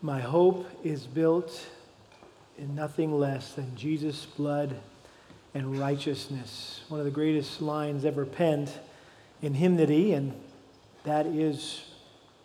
My 0.00 0.20
hope 0.20 0.64
is 0.84 1.08
built 1.08 1.66
in 2.56 2.76
nothing 2.76 3.18
less 3.18 3.54
than 3.54 3.74
Jesus' 3.74 4.26
blood 4.26 4.76
and 5.54 5.76
righteousness. 5.76 6.82
One 6.86 7.00
of 7.00 7.04
the 7.04 7.10
greatest 7.10 7.60
lines 7.60 8.04
ever 8.04 8.24
penned 8.24 8.70
in 9.42 9.54
hymnody, 9.54 10.12
and 10.12 10.40
that 11.02 11.26
is 11.26 11.82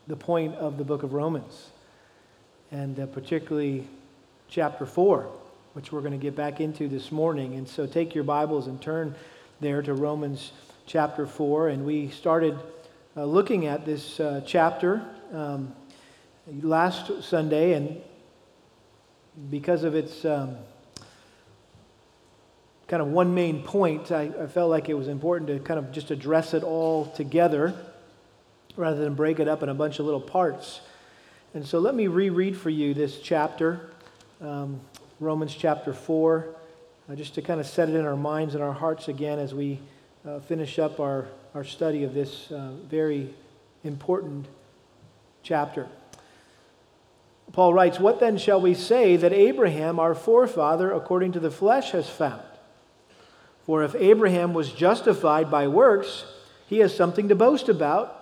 the 0.07 0.15
point 0.15 0.55
of 0.55 0.79
the 0.79 0.83
book 0.83 1.03
of 1.03 1.13
Romans, 1.13 1.69
and 2.71 2.99
uh, 2.99 3.05
particularly 3.05 3.87
chapter 4.47 4.87
4, 4.87 5.29
which 5.73 5.91
we're 5.91 6.01
going 6.01 6.11
to 6.11 6.17
get 6.17 6.35
back 6.35 6.59
into 6.59 6.87
this 6.87 7.11
morning. 7.11 7.53
And 7.53 7.69
so 7.69 7.85
take 7.85 8.15
your 8.15 8.23
Bibles 8.23 8.65
and 8.65 8.81
turn 8.81 9.13
there 9.61 9.83
to 9.83 9.93
Romans 9.93 10.53
chapter 10.87 11.27
4. 11.27 11.69
And 11.69 11.85
we 11.85 12.09
started 12.09 12.57
uh, 13.15 13.25
looking 13.25 13.67
at 13.67 13.85
this 13.85 14.19
uh, 14.19 14.41
chapter. 14.43 15.05
Um, 15.31 15.75
last 16.47 17.23
Sunday, 17.23 17.73
and 17.73 18.01
because 19.49 19.83
of 19.83 19.95
its 19.95 20.25
um, 20.25 20.57
kind 22.87 23.01
of 23.01 23.07
one 23.07 23.33
main 23.33 23.63
point, 23.63 24.11
I, 24.11 24.31
I, 24.39 24.47
felt 24.47 24.69
like 24.69 24.89
it 24.89 24.93
was 24.93 25.07
important 25.07 25.47
to 25.47 25.59
kind 25.59 25.79
of 25.79 25.91
just 25.91 26.11
address 26.11 26.53
it 26.53 26.63
all 26.63 27.05
together 27.05 27.73
rather 28.75 29.01
than 29.03 29.15
break 29.15 29.39
it 29.39 29.47
up 29.47 29.63
in 29.63 29.69
a 29.69 29.73
bunch 29.73 29.99
of 29.99 30.05
little 30.05 30.21
parts. 30.21 30.81
And 31.53 31.65
so 31.65 31.79
let 31.79 31.95
me 31.95 32.07
reread 32.07 32.57
for 32.57 32.69
you 32.69 32.93
this 32.93 33.19
chapter, 33.19 33.91
um, 34.41 34.81
Romans 35.19 35.55
chapter 35.55 35.93
4, 35.93 36.47
uh, 37.09 37.15
just 37.15 37.35
to 37.35 37.41
kind 37.41 37.59
of 37.59 37.67
set 37.67 37.89
it 37.89 37.95
in 37.95 38.05
our 38.05 38.15
minds 38.15 38.55
and 38.55 38.63
our 38.63 38.73
hearts 38.73 39.07
again 39.07 39.39
as 39.39 39.53
we 39.53 39.79
uh, 40.27 40.39
finish 40.41 40.79
up 40.79 40.99
our, 40.99 41.27
our 41.53 41.63
study 41.63 42.03
of 42.03 42.13
this 42.13 42.51
uh, 42.51 42.71
very 42.89 43.33
important 43.83 44.47
chapter. 45.43 45.87
Paul 47.51 47.73
writes, 47.73 47.99
What 47.99 48.19
then 48.19 48.37
shall 48.37 48.61
we 48.61 48.73
say 48.73 49.15
that 49.17 49.33
Abraham, 49.33 49.99
our 49.99 50.15
forefather, 50.15 50.91
according 50.91 51.33
to 51.33 51.39
the 51.39 51.51
flesh, 51.51 51.91
has 51.91 52.09
found? 52.09 52.41
For 53.65 53.83
if 53.83 53.95
Abraham 53.95 54.53
was 54.53 54.71
justified 54.71 55.51
by 55.51 55.67
works, 55.67 56.25
he 56.67 56.79
has 56.79 56.95
something 56.95 57.29
to 57.29 57.35
boast 57.35 57.69
about, 57.69 58.19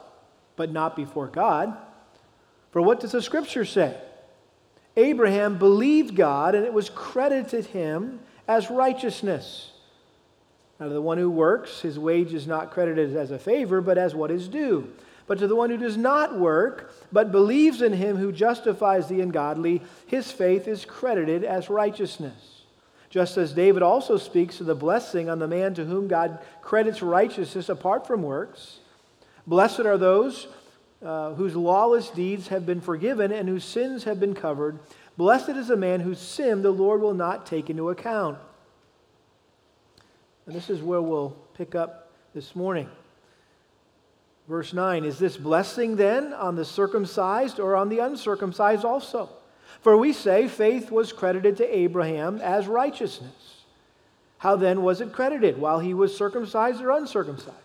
but 0.55 0.71
not 0.71 0.95
before 0.95 1.27
God. 1.27 1.75
For 2.71 2.81
what 2.81 2.99
does 2.99 3.13
the 3.13 3.21
scripture 3.21 3.65
say? 3.65 3.97
Abraham 4.97 5.57
believed 5.57 6.15
God, 6.15 6.53
and 6.53 6.65
it 6.65 6.73
was 6.73 6.89
credited 6.89 7.67
him 7.67 8.19
as 8.47 8.69
righteousness. 8.69 9.71
Now, 10.79 10.87
to 10.87 10.93
the 10.93 11.01
one 11.01 11.17
who 11.17 11.29
works, 11.29 11.81
his 11.81 11.97
wage 11.97 12.33
is 12.33 12.47
not 12.47 12.71
credited 12.71 13.15
as 13.15 13.31
a 13.31 13.39
favor, 13.39 13.81
but 13.81 13.97
as 13.97 14.13
what 14.13 14.31
is 14.31 14.47
due. 14.47 14.91
But 15.27 15.39
to 15.39 15.47
the 15.47 15.55
one 15.55 15.69
who 15.69 15.77
does 15.77 15.97
not 15.97 16.37
work, 16.37 16.93
but 17.11 17.31
believes 17.31 17.81
in 17.81 17.93
him 17.93 18.17
who 18.17 18.31
justifies 18.31 19.07
the 19.07 19.21
ungodly, 19.21 19.81
his 20.05 20.31
faith 20.31 20.67
is 20.67 20.85
credited 20.85 21.43
as 21.43 21.69
righteousness. 21.69 22.63
Just 23.09 23.37
as 23.37 23.53
David 23.53 23.83
also 23.83 24.17
speaks 24.17 24.61
of 24.61 24.67
the 24.67 24.75
blessing 24.75 25.29
on 25.29 25.39
the 25.39 25.47
man 25.47 25.73
to 25.73 25.85
whom 25.85 26.07
God 26.07 26.39
credits 26.61 27.01
righteousness 27.01 27.67
apart 27.67 28.07
from 28.07 28.23
works. 28.23 28.79
Blessed 29.45 29.81
are 29.81 29.97
those 29.97 30.47
uh, 31.03 31.33
whose 31.33 31.55
lawless 31.55 32.09
deeds 32.09 32.47
have 32.47 32.65
been 32.65 32.79
forgiven 32.79 33.31
and 33.31 33.49
whose 33.49 33.65
sins 33.65 34.05
have 34.05 34.19
been 34.19 34.33
covered. 34.33 34.79
Blessed 35.17 35.49
is 35.49 35.67
the 35.67 35.75
man 35.75 35.99
whose 35.99 36.19
sin 36.19 36.61
the 36.61 36.71
Lord 36.71 37.01
will 37.01 37.13
not 37.13 37.45
take 37.45 37.69
into 37.69 37.89
account. 37.89 38.37
And 40.45 40.55
this 40.55 40.69
is 40.69 40.81
where 40.81 41.01
we'll 41.01 41.31
pick 41.55 41.75
up 41.75 42.11
this 42.33 42.55
morning. 42.55 42.89
Verse 44.51 44.73
9 44.73 45.05
Is 45.05 45.17
this 45.17 45.37
blessing 45.37 45.95
then 45.95 46.33
on 46.33 46.57
the 46.57 46.65
circumcised 46.65 47.57
or 47.57 47.77
on 47.77 47.87
the 47.87 47.99
uncircumcised 47.99 48.83
also? 48.83 49.29
For 49.79 49.95
we 49.95 50.11
say 50.11 50.49
faith 50.49 50.91
was 50.91 51.13
credited 51.13 51.55
to 51.57 51.75
Abraham 51.77 52.41
as 52.41 52.67
righteousness. 52.67 53.63
How 54.39 54.57
then 54.57 54.83
was 54.83 54.99
it 54.99 55.13
credited? 55.13 55.57
While 55.57 55.79
he 55.79 55.93
was 55.93 56.17
circumcised 56.17 56.81
or 56.81 56.91
uncircumcised? 56.91 57.55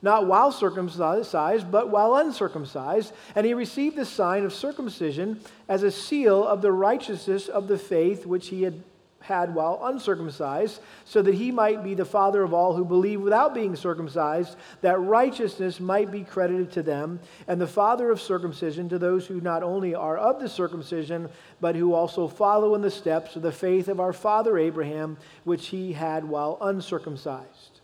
Not 0.00 0.26
while 0.26 0.52
circumcised, 0.52 1.70
but 1.70 1.90
while 1.90 2.16
uncircumcised. 2.16 3.12
And 3.34 3.44
he 3.44 3.52
received 3.52 3.96
the 3.96 4.06
sign 4.06 4.46
of 4.46 4.54
circumcision 4.54 5.40
as 5.68 5.82
a 5.82 5.90
seal 5.90 6.46
of 6.46 6.62
the 6.62 6.72
righteousness 6.72 7.46
of 7.46 7.68
the 7.68 7.78
faith 7.78 8.24
which 8.24 8.48
he 8.48 8.62
had 8.62 8.82
had 9.26 9.54
while 9.54 9.80
uncircumcised, 9.82 10.80
so 11.04 11.20
that 11.22 11.34
he 11.34 11.50
might 11.50 11.82
be 11.82 11.94
the 11.94 12.04
father 12.04 12.42
of 12.42 12.54
all 12.54 12.74
who 12.74 12.84
believe 12.84 13.20
without 13.20 13.54
being 13.54 13.74
circumcised, 13.74 14.56
that 14.80 15.00
righteousness 15.00 15.80
might 15.80 16.10
be 16.10 16.22
credited 16.22 16.70
to 16.72 16.82
them, 16.82 17.18
and 17.48 17.60
the 17.60 17.66
father 17.66 18.10
of 18.10 18.20
circumcision 18.20 18.88
to 18.88 18.98
those 18.98 19.26
who 19.26 19.40
not 19.40 19.62
only 19.62 19.94
are 19.94 20.16
of 20.16 20.40
the 20.40 20.48
circumcision, 20.48 21.28
but 21.60 21.76
who 21.76 21.92
also 21.92 22.28
follow 22.28 22.74
in 22.74 22.82
the 22.82 22.90
steps 22.90 23.36
of 23.36 23.42
the 23.42 23.52
faith 23.52 23.88
of 23.88 24.00
our 24.00 24.12
father 24.12 24.56
Abraham, 24.56 25.16
which 25.44 25.68
he 25.68 25.92
had 25.92 26.24
while 26.24 26.58
uncircumcised. 26.60 27.80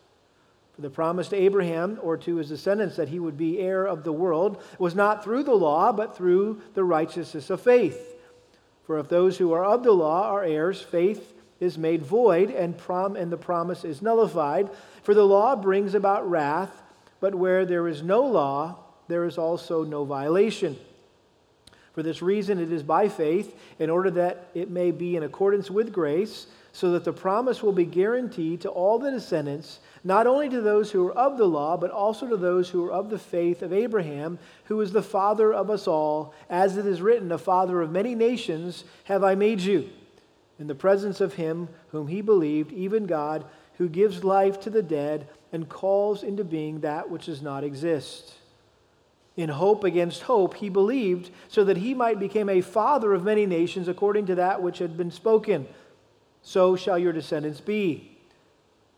For 0.75 0.81
the 0.81 0.91
promise 0.91 1.29
to 1.29 1.37
Abraham 1.37 1.99
or 2.03 2.17
to 2.19 2.37
his 2.37 2.49
descendants 2.49 2.97
that 2.97 3.09
he 3.09 3.19
would 3.19 3.37
be 3.37 3.59
heir 3.59 3.85
of 3.85 4.05
the 4.05 4.13
world 4.13 4.63
was 4.79 4.95
not 4.95 5.23
through 5.23 5.43
the 5.43 5.55
law, 5.55 5.93
but 5.93 6.17
through 6.17 6.63
the 6.75 6.85
righteousness 6.85 7.51
of 7.51 7.61
faith. 7.61 8.09
For 8.85 8.99
if 8.99 9.09
those 9.09 9.39
who 9.39 9.53
are 9.53 9.65
of 9.65 9.83
the 9.83 9.93
law 9.93 10.25
are 10.25 10.43
heirs, 10.43 10.81
faith 10.81 11.31
is 11.62 11.78
made 11.78 12.03
void 12.03 12.50
and, 12.50 12.77
prom- 12.77 13.15
and 13.15 13.31
the 13.31 13.37
promise 13.37 13.84
is 13.84 14.03
nullified. 14.03 14.69
For 15.05 15.15
the 15.15 15.25
law 15.25 15.55
brings 15.55 15.95
about 15.95 16.28
wrath, 16.28 16.83
but 17.21 17.37
where 17.37 17.65
there 17.65 17.87
is 17.87 18.03
no 18.03 18.25
law, 18.25 18.77
there 19.06 19.25
is 19.25 19.39
also 19.39 19.84
no 19.84 20.05
violation. 20.05 20.77
For 21.95 22.03
this 22.03 22.21
reason, 22.21 22.59
it 22.59 22.73
is 22.73 22.83
by 22.83 23.09
faith, 23.09 23.56
in 23.78 23.91
order 23.91 24.11
that 24.11 24.49
it 24.55 24.71
may 24.71 24.91
be 24.91 25.15
in 25.15 25.23
accordance 25.23 25.71
with 25.71 25.93
grace, 25.93 26.49
so 26.73 26.93
that 26.93 27.05
the 27.05 27.12
promise 27.12 27.62
will 27.62 27.73
be 27.73 27.84
guaranteed 27.84 28.62
to 28.62 28.71
all 28.71 28.99
the 28.99 29.11
descendants, 29.11 29.79
not 30.03 30.27
only 30.27 30.49
to 30.49 30.62
those 30.62 30.91
who 30.91 31.06
are 31.06 31.12
of 31.12 31.39
the 31.39 31.47
law, 31.47 31.77
but 31.77 31.91
also 31.91 32.27
to 32.27 32.37
those 32.37 32.71
who 32.71 32.87
are 32.87 32.93
of 32.93 33.11
the 33.11 33.19
faith 33.19 33.62
of 33.62 33.73
Abraham, 33.73 34.39
who 34.65 34.81
is 34.81 34.91
the 34.91 35.03
father 35.03 35.53
of 35.53 35.71
us 35.71 35.87
all. 35.87 36.34
As 36.50 36.77
it 36.77 36.87
is 36.87 37.03
written, 37.03 37.29
the 37.29 37.39
father 37.39 37.83
of 37.83 37.93
many 37.93 38.17
nations 38.17 38.84
have 39.05 39.23
I 39.23 39.37
made 39.37 39.61
you 39.61 39.91
in 40.62 40.69
the 40.69 40.75
presence 40.77 41.21
of 41.21 41.34
him 41.34 41.69
whom 41.89 42.06
he 42.06 42.21
believed, 42.21 42.71
even 42.71 43.05
God, 43.05 43.45
who 43.78 43.89
gives 43.89 44.23
life 44.23 44.61
to 44.61 44.71
the 44.71 44.81
dead 44.81 45.27
and 45.53 45.69
calls 45.69 46.23
into 46.23 46.45
being 46.45 46.78
that 46.81 47.11
which 47.11 47.27
does 47.27 47.43
not 47.43 47.65
exist. 47.65 48.34
In 49.37 49.49
hope 49.49 49.83
against 49.83 50.23
hope, 50.23 50.55
he 50.55 50.69
believed, 50.69 51.33
so 51.49 51.65
that 51.65 51.78
he 51.78 51.95
might 51.95 52.21
become 52.21 52.49
a 52.49 52.61
father 52.61 53.12
of 53.12 53.25
many 53.25 53.45
nations 53.45 53.89
according 53.89 54.27
to 54.27 54.37
that 54.37 54.62
which 54.62 54.78
had 54.78 54.97
been 54.97 55.11
spoken. 55.11 55.67
So 56.43 56.77
shall 56.77 56.97
your 56.97 57.12
descendants 57.12 57.61
be. 57.61 58.12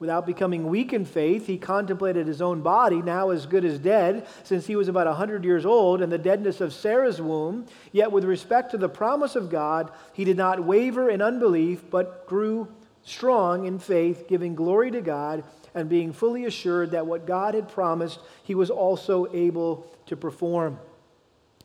Without 0.01 0.27
becoming 0.27 0.67
weak 0.67 0.93
in 0.93 1.05
faith, 1.05 1.47
he 1.47 1.57
contemplated 1.57 2.27
his 2.27 2.43
own 2.43 2.61
body, 2.63 3.01
now 3.01 3.31
as 3.31 3.47
good 3.47 3.65
as 3.65 3.79
dead, 3.79 4.27
since 4.43 4.67
he 4.67 4.75
was 4.77 4.89
about 4.89 5.07
a 5.07 5.15
hundred 5.15 5.45
years 5.45 5.65
old, 5.65 6.03
and 6.03 6.11
the 6.11 6.19
deadness 6.19 6.61
of 6.61 6.73
Sarah's 6.73 7.23
womb. 7.23 7.67
Yet, 7.93 8.11
with 8.11 8.25
respect 8.25 8.73
to 8.73 8.79
the 8.79 8.89
promise 8.89 9.37
of 9.37 9.51
God, 9.51 9.93
he 10.13 10.25
did 10.25 10.37
not 10.37 10.65
waver 10.65 11.09
in 11.09 11.23
unbelief, 11.23 11.89
but 11.91 12.27
grew 12.27 12.69
strong 13.05 13.67
in 13.67 13.79
faith, 13.79 14.27
giving 14.29 14.55
glory 14.55 14.91
to 14.91 15.01
God, 15.01 15.45
and 15.75 15.89
being 15.89 16.13
fully 16.13 16.45
assured 16.45 16.91
that 16.91 17.07
what 17.07 17.27
God 17.27 17.55
had 17.55 17.69
promised, 17.69 18.19
he 18.43 18.55
was 18.55 18.71
also 18.71 19.27
able 19.33 19.87
to 20.07 20.17
perform. 20.17 20.79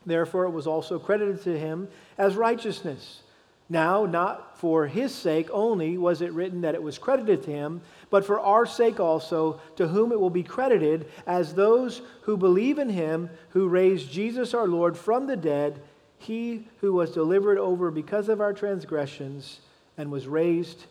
Therefore, 0.06 0.46
it 0.46 0.52
was 0.52 0.68
also 0.68 1.00
credited 1.00 1.44
to 1.44 1.58
him 1.58 1.88
as 2.18 2.36
righteousness. 2.36 3.22
Now, 3.69 4.06
not 4.06 4.57
for 4.57 4.88
his 4.88 5.13
sake 5.13 5.47
only 5.52 5.96
was 5.97 6.22
it 6.22 6.34
written 6.34 6.62
that 6.62 6.74
it 6.74 6.81
was 6.81 6.97
credited 6.97 7.44
to 7.44 7.52
him, 7.52 7.81
but 8.09 8.25
for 8.25 8.40
our 8.40 8.66
sake 8.66 9.00
also, 9.00 9.62
to 9.75 9.88
whom 9.88 10.12
it 10.12 10.19
will 10.19 10.31
be 10.31 10.41
credited 10.41 11.06
as 11.28 11.53
those 11.53 12.02
who 12.24 12.35
believe 12.35 12.80
in 12.80 12.90
him 12.90 13.30
who 13.50 13.68
raised 13.68 14.12
Jesus 14.12 14.56
our 14.56 14.68
Lord 14.68 14.97
from 14.97 15.28
the 15.28 15.38
dead, 15.38 15.81
he 16.18 16.68
who 16.81 16.94
was 16.94 17.12
delivered 17.12 17.60
over 17.60 17.92
because 17.92 18.27
of 18.27 18.42
our 18.42 18.54
transgressions 18.54 19.60
and 19.98 20.12
was 20.12 20.27
raised 20.27 20.86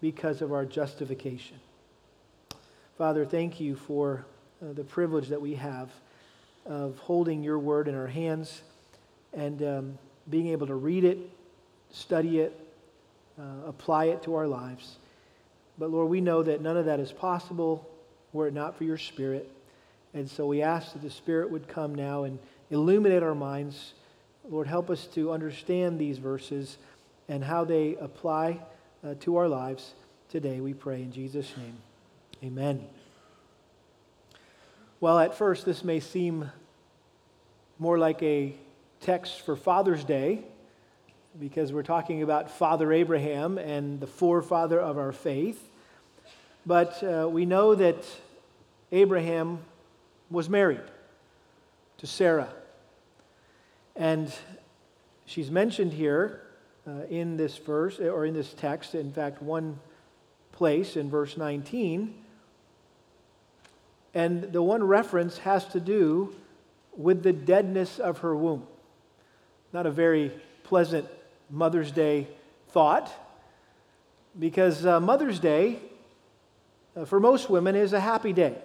because 0.00 0.42
of 0.42 0.52
our 0.52 0.64
justification. 0.64 1.58
Father, 2.98 3.24
thank 3.24 3.60
you 3.60 3.76
for 3.76 4.26
uh, 4.60 4.72
the 4.72 4.84
privilege 4.84 5.28
that 5.28 5.40
we 5.40 5.54
have 5.54 5.90
of 6.66 6.98
holding 6.98 7.44
your 7.44 7.58
word 7.60 7.86
in 7.86 7.94
our 7.94 8.06
hands 8.08 8.62
and 9.32 9.62
um, 9.62 9.98
being 10.28 10.48
able 10.48 10.66
to 10.66 10.74
read 10.74 11.04
it 11.04 11.18
study 11.94 12.40
it, 12.40 12.58
uh, 13.38 13.68
apply 13.68 14.06
it 14.06 14.22
to 14.24 14.34
our 14.34 14.46
lives. 14.46 14.96
But 15.78 15.90
Lord, 15.90 16.10
we 16.10 16.20
know 16.20 16.42
that 16.42 16.60
none 16.60 16.76
of 16.76 16.86
that 16.86 17.00
is 17.00 17.12
possible 17.12 17.88
were 18.32 18.48
it 18.48 18.54
not 18.54 18.76
for 18.76 18.84
your 18.84 18.98
Spirit. 18.98 19.50
And 20.12 20.28
so 20.28 20.46
we 20.46 20.60
ask 20.60 20.92
that 20.92 21.02
the 21.02 21.10
Spirit 21.10 21.50
would 21.50 21.68
come 21.68 21.94
now 21.94 22.24
and 22.24 22.38
illuminate 22.70 23.22
our 23.22 23.34
minds. 23.34 23.94
Lord, 24.48 24.66
help 24.66 24.90
us 24.90 25.06
to 25.14 25.32
understand 25.32 25.98
these 25.98 26.18
verses 26.18 26.76
and 27.28 27.42
how 27.42 27.64
they 27.64 27.96
apply 27.96 28.60
uh, 29.04 29.14
to 29.20 29.36
our 29.36 29.48
lives 29.48 29.94
today, 30.30 30.60
we 30.60 30.74
pray 30.74 31.02
in 31.02 31.12
Jesus' 31.12 31.52
name. 31.56 31.76
Amen. 32.42 32.84
Well, 35.00 35.18
at 35.18 35.36
first, 35.36 35.64
this 35.64 35.84
may 35.84 36.00
seem 36.00 36.50
more 37.78 37.98
like 37.98 38.22
a 38.22 38.54
text 39.00 39.42
for 39.42 39.54
Father's 39.54 40.02
Day 40.04 40.44
because 41.38 41.72
we're 41.72 41.82
talking 41.82 42.22
about 42.22 42.50
Father 42.50 42.92
Abraham 42.92 43.58
and 43.58 43.98
the 43.98 44.06
forefather 44.06 44.80
of 44.80 44.98
our 44.98 45.10
faith. 45.10 45.68
But 46.64 47.02
uh, 47.02 47.28
we 47.28 47.44
know 47.44 47.74
that 47.74 48.04
Abraham 48.92 49.58
was 50.30 50.48
married 50.48 50.80
to 51.98 52.06
Sarah. 52.06 52.52
And 53.96 54.32
she's 55.26 55.50
mentioned 55.50 55.92
here 55.92 56.40
uh, 56.86 57.06
in 57.10 57.36
this 57.36 57.56
verse, 57.56 57.98
or 57.98 58.24
in 58.26 58.34
this 58.34 58.52
text, 58.54 58.94
in 58.94 59.12
fact, 59.12 59.42
one 59.42 59.80
place 60.52 60.96
in 60.96 61.10
verse 61.10 61.36
19. 61.36 62.14
And 64.14 64.52
the 64.52 64.62
one 64.62 64.84
reference 64.84 65.38
has 65.38 65.66
to 65.68 65.80
do 65.80 66.34
with 66.96 67.24
the 67.24 67.32
deadness 67.32 67.98
of 67.98 68.18
her 68.18 68.36
womb. 68.36 68.68
Not 69.72 69.86
a 69.86 69.90
very 69.90 70.30
pleasant 70.62 71.08
Mother's 71.54 71.92
Day 71.92 72.26
thought, 72.70 73.12
because 74.36 74.84
uh, 74.84 74.98
Mother's 74.98 75.38
Day, 75.38 75.78
uh, 76.96 77.04
for 77.04 77.20
most 77.20 77.48
women, 77.48 77.76
is 77.76 77.92
a 77.92 78.00
happy 78.00 78.32
day, 78.32 78.56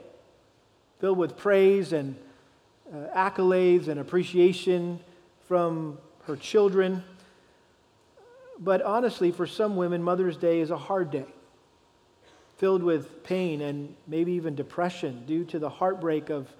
filled 0.99 1.19
with 1.19 1.37
praise 1.37 1.93
and 1.93 2.15
uh, 2.91 3.15
accolades 3.15 3.89
and 3.89 3.99
appreciation 3.99 4.99
from 5.47 5.99
her 6.23 6.35
children. 6.35 7.03
But 8.59 8.81
honestly, 8.81 9.31
for 9.31 9.45
some 9.45 9.75
women, 9.75 10.01
Mother's 10.01 10.35
Day 10.35 10.59
is 10.59 10.71
a 10.71 10.77
hard 10.77 11.11
day, 11.11 11.25
filled 12.57 12.81
with 12.81 13.23
pain 13.23 13.61
and 13.61 13.95
maybe 14.07 14.31
even 14.31 14.55
depression 14.55 15.25
due 15.27 15.45
to 15.45 15.59
the 15.59 15.69
heartbreak 15.69 16.31
of 16.31 16.51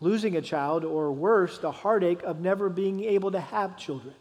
losing 0.00 0.36
a 0.36 0.40
child, 0.40 0.84
or 0.84 1.10
worse, 1.10 1.58
the 1.58 1.72
heartache 1.72 2.22
of 2.22 2.40
never 2.40 2.68
being 2.68 3.02
able 3.02 3.32
to 3.32 3.40
have 3.40 3.76
children. 3.76 4.14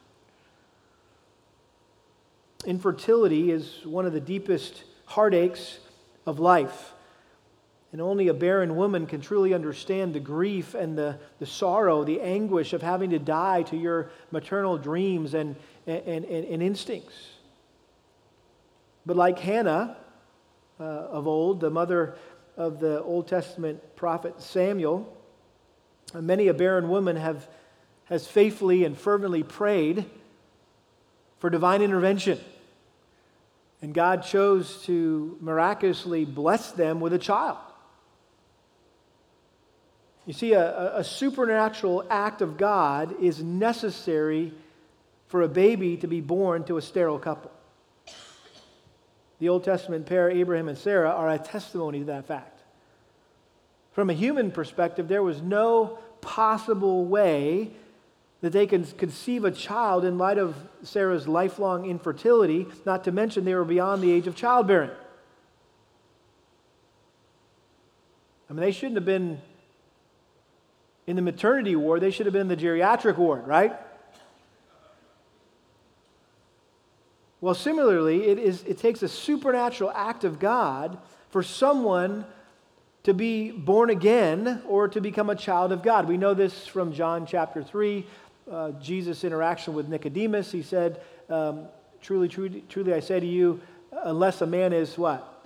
Infertility 2.65 3.51
is 3.51 3.85
one 3.85 4.05
of 4.05 4.13
the 4.13 4.19
deepest 4.19 4.83
heartaches 5.05 5.79
of 6.25 6.39
life. 6.39 6.93
And 7.91 8.01
only 8.01 8.27
a 8.27 8.33
barren 8.33 8.75
woman 8.75 9.05
can 9.05 9.21
truly 9.21 9.53
understand 9.53 10.13
the 10.13 10.19
grief 10.19 10.73
and 10.73 10.97
the, 10.97 11.19
the 11.39 11.45
sorrow, 11.45 12.03
the 12.03 12.19
anguish 12.19 12.73
of 12.73 12.81
having 12.81 13.11
to 13.11 13.19
die 13.19 13.63
to 13.63 13.77
your 13.77 14.11
maternal 14.31 14.77
dreams 14.77 15.33
and, 15.33 15.55
and, 15.85 16.25
and, 16.25 16.25
and 16.25 16.61
instincts. 16.61 17.15
But 19.05 19.15
like 19.15 19.39
Hannah 19.39 19.95
uh, 20.79 20.83
of 20.83 21.27
old, 21.27 21.61
the 21.61 21.69
mother 21.69 22.17
of 22.57 22.79
the 22.79 23.01
Old 23.03 23.27
Testament 23.27 23.95
prophet 23.95 24.41
Samuel, 24.41 25.15
many 26.13 26.49
a 26.49 26.53
barren 26.53 26.89
woman 26.89 27.15
have, 27.15 27.47
has 28.05 28.27
faithfully 28.27 28.83
and 28.83 28.97
fervently 28.97 29.43
prayed 29.43 30.05
for 31.39 31.49
divine 31.49 31.81
intervention. 31.81 32.39
And 33.81 33.93
God 33.93 34.23
chose 34.23 34.81
to 34.83 35.37
miraculously 35.39 36.25
bless 36.25 36.71
them 36.71 36.99
with 36.99 37.13
a 37.13 37.19
child. 37.19 37.57
You 40.25 40.33
see, 40.33 40.53
a, 40.53 40.97
a, 40.97 41.03
supernatural 41.05 42.05
act 42.09 42.41
of 42.41 42.57
God 42.57 43.15
is 43.21 43.41
necessary 43.41 44.51
for 45.27 45.41
a 45.41 45.47
baby 45.47 45.95
to 45.97 46.07
be 46.07 46.19
born 46.19 46.65
to 46.65 46.75
a 46.75 46.81
sterile 46.81 47.19
couple. 47.19 47.51
The 49.39 49.47
Old 49.47 49.63
Testament 49.63 50.05
pair, 50.05 50.29
Abraham 50.29 50.67
and 50.67 50.77
Sarah, 50.77 51.11
are 51.11 51.29
a 51.29 51.37
testimony 51.37 51.99
to 51.99 52.05
that 52.05 52.27
fact. 52.27 52.59
From 53.93 54.09
a 54.09 54.13
human 54.13 54.51
perspective, 54.51 55.07
there 55.07 55.23
was 55.23 55.41
no 55.41 55.99
possible 56.19 57.05
way 57.05 57.71
that 58.41 58.51
they 58.51 58.67
can 58.67 58.85
conceive 58.85 59.45
a 59.45 59.51
child 59.51 60.05
in 60.05 60.17
light 60.17 60.37
of 60.37 60.55
Sarah's 60.83 61.27
lifelong 61.27 61.85
infertility, 61.89 62.67
not 62.85 63.03
to 63.05 63.11
mention 63.11 63.45
they 63.45 63.55
were 63.55 63.65
beyond 63.65 64.03
the 64.03 64.11
age 64.11 64.27
of 64.27 64.35
childbearing. 64.35 64.91
I 68.49 68.53
mean, 68.53 68.61
they 68.61 68.71
shouldn't 68.71 68.95
have 68.95 69.05
been 69.05 69.41
in 71.07 71.15
the 71.15 71.21
maternity 71.21 71.75
ward, 71.75 72.01
they 72.01 72.11
should 72.11 72.25
have 72.25 72.33
been 72.33 72.43
in 72.43 72.47
the 72.49 72.57
geriatric 72.57 73.17
ward, 73.17 73.47
right? 73.47 73.73
Well, 77.39 77.53
similarly, 77.53 78.27
it, 78.27 78.39
is, 78.39 78.63
it 78.63 78.77
takes 78.79 79.03
a 79.03 79.07
supernatural 79.07 79.91
act 79.91 80.23
of 80.23 80.39
God 80.39 80.97
for 81.29 81.43
someone 81.43 82.25
to 83.07 83.13
be 83.13 83.51
born 83.51 83.89
again 83.89 84.61
or 84.67 84.89
to 84.89 84.99
become 84.99 85.29
a 85.29 85.35
child 85.35 85.71
of 85.71 85.81
God. 85.81 86.09
We 86.09 86.17
know 86.17 86.33
this 86.33 86.67
from 86.67 86.91
John 86.91 87.25
chapter 87.25 87.63
3, 87.63 88.05
uh, 88.51 88.71
Jesus' 88.81 89.23
interaction 89.23 89.73
with 89.73 89.87
Nicodemus. 89.87 90.51
He 90.51 90.61
said, 90.61 90.99
um, 91.29 91.67
truly, 92.01 92.27
truly, 92.27 92.65
truly, 92.67 92.93
I 92.93 92.99
say 92.99 93.21
to 93.21 93.25
you, 93.25 93.61
unless 94.03 94.41
a 94.41 94.45
man 94.45 94.73
is 94.73 94.97
what? 94.97 95.41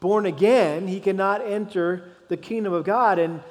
Born 0.00 0.26
again, 0.26 0.86
he 0.88 1.00
cannot 1.00 1.40
enter 1.40 2.10
the 2.28 2.36
kingdom 2.36 2.74
of 2.74 2.84
God. 2.84 3.18
And 3.18 3.42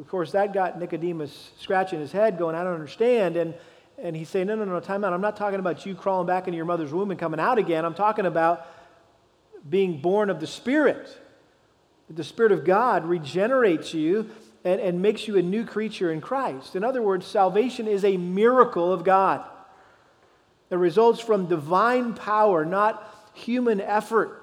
of 0.00 0.08
course, 0.08 0.32
that 0.32 0.54
got 0.54 0.80
Nicodemus 0.80 1.50
scratching 1.58 2.00
his 2.00 2.10
head, 2.10 2.38
going, 2.38 2.56
I 2.56 2.64
don't 2.64 2.72
understand. 2.72 3.36
And, 3.36 3.52
and 3.98 4.16
he's 4.16 4.30
saying, 4.30 4.46
No, 4.46 4.54
no, 4.54 4.64
no, 4.64 4.80
time 4.80 5.04
out. 5.04 5.12
I'm 5.12 5.20
not 5.20 5.36
talking 5.36 5.60
about 5.60 5.84
you 5.84 5.94
crawling 5.94 6.26
back 6.26 6.46
into 6.48 6.56
your 6.56 6.64
mother's 6.64 6.90
womb 6.90 7.10
and 7.10 7.20
coming 7.20 7.38
out 7.38 7.58
again. 7.58 7.84
I'm 7.84 7.92
talking 7.92 8.24
about 8.24 8.66
being 9.68 10.00
born 10.00 10.30
of 10.30 10.40
the 10.40 10.46
Spirit. 10.46 11.18
The 12.10 12.24
Spirit 12.24 12.52
of 12.52 12.64
God 12.64 13.06
regenerates 13.06 13.94
you 13.94 14.30
and, 14.64 14.80
and 14.80 15.00
makes 15.00 15.26
you 15.26 15.38
a 15.38 15.42
new 15.42 15.64
creature 15.64 16.12
in 16.12 16.20
Christ. 16.20 16.76
In 16.76 16.84
other 16.84 17.02
words, 17.02 17.26
salvation 17.26 17.86
is 17.88 18.04
a 18.04 18.16
miracle 18.16 18.92
of 18.92 19.04
God 19.04 19.44
that 20.68 20.78
results 20.78 21.20
from 21.20 21.46
divine 21.46 22.14
power, 22.14 22.64
not 22.64 23.30
human 23.34 23.80
effort. 23.80 24.42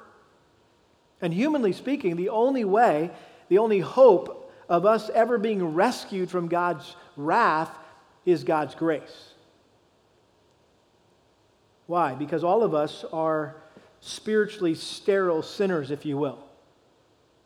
And 1.22 1.34
humanly 1.34 1.74
speaking, 1.74 2.16
the 2.16 2.30
only 2.30 2.64
way, 2.66 3.12
the 3.50 3.58
only 3.58 3.80
hope 3.80 4.52
of 4.70 4.86
us 4.86 5.10
ever 5.10 5.38
being 5.38 5.74
rescued 5.74 6.30
from 6.30 6.48
God's 6.48 6.96
wrath 7.18 7.76
is 8.26 8.44
God's 8.44 8.76
grace. 8.76 9.34
Why? 11.88 12.14
Because 12.14 12.44
all 12.44 12.62
of 12.62 12.76
us 12.76 13.04
are 13.12 13.56
spiritually 14.00 14.76
sterile 14.76 15.42
sinners, 15.42 15.90
if 15.90 16.06
you 16.06 16.18
will, 16.18 16.38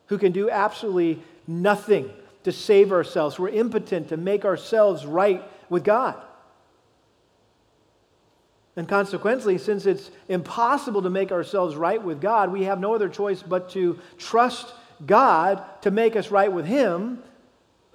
who 0.08 0.18
can 0.18 0.32
do 0.32 0.50
absolutely 0.50 1.22
nothing 1.48 2.10
to 2.44 2.52
save 2.52 2.92
ourselves. 2.92 3.40
We're 3.40 3.50
impotent 3.50 4.10
to 4.10 4.18
make 4.18 4.46
ourselves 4.46 5.06
right 5.06 5.44
with 5.70 5.84
God. 5.84 6.22
And 8.76 8.88
consequently, 8.88 9.58
since 9.58 9.86
it's 9.86 10.10
impossible 10.28 11.04
to 11.04 11.10
make 11.10 11.32
ourselves 11.32 11.76
right 11.76 12.02
with 12.02 12.20
God, 12.20 12.52
we 12.52 12.64
have 12.64 12.80
no 12.80 12.96
other 12.96 13.08
choice 13.08 13.44
but 13.44 13.70
to 13.72 14.00
trust 14.18 14.74
God 15.06 15.64
to 15.82 15.92
make 15.92 16.16
us 16.16 16.32
right 16.32 16.52
with 16.52 16.66
Him 16.66 17.22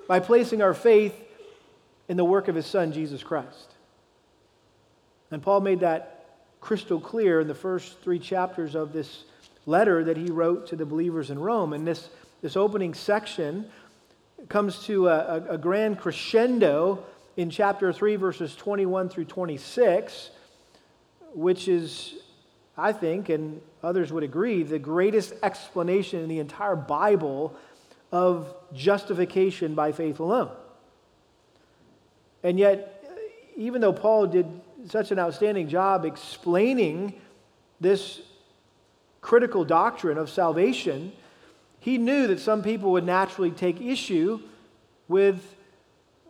by 0.06 0.21
placing 0.21 0.62
our 0.62 0.75
faith 0.75 1.14
in 2.09 2.16
the 2.16 2.25
work 2.25 2.49
of 2.49 2.54
His 2.54 2.66
Son, 2.66 2.92
Jesus 2.92 3.23
Christ. 3.23 3.75
And 5.30 5.42
Paul 5.42 5.61
made 5.61 5.80
that 5.80 6.26
crystal 6.61 7.00
clear 7.00 7.40
in 7.40 7.49
the 7.49 7.54
first 7.54 8.00
three 8.00 8.18
chapters 8.18 8.75
of 8.75 8.92
this 8.92 9.25
letter 9.68 10.02
that 10.04 10.16
he 10.16 10.30
wrote 10.30 10.66
to 10.68 10.76
the 10.76 10.87
believers 10.87 11.30
in 11.30 11.38
Rome. 11.38 11.72
And 11.72 11.87
this, 11.87 12.08
this 12.40 12.56
opening 12.56 12.94
section 12.94 13.66
comes 14.48 14.84
to 14.87 15.08
a, 15.08 15.18
a, 15.18 15.50
a 15.50 15.58
grand 15.58 15.98
crescendo 15.98 17.04
in 17.37 17.50
chapter 17.50 17.92
3, 17.92 18.16
verses 18.16 18.56
21 18.56 19.10
through 19.10 19.26
26, 19.26 20.30
which 21.34 21.68
is, 21.68 22.14
I 22.76 22.92
think, 22.92 23.28
and 23.28 23.60
others 23.82 24.12
would 24.12 24.25
agree, 24.25 24.62
the 24.62 24.78
greatest 24.78 25.34
explanation 25.42 26.20
in 26.20 26.28
the 26.28 26.38
entire 26.40 26.75
Bible 26.75 27.54
of 28.10 28.54
justification 28.72 29.75
by 29.75 29.92
faith 29.92 30.18
alone. 30.18 30.50
And 32.42 32.58
yet, 32.58 33.04
even 33.56 33.80
though 33.80 33.92
Paul 33.92 34.28
did 34.28 34.46
such 34.87 35.10
an 35.10 35.18
outstanding 35.18 35.68
job 35.68 36.04
explaining 36.04 37.20
this 37.80 38.22
critical 39.28 39.62
doctrine 39.62 40.16
of 40.16 40.30
salvation, 40.30 41.12
he 41.80 41.99
knew 41.99 42.28
that 42.28 42.40
some 42.40 42.62
people 42.62 42.92
would 42.92 43.04
naturally 43.04 43.50
take 43.50 43.78
issue 43.78 44.40
with 45.06 45.54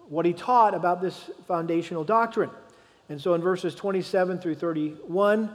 what 0.08 0.26
he 0.26 0.32
taught 0.32 0.74
about 0.74 1.00
this 1.00 1.30
foundational 1.46 2.02
doctrine. 2.02 2.50
And 3.08 3.20
so 3.20 3.34
in 3.34 3.40
verses 3.40 3.76
27 3.76 4.40
through 4.40 4.56
31, 4.56 5.48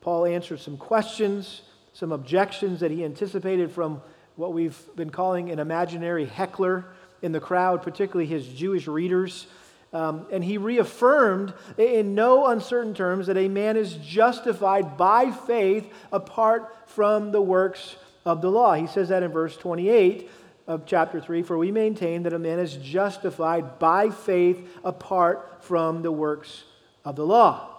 Paul 0.00 0.26
answered 0.26 0.60
some 0.60 0.76
questions, 0.76 1.62
some 1.94 2.12
objections 2.12 2.78
that 2.78 2.92
he 2.92 3.04
anticipated 3.04 3.72
from 3.72 4.00
what 4.36 4.52
we've 4.52 4.78
been 4.94 5.10
calling 5.10 5.50
an 5.50 5.58
imaginary 5.58 6.26
heckler 6.26 6.84
in 7.22 7.32
the 7.32 7.40
crowd, 7.40 7.82
particularly 7.82 8.26
his 8.26 8.46
Jewish 8.46 8.86
readers. 8.86 9.48
Um, 9.92 10.26
and 10.30 10.44
he 10.44 10.58
reaffirmed 10.58 11.54
in 11.78 12.14
no 12.14 12.46
uncertain 12.48 12.92
terms 12.92 13.26
that 13.28 13.38
a 13.38 13.48
man 13.48 13.76
is 13.76 13.94
justified 13.94 14.98
by 14.98 15.30
faith 15.30 15.90
apart 16.12 16.74
from 16.86 17.32
the 17.32 17.40
works 17.40 17.96
of 18.24 18.42
the 18.42 18.50
law. 18.50 18.74
He 18.74 18.86
says 18.86 19.08
that 19.08 19.22
in 19.22 19.32
verse 19.32 19.56
28 19.56 20.30
of 20.66 20.84
chapter 20.84 21.20
3 21.20 21.42
For 21.42 21.56
we 21.56 21.72
maintain 21.72 22.24
that 22.24 22.34
a 22.34 22.38
man 22.38 22.58
is 22.58 22.76
justified 22.76 23.78
by 23.78 24.10
faith 24.10 24.68
apart 24.84 25.64
from 25.64 26.02
the 26.02 26.12
works 26.12 26.64
of 27.04 27.16
the 27.16 27.24
law. 27.24 27.74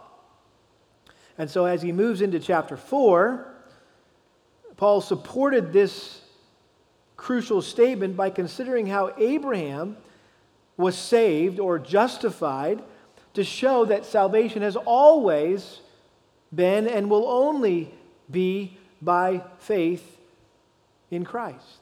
And 1.37 1.49
so 1.49 1.65
as 1.65 1.81
he 1.81 1.91
moves 1.91 2.21
into 2.21 2.39
chapter 2.39 2.75
4, 2.75 3.45
Paul 4.75 5.01
supported 5.01 5.71
this 5.71 6.21
crucial 7.15 7.61
statement 7.61 8.17
by 8.17 8.29
considering 8.29 8.87
how 8.87 9.13
Abraham 9.17 9.97
was 10.79 10.97
saved 10.97 11.59
or 11.59 11.77
justified 11.77 12.81
to 13.33 13.43
show 13.43 13.83
that 13.83 14.05
salvation 14.05 14.61
has 14.61 14.77
always 14.77 15.81
been 16.55 16.87
and 16.87 17.09
will 17.09 17.27
only 17.27 17.93
be 18.31 18.77
by 19.01 19.43
faith 19.59 20.17
in 21.11 21.25
Christ. 21.25 21.81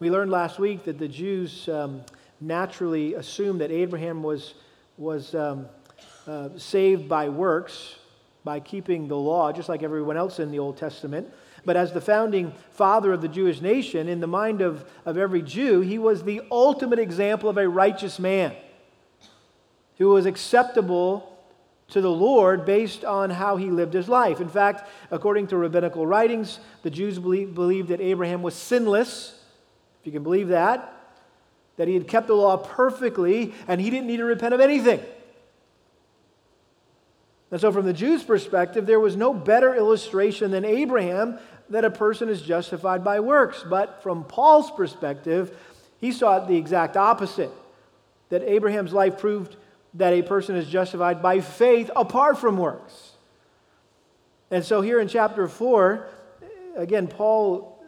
We 0.00 0.10
learned 0.10 0.30
last 0.30 0.58
week 0.58 0.84
that 0.84 0.98
the 0.98 1.08
Jews 1.08 1.66
um, 1.66 2.02
naturally 2.42 3.14
assumed 3.14 3.62
that 3.62 3.70
Abraham 3.70 4.22
was, 4.22 4.52
was 4.98 5.34
um, 5.34 5.66
uh, 6.26 6.50
saved 6.58 7.08
by 7.08 7.30
works, 7.30 7.94
by 8.44 8.60
keeping 8.60 9.08
the 9.08 9.16
law, 9.16 9.50
just 9.50 9.70
like 9.70 9.82
everyone 9.82 10.18
else 10.18 10.38
in 10.38 10.50
the 10.50 10.58
Old 10.58 10.76
Testament. 10.76 11.32
But 11.64 11.76
as 11.76 11.92
the 11.92 12.00
founding 12.00 12.52
father 12.70 13.12
of 13.12 13.22
the 13.22 13.28
Jewish 13.28 13.60
nation, 13.60 14.08
in 14.08 14.20
the 14.20 14.26
mind 14.26 14.60
of, 14.60 14.84
of 15.04 15.16
every 15.16 15.42
Jew, 15.42 15.80
he 15.80 15.98
was 15.98 16.22
the 16.22 16.42
ultimate 16.50 16.98
example 16.98 17.48
of 17.48 17.58
a 17.58 17.68
righteous 17.68 18.18
man 18.18 18.54
who 19.98 20.08
was 20.08 20.26
acceptable 20.26 21.26
to 21.88 22.00
the 22.00 22.10
Lord 22.10 22.64
based 22.64 23.04
on 23.04 23.30
how 23.30 23.56
he 23.56 23.70
lived 23.70 23.92
his 23.92 24.08
life. 24.08 24.40
In 24.40 24.48
fact, 24.48 24.88
according 25.10 25.48
to 25.48 25.56
rabbinical 25.56 26.06
writings, 26.06 26.60
the 26.82 26.90
Jews 26.90 27.18
believe, 27.18 27.54
believed 27.54 27.88
that 27.88 28.00
Abraham 28.00 28.42
was 28.42 28.54
sinless, 28.54 29.38
if 30.00 30.06
you 30.06 30.12
can 30.12 30.22
believe 30.22 30.48
that, 30.48 30.96
that 31.76 31.88
he 31.88 31.94
had 31.94 32.08
kept 32.08 32.28
the 32.28 32.34
law 32.34 32.56
perfectly 32.56 33.54
and 33.68 33.80
he 33.80 33.90
didn't 33.90 34.06
need 34.06 34.18
to 34.18 34.24
repent 34.24 34.54
of 34.54 34.60
anything. 34.60 35.00
And 37.50 37.60
so, 37.60 37.72
from 37.72 37.84
the 37.84 37.92
Jews' 37.92 38.22
perspective, 38.22 38.86
there 38.86 39.00
was 39.00 39.16
no 39.16 39.34
better 39.34 39.74
illustration 39.74 40.52
than 40.52 40.64
Abraham 40.64 41.38
that 41.70 41.84
a 41.84 41.90
person 41.90 42.28
is 42.28 42.42
justified 42.42 43.02
by 43.02 43.20
works. 43.20 43.64
But 43.68 44.02
from 44.02 44.24
Paul's 44.24 44.70
perspective, 44.70 45.56
he 45.98 46.12
saw 46.12 46.42
it 46.42 46.48
the 46.48 46.56
exact 46.56 46.96
opposite 46.96 47.50
that 48.28 48.42
Abraham's 48.42 48.92
life 48.92 49.18
proved 49.18 49.56
that 49.94 50.12
a 50.12 50.22
person 50.22 50.56
is 50.56 50.68
justified 50.68 51.22
by 51.22 51.40
faith 51.40 51.90
apart 51.96 52.38
from 52.38 52.56
works. 52.56 53.12
And 54.50 54.64
so, 54.64 54.80
here 54.80 55.00
in 55.00 55.08
chapter 55.08 55.46
4, 55.46 56.08
again, 56.76 57.06
Paul, 57.06 57.82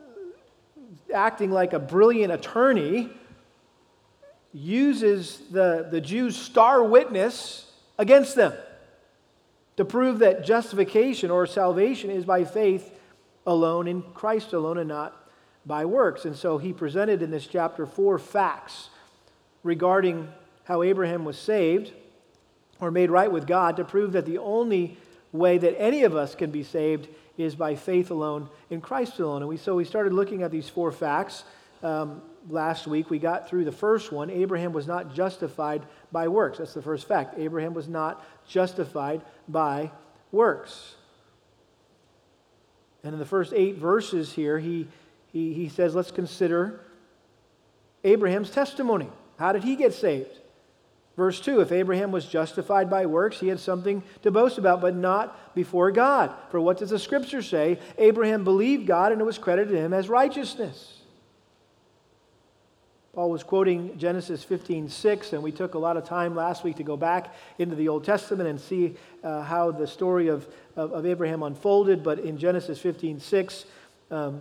acting 1.13 1.51
like 1.51 1.73
a 1.73 1.79
brilliant 1.79 2.33
attorney, 2.33 3.11
uses 4.53 5.41
the, 5.51 5.89
the 5.91 6.01
Jews' 6.01 6.37
star 6.37 6.85
witness 6.85 7.71
against 7.99 8.37
them 8.37 8.53
to 9.77 9.85
prove 9.85 10.21
that 10.21 10.45
justification 10.45 11.31
or 11.31 11.47
salvation 11.47 12.11
is 12.11 12.25
by 12.25 12.45
faith 12.45 12.91
alone 13.47 13.89
in 13.89 14.03
Christ 14.15 14.53
alone 14.53 14.79
and 14.79 14.89
not 14.89 15.17
by 15.65 15.85
works. 15.85 16.25
And 16.25 16.37
so 16.37 16.59
he 16.59 16.73
presented 16.73 17.23
in 17.23 17.31
this 17.31 17.47
chapter 17.47 17.87
four 17.87 18.19
facts 18.19 18.91
regarding 19.63 20.29
how 20.65 20.83
Abraham 20.83 21.25
was 21.25 21.39
saved 21.39 21.93
or 22.81 22.91
made 22.91 23.11
right 23.11 23.31
with 23.31 23.47
God 23.47 23.77
to 23.77 23.85
prove 23.85 24.13
that 24.13 24.27
the 24.27 24.39
only 24.39 24.97
way 25.33 25.59
that 25.59 25.81
any 25.81 26.03
of 26.03 26.15
us 26.15 26.35
can 26.35 26.51
be 26.51 26.63
saved 26.63 27.09
is 27.39 27.55
by 27.55 27.75
faith 27.75 28.11
alone 28.11 28.49
in 28.71 28.81
Christ 28.81 29.19
alone. 29.19 29.43
And 29.43 29.49
we, 29.49 29.57
so 29.57 29.75
we 29.75 29.85
started 29.85 30.13
looking 30.13 30.43
at 30.43 30.51
these 30.51 30.69
four 30.69 30.93
facts. 30.93 31.45
Um, 31.83 32.23
last 32.49 32.87
week 32.87 33.11
we 33.11 33.19
got 33.19 33.49
through 33.49 33.65
the 33.65 33.73
first 33.73 34.13
one 34.13 34.31
Abraham 34.31 34.73
was 34.73 34.87
not 34.87 35.15
justified 35.15 35.83
by 36.11 36.29
works. 36.29 36.59
That's 36.59 36.75
the 36.75 36.83
first 36.83 37.09
fact. 37.09 37.39
Abraham 37.39 37.75
was 37.75 37.89
not 37.89 38.25
justified 38.47 39.23
by 39.49 39.91
works. 40.31 40.97
And 43.05 43.13
in 43.13 43.19
the 43.19 43.27
first 43.27 43.53
eight 43.55 43.77
verses 43.77 44.33
here, 44.33 44.59
he, 44.59 44.87
he, 45.33 45.53
he 45.53 45.69
says, 45.69 45.95
let's 45.95 46.11
consider 46.11 46.81
Abraham's 48.05 48.51
testimony. 48.51 49.09
How 49.39 49.53
did 49.53 49.65
he 49.65 49.77
get 49.77 49.93
saved? 49.93 50.39
Verse 51.17 51.41
2 51.41 51.61
If 51.61 51.73
Abraham 51.73 52.13
was 52.13 52.27
justified 52.27 52.89
by 52.89 53.07
works, 53.07 53.41
he 53.41 53.49
had 53.49 53.61
something 53.61 54.03
to 54.23 54.31
boast 54.31 54.59
about, 54.59 54.81
but 54.81 54.95
not 54.95 55.55
before 55.55 55.91
God. 55.91 56.33
For 56.51 56.61
what 56.61 56.79
does 56.79 56.91
the 56.91 56.99
scripture 56.99 57.43
say? 57.43 57.79
Abraham 57.99 58.45
believed 58.45 58.87
God, 58.87 59.13
and 59.13 59.21
it 59.21 59.25
was 59.25 59.39
credited 59.39 59.75
to 59.75 59.81
him 59.81 59.93
as 59.93 60.09
righteousness. 60.09 61.02
Paul 63.15 63.29
was 63.29 63.43
quoting 63.43 63.99
Genesis 63.99 64.43
15, 64.43 64.89
6, 64.89 65.35
and 65.35 65.43
we 65.43 65.53
took 65.53 65.75
a 65.75 65.79
lot 65.79 65.99
of 65.99 66.05
time 66.07 66.35
last 66.35 66.65
week 66.65 66.77
to 66.77 66.83
go 66.83 66.97
back 66.97 67.35
into 67.59 67.77
the 67.77 67.89
Old 67.89 68.05
Testament 68.05 68.49
and 68.49 68.59
see 68.59 68.97
uh, 69.23 69.43
how 69.43 69.71
the 69.71 69.87
story 69.87 70.29
of, 70.29 70.49
of, 70.77 70.93
of, 70.93 71.05
Abraham 71.05 71.43
unfolded. 71.43 72.03
But 72.03 72.21
in 72.21 72.39
Genesis 72.39 72.79
15, 72.79 73.21
6, 73.21 73.67
um, 74.11 74.41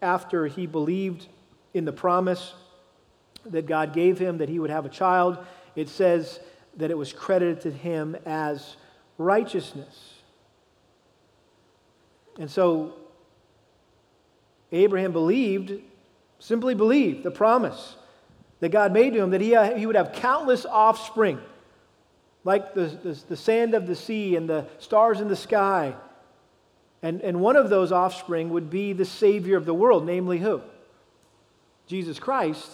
after 0.00 0.48
he 0.48 0.66
believed 0.66 1.28
in 1.74 1.84
the 1.84 1.92
promise 1.92 2.54
that 3.46 3.66
God 3.66 3.92
gave 3.92 4.18
him 4.18 4.38
that 4.38 4.48
he 4.48 4.58
would 4.58 4.70
have 4.70 4.84
a 4.84 4.88
child, 4.88 5.38
it 5.76 5.88
says 5.88 6.40
that 6.78 6.90
it 6.90 6.98
was 6.98 7.12
credited 7.12 7.60
to 7.60 7.70
him 7.70 8.16
as 8.26 8.76
righteousness. 9.16 10.14
And 12.36 12.50
so 12.50 12.94
Abraham 14.72 15.12
believed 15.12 15.80
Simply 16.42 16.74
believe 16.74 17.22
the 17.22 17.30
promise 17.30 17.94
that 18.58 18.70
God 18.70 18.92
made 18.92 19.12
to 19.12 19.22
him 19.22 19.30
that 19.30 19.40
he, 19.40 19.54
uh, 19.54 19.76
he 19.76 19.86
would 19.86 19.94
have 19.94 20.12
countless 20.12 20.66
offspring, 20.66 21.38
like 22.42 22.74
the, 22.74 22.86
the, 22.86 23.16
the 23.28 23.36
sand 23.36 23.74
of 23.74 23.86
the 23.86 23.94
sea 23.94 24.34
and 24.34 24.48
the 24.48 24.66
stars 24.80 25.20
in 25.20 25.28
the 25.28 25.36
sky. 25.36 25.94
And, 27.00 27.20
and 27.20 27.40
one 27.40 27.54
of 27.54 27.70
those 27.70 27.92
offspring 27.92 28.50
would 28.50 28.70
be 28.70 28.92
the 28.92 29.04
Savior 29.04 29.56
of 29.56 29.66
the 29.66 29.72
world, 29.72 30.04
namely 30.04 30.40
who? 30.40 30.60
Jesus 31.86 32.18
Christ, 32.18 32.68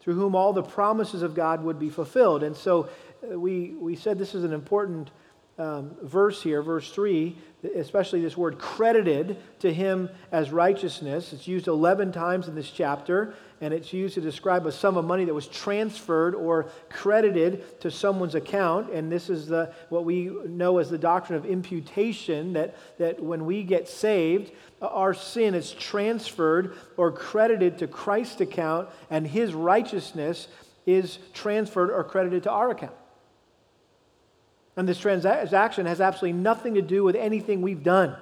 through 0.00 0.14
whom 0.14 0.34
all 0.34 0.54
the 0.54 0.62
promises 0.62 1.20
of 1.20 1.34
God 1.34 1.62
would 1.62 1.78
be 1.78 1.90
fulfilled. 1.90 2.42
And 2.42 2.56
so 2.56 2.88
uh, 3.22 3.38
we, 3.38 3.74
we 3.78 3.96
said 3.96 4.18
this 4.18 4.34
is 4.34 4.44
an 4.44 4.54
important 4.54 5.10
um, 5.56 5.96
verse 6.02 6.42
here, 6.42 6.62
verse 6.62 6.90
3, 6.90 7.36
especially 7.76 8.20
this 8.20 8.36
word 8.36 8.58
credited 8.58 9.36
to 9.60 9.72
him 9.72 10.08
as 10.32 10.50
righteousness. 10.50 11.32
It's 11.32 11.46
used 11.46 11.68
11 11.68 12.10
times 12.10 12.48
in 12.48 12.56
this 12.56 12.70
chapter, 12.70 13.34
and 13.60 13.72
it's 13.72 13.92
used 13.92 14.14
to 14.14 14.20
describe 14.20 14.66
a 14.66 14.72
sum 14.72 14.96
of 14.96 15.04
money 15.04 15.24
that 15.24 15.32
was 15.32 15.46
transferred 15.46 16.34
or 16.34 16.66
credited 16.90 17.80
to 17.80 17.90
someone's 17.90 18.34
account. 18.34 18.90
And 18.92 19.10
this 19.10 19.30
is 19.30 19.46
the, 19.46 19.72
what 19.90 20.04
we 20.04 20.24
know 20.46 20.78
as 20.78 20.90
the 20.90 20.98
doctrine 20.98 21.38
of 21.38 21.46
imputation 21.46 22.52
that, 22.54 22.76
that 22.98 23.22
when 23.22 23.44
we 23.44 23.62
get 23.62 23.88
saved, 23.88 24.50
our 24.82 25.14
sin 25.14 25.54
is 25.54 25.70
transferred 25.72 26.76
or 26.96 27.12
credited 27.12 27.78
to 27.78 27.86
Christ's 27.86 28.40
account, 28.40 28.88
and 29.08 29.24
his 29.24 29.54
righteousness 29.54 30.48
is 30.84 31.18
transferred 31.32 31.90
or 31.90 32.02
credited 32.02 32.42
to 32.42 32.50
our 32.50 32.70
account. 32.70 32.94
And 34.76 34.88
this 34.88 34.98
transaction 34.98 35.86
has 35.86 36.00
absolutely 36.00 36.40
nothing 36.40 36.74
to 36.74 36.82
do 36.82 37.04
with 37.04 37.14
anything 37.16 37.62
we've 37.62 37.82
done 37.82 38.16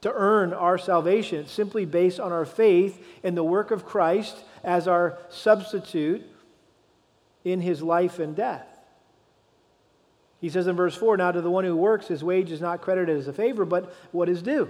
to 0.00 0.12
earn 0.12 0.52
our 0.52 0.76
salvation. 0.76 1.40
It's 1.40 1.52
simply 1.52 1.84
based 1.86 2.20
on 2.20 2.30
our 2.30 2.44
faith 2.44 3.02
in 3.22 3.34
the 3.34 3.44
work 3.44 3.70
of 3.70 3.86
Christ 3.86 4.36
as 4.62 4.86
our 4.86 5.18
substitute 5.30 6.22
in 7.44 7.60
his 7.60 7.82
life 7.82 8.18
and 8.18 8.36
death. 8.36 8.66
He 10.40 10.50
says 10.50 10.66
in 10.66 10.76
verse 10.76 10.94
4 10.94 11.16
Now 11.16 11.32
to 11.32 11.40
the 11.40 11.50
one 11.50 11.64
who 11.64 11.74
works, 11.74 12.08
his 12.08 12.22
wage 12.22 12.50
is 12.50 12.60
not 12.60 12.82
credited 12.82 13.16
as 13.16 13.28
a 13.28 13.32
favor, 13.32 13.64
but 13.64 13.94
what 14.12 14.28
is 14.28 14.42
due. 14.42 14.68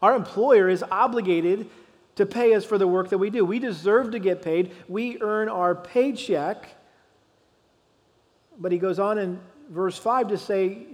Our 0.00 0.16
employer 0.16 0.68
is 0.68 0.82
obligated 0.90 1.68
to 2.14 2.24
pay 2.24 2.54
us 2.54 2.64
for 2.64 2.78
the 2.78 2.86
work 2.86 3.10
that 3.10 3.18
we 3.18 3.28
do. 3.28 3.44
We 3.44 3.58
deserve 3.58 4.12
to 4.12 4.18
get 4.18 4.40
paid. 4.40 4.72
We 4.88 5.20
earn 5.20 5.50
our 5.50 5.74
paycheck 5.74 6.68
but 8.58 8.72
he 8.72 8.78
goes 8.78 8.98
on 8.98 9.18
in 9.18 9.40
verse 9.70 9.96
5 9.98 10.28
to 10.28 10.38
say, 10.38 10.86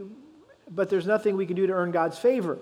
but 0.70 0.88
there's 0.88 1.06
nothing 1.06 1.36
we 1.36 1.46
can 1.46 1.56
do 1.56 1.66
to 1.66 1.72
earn 1.72 1.90
God's 1.90 2.18
favor. 2.18 2.58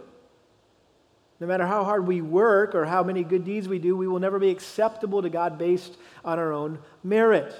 No 1.41 1.47
matter 1.47 1.67
how 1.67 1.83
hard 1.83 2.07
we 2.07 2.21
work 2.21 2.75
or 2.75 2.85
how 2.85 3.03
many 3.03 3.25
good 3.25 3.45
deeds 3.45 3.69
we 3.69 3.79
do, 3.79 3.97
we 3.97 4.07
will 4.07 4.21
never 4.21 4.39
be 4.39 4.51
acceptable 4.51 5.23
to 5.23 5.31
God 5.31 5.59
based 5.59 5.97
on 6.25 6.39
our 6.39 6.53
own 6.53 6.79
merit. 7.03 7.53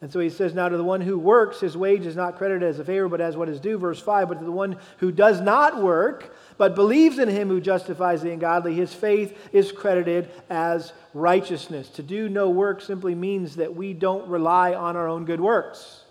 And 0.00 0.12
so 0.12 0.20
he 0.20 0.30
says, 0.30 0.54
Now 0.54 0.68
to 0.68 0.76
the 0.76 0.84
one 0.84 1.00
who 1.00 1.18
works, 1.18 1.58
his 1.58 1.76
wage 1.76 2.06
is 2.06 2.14
not 2.14 2.36
credited 2.36 2.62
as 2.62 2.78
a 2.78 2.84
favor, 2.84 3.08
but 3.08 3.20
as 3.20 3.36
what 3.36 3.48
is 3.48 3.58
due. 3.58 3.76
Verse 3.76 4.00
5 4.00 4.28
But 4.28 4.38
to 4.38 4.44
the 4.44 4.52
one 4.52 4.76
who 4.98 5.10
does 5.10 5.40
not 5.40 5.82
work, 5.82 6.32
but 6.58 6.76
believes 6.76 7.18
in 7.18 7.28
him 7.28 7.48
who 7.48 7.60
justifies 7.60 8.22
the 8.22 8.30
ungodly, 8.30 8.74
his 8.74 8.94
faith 8.94 9.36
is 9.52 9.72
credited 9.72 10.30
as 10.48 10.92
righteousness. 11.12 11.88
To 11.90 12.04
do 12.04 12.28
no 12.28 12.50
work 12.50 12.80
simply 12.80 13.16
means 13.16 13.56
that 13.56 13.74
we 13.74 13.94
don't 13.94 14.28
rely 14.28 14.74
on 14.74 14.96
our 14.96 15.08
own 15.08 15.24
good 15.24 15.40
works 15.40 16.04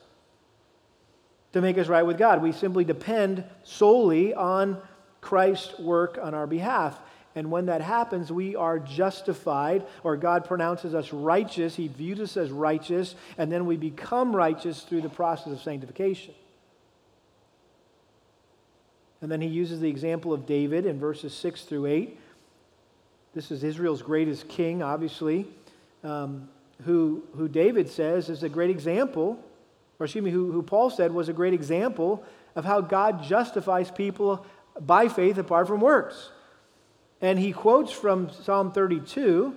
to 1.54 1.62
make 1.62 1.77
us 1.77 1.88
right 1.88 2.04
with 2.04 2.18
God. 2.18 2.42
We 2.42 2.51
simply 2.51 2.84
depend 2.84 3.44
solely 3.63 4.34
on 4.34 4.82
Christ's 5.22 5.80
work 5.80 6.20
on 6.22 6.34
our 6.34 6.48
behalf. 6.48 7.00
And 7.36 7.51
when 7.51 7.68
that 7.68 7.82
happens, 7.82 8.32
we 8.32 8.56
are 8.56 8.80
justified, 8.80 9.86
or 10.04 10.18
God 10.18 10.46
pronounces 10.46 10.96
us 10.96 11.13
righteous. 11.13 11.75
He 11.75 11.88
views 11.88 12.20
us 12.20 12.36
as 12.36 12.50
righteous, 12.50 13.13
and 13.38 13.51
then 13.51 13.66
we 13.66 13.77
become 13.77 14.36
righteous 14.36 14.82
through 14.82 15.01
the 15.01 15.10
process 15.10 15.54
of 15.54 15.62
sanctification. 15.62 16.34
And 19.22 19.32
then 19.32 19.42
he 19.42 19.48
uses 19.48 19.80
the 19.80 19.89
example 19.89 20.34
of 20.34 20.46
David 20.46 20.86
in 20.86 21.00
verses 21.00 21.34
6 21.34 21.63
through 21.63 21.86
8. 21.86 22.20
This 23.34 23.51
is 23.51 23.63
Israel's 23.63 24.01
greatest 24.01 24.48
king, 24.48 24.82
obviously, 24.82 25.48
um, 26.04 26.50
who, 26.86 27.24
who 27.36 27.48
David 27.48 27.89
says 27.89 28.30
is 28.30 28.44
a 28.44 28.50
great 28.50 28.70
example, 28.70 29.39
or 30.00 30.06
excuse 30.06 30.24
me, 30.24 30.32
who, 30.32 30.51
who 30.51 30.62
Paul 30.62 30.89
said 30.89 31.12
was 31.12 31.30
a 31.30 31.34
great 31.34 31.54
example 31.54 32.24
of 32.56 32.66
how 32.66 32.82
God 32.82 33.24
justifies 33.24 33.89
people 33.92 34.46
by 34.80 35.08
faith 35.08 35.38
apart 35.38 35.68
from 35.68 35.80
works. 35.80 36.30
And 37.22 37.39
he 37.39 37.51
quotes 37.51 37.92
from 37.92 38.30
Psalm 38.30 38.72
32, 38.72 39.56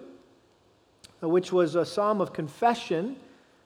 which 1.21 1.53
was 1.53 1.75
a 1.75 1.85
psalm 1.85 2.21
of 2.21 2.33
confession 2.33 3.17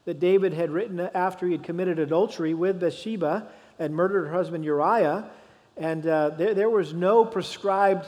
that 0.05 0.19
David 0.19 0.53
had 0.53 0.71
written 0.71 1.01
after 1.01 1.47
he 1.47 1.53
had 1.53 1.63
committed 1.63 1.99
adultery 1.99 2.55
with 2.55 2.81
Bathsheba 2.81 3.49
and 3.79 3.95
murdered 3.95 4.27
her 4.27 4.33
husband 4.33 4.65
Uriah. 4.65 5.31
And 5.77 6.07
uh, 6.07 6.31
there, 6.31 6.55
there 6.55 6.71
was 6.71 6.93
no 6.93 7.25
prescribed 7.25 8.07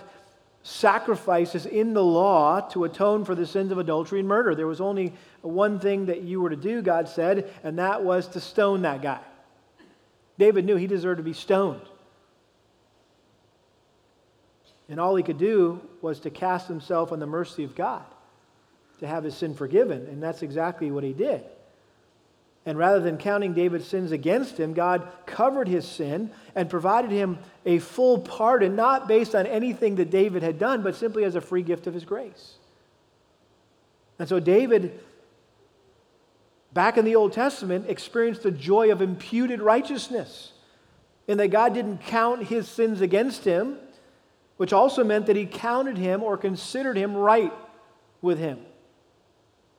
sacrifices 0.66 1.64
in 1.64 1.94
the 1.94 2.02
law 2.02 2.60
to 2.60 2.82
atone 2.82 3.24
for 3.24 3.36
the 3.36 3.46
sins 3.46 3.70
of 3.70 3.78
adultery 3.78 4.18
and 4.18 4.28
murder. 4.28 4.52
There 4.52 4.66
was 4.66 4.80
only 4.80 5.12
one 5.40 5.78
thing 5.78 6.06
that 6.06 6.22
you 6.22 6.40
were 6.40 6.50
to 6.50 6.56
do, 6.56 6.82
God 6.82 7.08
said, 7.08 7.48
and 7.62 7.78
that 7.78 8.02
was 8.02 8.26
to 8.28 8.40
stone 8.40 8.82
that 8.82 9.00
guy. 9.00 9.20
David 10.38 10.64
knew 10.64 10.74
he 10.74 10.88
deserved 10.88 11.18
to 11.18 11.22
be 11.22 11.34
stoned. 11.34 11.82
And 14.88 14.98
all 14.98 15.14
he 15.14 15.22
could 15.22 15.38
do 15.38 15.80
was 16.02 16.18
to 16.20 16.30
cast 16.30 16.66
himself 16.66 17.12
on 17.12 17.20
the 17.20 17.26
mercy 17.26 17.62
of 17.62 17.76
God, 17.76 18.04
to 18.98 19.06
have 19.06 19.22
his 19.22 19.36
sin 19.36 19.54
forgiven. 19.54 20.06
And 20.06 20.20
that's 20.20 20.42
exactly 20.42 20.90
what 20.90 21.04
he 21.04 21.12
did. 21.12 21.44
And 22.66 22.76
rather 22.76 22.98
than 22.98 23.16
counting 23.16 23.54
David's 23.54 23.86
sins 23.86 24.10
against 24.10 24.58
him, 24.58 24.74
God 24.74 25.06
covered 25.24 25.68
his 25.68 25.86
sin 25.86 26.32
and 26.56 26.68
provided 26.68 27.12
him 27.12 27.38
a 27.64 27.78
full 27.78 28.18
pardon, 28.18 28.74
not 28.74 29.06
based 29.06 29.36
on 29.36 29.46
anything 29.46 29.94
that 29.96 30.10
David 30.10 30.42
had 30.42 30.58
done, 30.58 30.82
but 30.82 30.96
simply 30.96 31.22
as 31.22 31.36
a 31.36 31.40
free 31.40 31.62
gift 31.62 31.86
of 31.86 31.94
his 31.94 32.04
grace. 32.04 32.56
And 34.18 34.28
so 34.28 34.40
David, 34.40 34.98
back 36.72 36.98
in 36.98 37.04
the 37.04 37.14
Old 37.14 37.32
Testament, 37.32 37.88
experienced 37.88 38.42
the 38.42 38.50
joy 38.50 38.90
of 38.90 39.00
imputed 39.00 39.62
righteousness, 39.62 40.52
in 41.28 41.38
that 41.38 41.48
God 41.48 41.72
didn't 41.72 41.98
count 41.98 42.46
his 42.48 42.68
sins 42.68 43.00
against 43.00 43.44
him, 43.44 43.76
which 44.56 44.72
also 44.72 45.04
meant 45.04 45.26
that 45.26 45.36
he 45.36 45.46
counted 45.46 45.98
him 45.98 46.20
or 46.22 46.36
considered 46.36 46.96
him 46.96 47.14
right 47.14 47.52
with 48.22 48.38
him. 48.38 48.58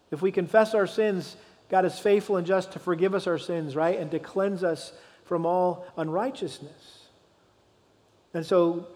If 0.10 0.22
we 0.22 0.32
confess 0.32 0.74
our 0.74 0.88
sins, 0.88 1.36
God 1.70 1.86
is 1.86 2.00
faithful 2.00 2.38
and 2.38 2.48
just 2.48 2.72
to 2.74 2.80
forgive 2.80 3.14
us 3.14 3.28
our 3.28 3.38
sins, 3.38 3.76
right? 3.76 4.00
And 4.00 4.10
to 4.12 4.20
cleanse 4.20 4.64
us 4.64 4.94
from 5.26 5.46
all 5.46 5.86
unrighteousness. 5.98 7.00
And 8.34 8.46
so, 8.46 8.88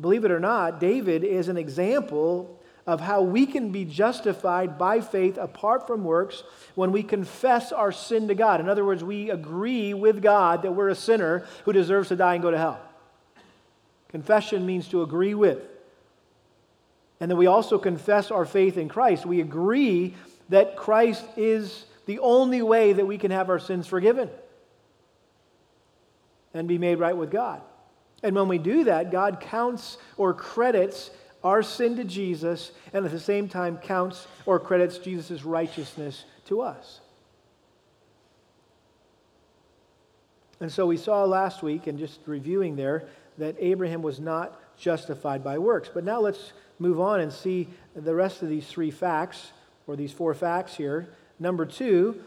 believe 0.00 0.24
it 0.24 0.30
or 0.30 0.40
not, 0.40 0.80
David 0.80 1.22
is 1.22 1.48
an 1.48 1.56
example 1.56 2.60
of 2.86 3.00
how 3.00 3.22
we 3.22 3.46
can 3.46 3.70
be 3.70 3.84
justified 3.84 4.76
by 4.78 5.00
faith 5.00 5.38
apart 5.38 5.86
from 5.86 6.04
works 6.04 6.42
when 6.74 6.92
we 6.92 7.02
confess 7.02 7.72
our 7.72 7.92
sin 7.92 8.28
to 8.28 8.34
God. 8.34 8.60
In 8.60 8.68
other 8.68 8.84
words, 8.84 9.02
we 9.02 9.30
agree 9.30 9.94
with 9.94 10.20
God 10.20 10.62
that 10.62 10.72
we're 10.72 10.90
a 10.90 10.94
sinner 10.94 11.46
who 11.64 11.72
deserves 11.72 12.08
to 12.08 12.16
die 12.16 12.34
and 12.34 12.42
go 12.42 12.50
to 12.50 12.58
hell. 12.58 12.80
Confession 14.08 14.66
means 14.66 14.88
to 14.88 15.02
agree 15.02 15.34
with. 15.34 15.60
And 17.20 17.30
then 17.30 17.38
we 17.38 17.46
also 17.46 17.78
confess 17.78 18.30
our 18.30 18.44
faith 18.44 18.76
in 18.76 18.88
Christ. 18.88 19.24
We 19.24 19.40
agree 19.40 20.14
that 20.48 20.76
Christ 20.76 21.24
is 21.36 21.86
the 22.06 22.18
only 22.18 22.62
way 22.62 22.92
that 22.92 23.06
we 23.06 23.18
can 23.18 23.30
have 23.30 23.48
our 23.48 23.58
sins 23.58 23.86
forgiven 23.86 24.28
and 26.52 26.68
be 26.68 26.78
made 26.78 26.98
right 26.98 27.16
with 27.16 27.30
God. 27.30 27.62
And 28.22 28.34
when 28.36 28.48
we 28.48 28.58
do 28.58 28.84
that, 28.84 29.10
God 29.10 29.40
counts 29.40 29.98
or 30.16 30.32
credits 30.32 31.10
our 31.42 31.62
sin 31.62 31.96
to 31.96 32.04
Jesus 32.04 32.72
and 32.92 33.04
at 33.04 33.10
the 33.10 33.20
same 33.20 33.48
time 33.48 33.76
counts 33.76 34.26
or 34.46 34.58
credits 34.58 34.98
Jesus' 34.98 35.44
righteousness 35.44 36.24
to 36.46 36.62
us. 36.62 37.00
And 40.60 40.72
so 40.72 40.86
we 40.86 40.96
saw 40.96 41.24
last 41.24 41.62
week, 41.62 41.86
and 41.86 41.98
just 41.98 42.20
reviewing 42.26 42.76
there, 42.76 43.08
that 43.38 43.56
Abraham 43.58 44.00
was 44.00 44.20
not 44.20 44.58
justified 44.78 45.44
by 45.44 45.58
works. 45.58 45.90
But 45.92 46.04
now 46.04 46.20
let's 46.20 46.52
move 46.78 47.00
on 47.00 47.20
and 47.20 47.32
see 47.32 47.68
the 47.94 48.14
rest 48.14 48.42
of 48.42 48.48
these 48.48 48.66
three 48.66 48.90
facts 48.90 49.52
or 49.86 49.96
these 49.96 50.12
four 50.12 50.34
facts 50.34 50.76
here. 50.76 51.08
Number 51.38 51.66
two, 51.66 52.22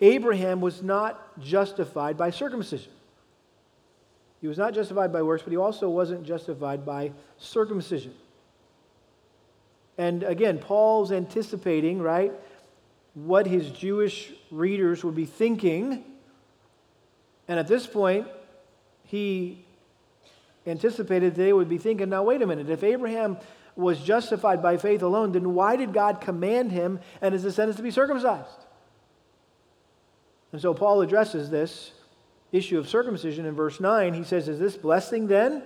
Abraham 0.00 0.60
was 0.60 0.82
not 0.82 1.40
justified 1.40 2.16
by 2.16 2.30
circumcision. 2.30 2.92
He 4.40 4.48
was 4.48 4.58
not 4.58 4.74
justified 4.74 5.12
by 5.12 5.22
works, 5.22 5.42
but 5.44 5.52
he 5.52 5.56
also 5.56 5.88
wasn't 5.88 6.24
justified 6.24 6.84
by 6.84 7.12
circumcision. 7.38 8.12
And 9.96 10.24
again, 10.24 10.58
Paul's 10.58 11.12
anticipating, 11.12 12.00
right, 12.00 12.32
what 13.14 13.46
his 13.46 13.70
Jewish 13.70 14.32
readers 14.50 15.04
would 15.04 15.14
be 15.14 15.26
thinking. 15.26 16.02
And 17.46 17.60
at 17.60 17.68
this 17.68 17.86
point, 17.86 18.26
he 19.04 19.64
anticipated 20.66 21.34
they 21.34 21.52
would 21.52 21.68
be 21.68 21.78
thinking, 21.78 22.08
now, 22.08 22.22
wait 22.22 22.42
a 22.42 22.46
minute, 22.46 22.70
if 22.70 22.82
Abraham 22.82 23.36
was 23.76 24.02
justified 24.02 24.62
by 24.62 24.76
faith 24.76 25.02
alone, 25.02 25.32
then 25.32 25.54
why 25.54 25.76
did 25.76 25.92
God 25.92 26.20
command 26.20 26.72
him 26.72 27.00
and 27.20 27.32
his 27.32 27.42
descendants 27.42 27.76
to 27.78 27.82
be 27.82 27.90
circumcised? 27.90 28.66
And 30.52 30.60
so 30.60 30.74
Paul 30.74 31.00
addresses 31.00 31.50
this 31.50 31.92
issue 32.52 32.78
of 32.78 32.88
circumcision 32.88 33.46
in 33.46 33.54
verse 33.54 33.80
9. 33.80 34.14
He 34.14 34.24
says, 34.24 34.48
Is 34.48 34.58
this 34.58 34.76
blessing 34.76 35.26
then? 35.26 35.62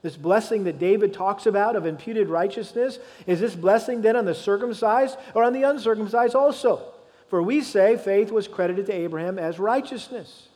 This 0.00 0.16
blessing 0.16 0.64
that 0.64 0.78
David 0.78 1.12
talks 1.12 1.46
about 1.46 1.74
of 1.74 1.84
imputed 1.84 2.28
righteousness, 2.28 3.00
is 3.26 3.40
this 3.40 3.56
blessing 3.56 4.00
then 4.00 4.14
on 4.14 4.24
the 4.24 4.34
circumcised 4.34 5.18
or 5.34 5.42
on 5.42 5.52
the 5.52 5.64
uncircumcised 5.64 6.36
also? 6.36 6.80
For 7.28 7.42
we 7.42 7.62
say 7.62 7.96
faith 7.96 8.30
was 8.30 8.46
credited 8.46 8.86
to 8.86 8.92
Abraham 8.92 9.38
as 9.38 9.58
righteousness. 9.58 10.47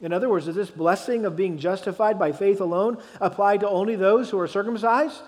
In 0.00 0.12
other 0.12 0.28
words, 0.28 0.48
is 0.48 0.56
this 0.56 0.70
blessing 0.70 1.26
of 1.26 1.36
being 1.36 1.58
justified 1.58 2.18
by 2.18 2.32
faith 2.32 2.60
alone 2.60 2.98
applied 3.20 3.60
to 3.60 3.68
only 3.68 3.96
those 3.96 4.30
who 4.30 4.38
are 4.38 4.48
circumcised? 4.48 5.20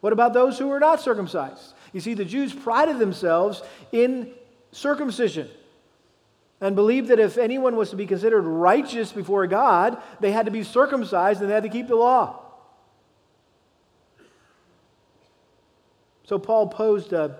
What 0.00 0.12
about 0.12 0.32
those 0.32 0.58
who 0.58 0.70
are 0.70 0.80
not 0.80 1.00
circumcised? 1.00 1.74
You 1.92 2.00
see, 2.00 2.14
the 2.14 2.24
Jews 2.24 2.52
prided 2.52 2.98
themselves 2.98 3.62
in 3.92 4.32
circumcision 4.72 5.48
and 6.60 6.74
believed 6.74 7.08
that 7.08 7.20
if 7.20 7.38
anyone 7.38 7.76
was 7.76 7.90
to 7.90 7.96
be 7.96 8.06
considered 8.06 8.42
righteous 8.42 9.12
before 9.12 9.46
God, 9.46 10.00
they 10.20 10.32
had 10.32 10.46
to 10.46 10.52
be 10.52 10.64
circumcised 10.64 11.40
and 11.40 11.48
they 11.48 11.54
had 11.54 11.62
to 11.62 11.68
keep 11.68 11.86
the 11.86 11.96
law. 11.96 12.40
So 16.24 16.38
Paul 16.38 16.66
posed 16.66 17.12
a, 17.12 17.38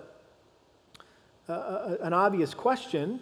a, 1.49 1.99
an 2.01 2.13
obvious 2.13 2.55
question 2.55 3.21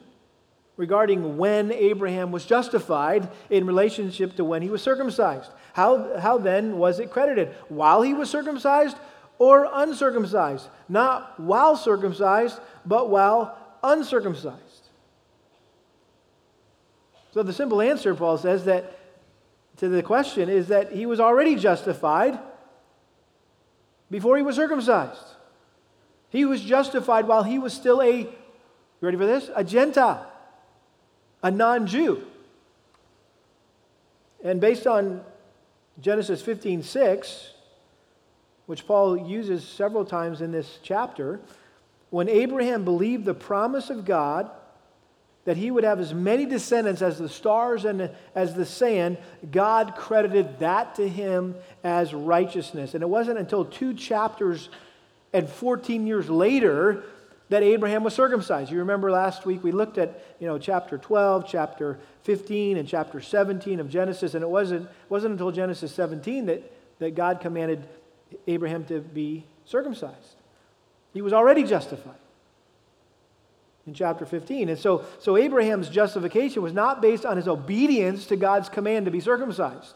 regarding 0.77 1.39
when 1.39 1.73
Abraham 1.73 2.33
was 2.33 2.45
justified 2.45 3.29
in 3.49 3.67
relationship 3.67 4.37
to 4.37 4.45
when 4.45 4.63
he 4.63 4.69
was 4.69 4.83
circumcised. 4.83 5.51
How, 5.73 6.19
how 6.19 6.39
then 6.39 6.79
was 6.79 7.01
it 7.01 7.11
credited? 7.11 7.55
While 7.69 8.03
he 8.03 8.13
was 8.13 8.29
circumcised 8.31 8.97
or 9.39 9.69
uncircumcised? 9.73 10.69
Not 10.89 11.41
while 11.41 11.77
circumcised, 11.77 12.61
but 12.85 13.09
while 13.09 13.57
uncircumcised. 13.83 14.89
So 17.33 17.43
the 17.43 17.53
simple 17.53 17.81
answer, 17.81 18.15
Paul 18.15 18.39
says, 18.39 18.65
that 18.65 18.99
to 19.79 19.89
the 19.89 20.03
question 20.03 20.49
is 20.49 20.69
that 20.69 20.93
he 20.93 21.07
was 21.07 21.21
already 21.21 21.57
justified 21.57 22.39
before 24.11 24.37
he 24.37 24.43
was 24.43 24.57
circumcised. 24.57 25.21
He 26.31 26.45
was 26.45 26.61
justified 26.63 27.27
while 27.27 27.43
he 27.43 27.59
was 27.59 27.73
still 27.73 28.03
a, 28.03 28.21
you 28.21 28.29
ready 29.01 29.17
for 29.17 29.27
this? 29.27 29.51
A 29.55 29.65
Gentile 29.65 30.33
a 31.47 31.51
non 31.51 31.87
Jew. 31.87 32.25
And 34.43 34.61
based 34.61 34.87
on 34.87 35.23
Genesis 36.01 36.43
15 36.43 36.83
6, 36.83 37.53
which 38.67 38.85
Paul 38.85 39.17
uses 39.17 39.67
several 39.67 40.05
times 40.05 40.41
in 40.41 40.51
this 40.51 40.81
chapter, 40.83 41.39
when 42.11 42.29
Abraham 42.29 42.85
believed 42.85 43.25
the 43.25 43.35
promise 43.35 43.91
of 43.91 44.05
God 44.05 44.51
that 45.45 45.57
he 45.57 45.71
would 45.71 45.85
have 45.85 46.01
as 46.01 46.13
many 46.13 46.47
descendants 46.47 47.01
as 47.01 47.17
the 47.17 47.29
stars 47.29 47.85
and 47.85 48.11
as 48.35 48.55
the 48.55 48.67
sand, 48.67 49.17
God 49.53 49.95
credited 49.95 50.59
that 50.59 50.97
to 50.97 51.09
him 51.09 51.55
as 51.85 52.13
righteousness. 52.13 52.95
And 52.95 53.05
it 53.05 53.09
wasn't 53.09 53.39
until 53.39 53.65
two 53.65 53.95
chapters 53.95 54.69
and 55.33 55.49
14 55.49 56.09
years 56.09 56.29
later 56.29 57.05
that 57.49 57.63
Abraham 57.63 58.03
was 58.03 58.15
circumcised. 58.15 58.73
You 58.73 58.79
remember 58.79 59.11
last 59.11 59.47
week 59.47 59.63
we 59.63 59.73
looked 59.73 59.99
at, 59.99 60.21
you 60.41 60.47
know, 60.47 60.59
chapter 60.59 60.99
12, 60.99 61.47
chapter 61.49 61.99
15, 62.23 62.77
and 62.77 62.89
chapter 62.89 63.21
17 63.21 63.79
of 63.79 63.89
Genesis, 63.89 64.35
and 64.35 64.43
it 64.43 64.49
wasn't, 64.49 64.89
wasn't 65.09 65.33
until 65.33 65.53
Genesis 65.53 65.95
17 65.95 66.47
that, 66.47 66.73
that 66.99 67.15
God 67.15 67.41
commanded 67.41 67.87
Abraham 68.47 68.85
to 68.87 69.01
be 69.01 69.45
circumcised. 69.65 70.35
He 71.15 71.23
was 71.23 71.33
already 71.33 71.63
justified 71.63 72.19
in 73.87 73.95
chapter 73.95 74.27
15. 74.27 74.69
And 74.69 74.79
so, 74.79 75.05
so 75.21 75.37
Abraham's 75.37 75.89
justification 75.89 76.63
was 76.63 76.73
not 76.73 77.01
based 77.01 77.25
on 77.25 77.37
his 77.37 77.47
obedience 77.47 78.27
to 78.27 78.37
God's 78.37 78.69
command 78.69 79.05
to 79.05 79.13
be 79.13 79.21
circumcised. 79.21 79.95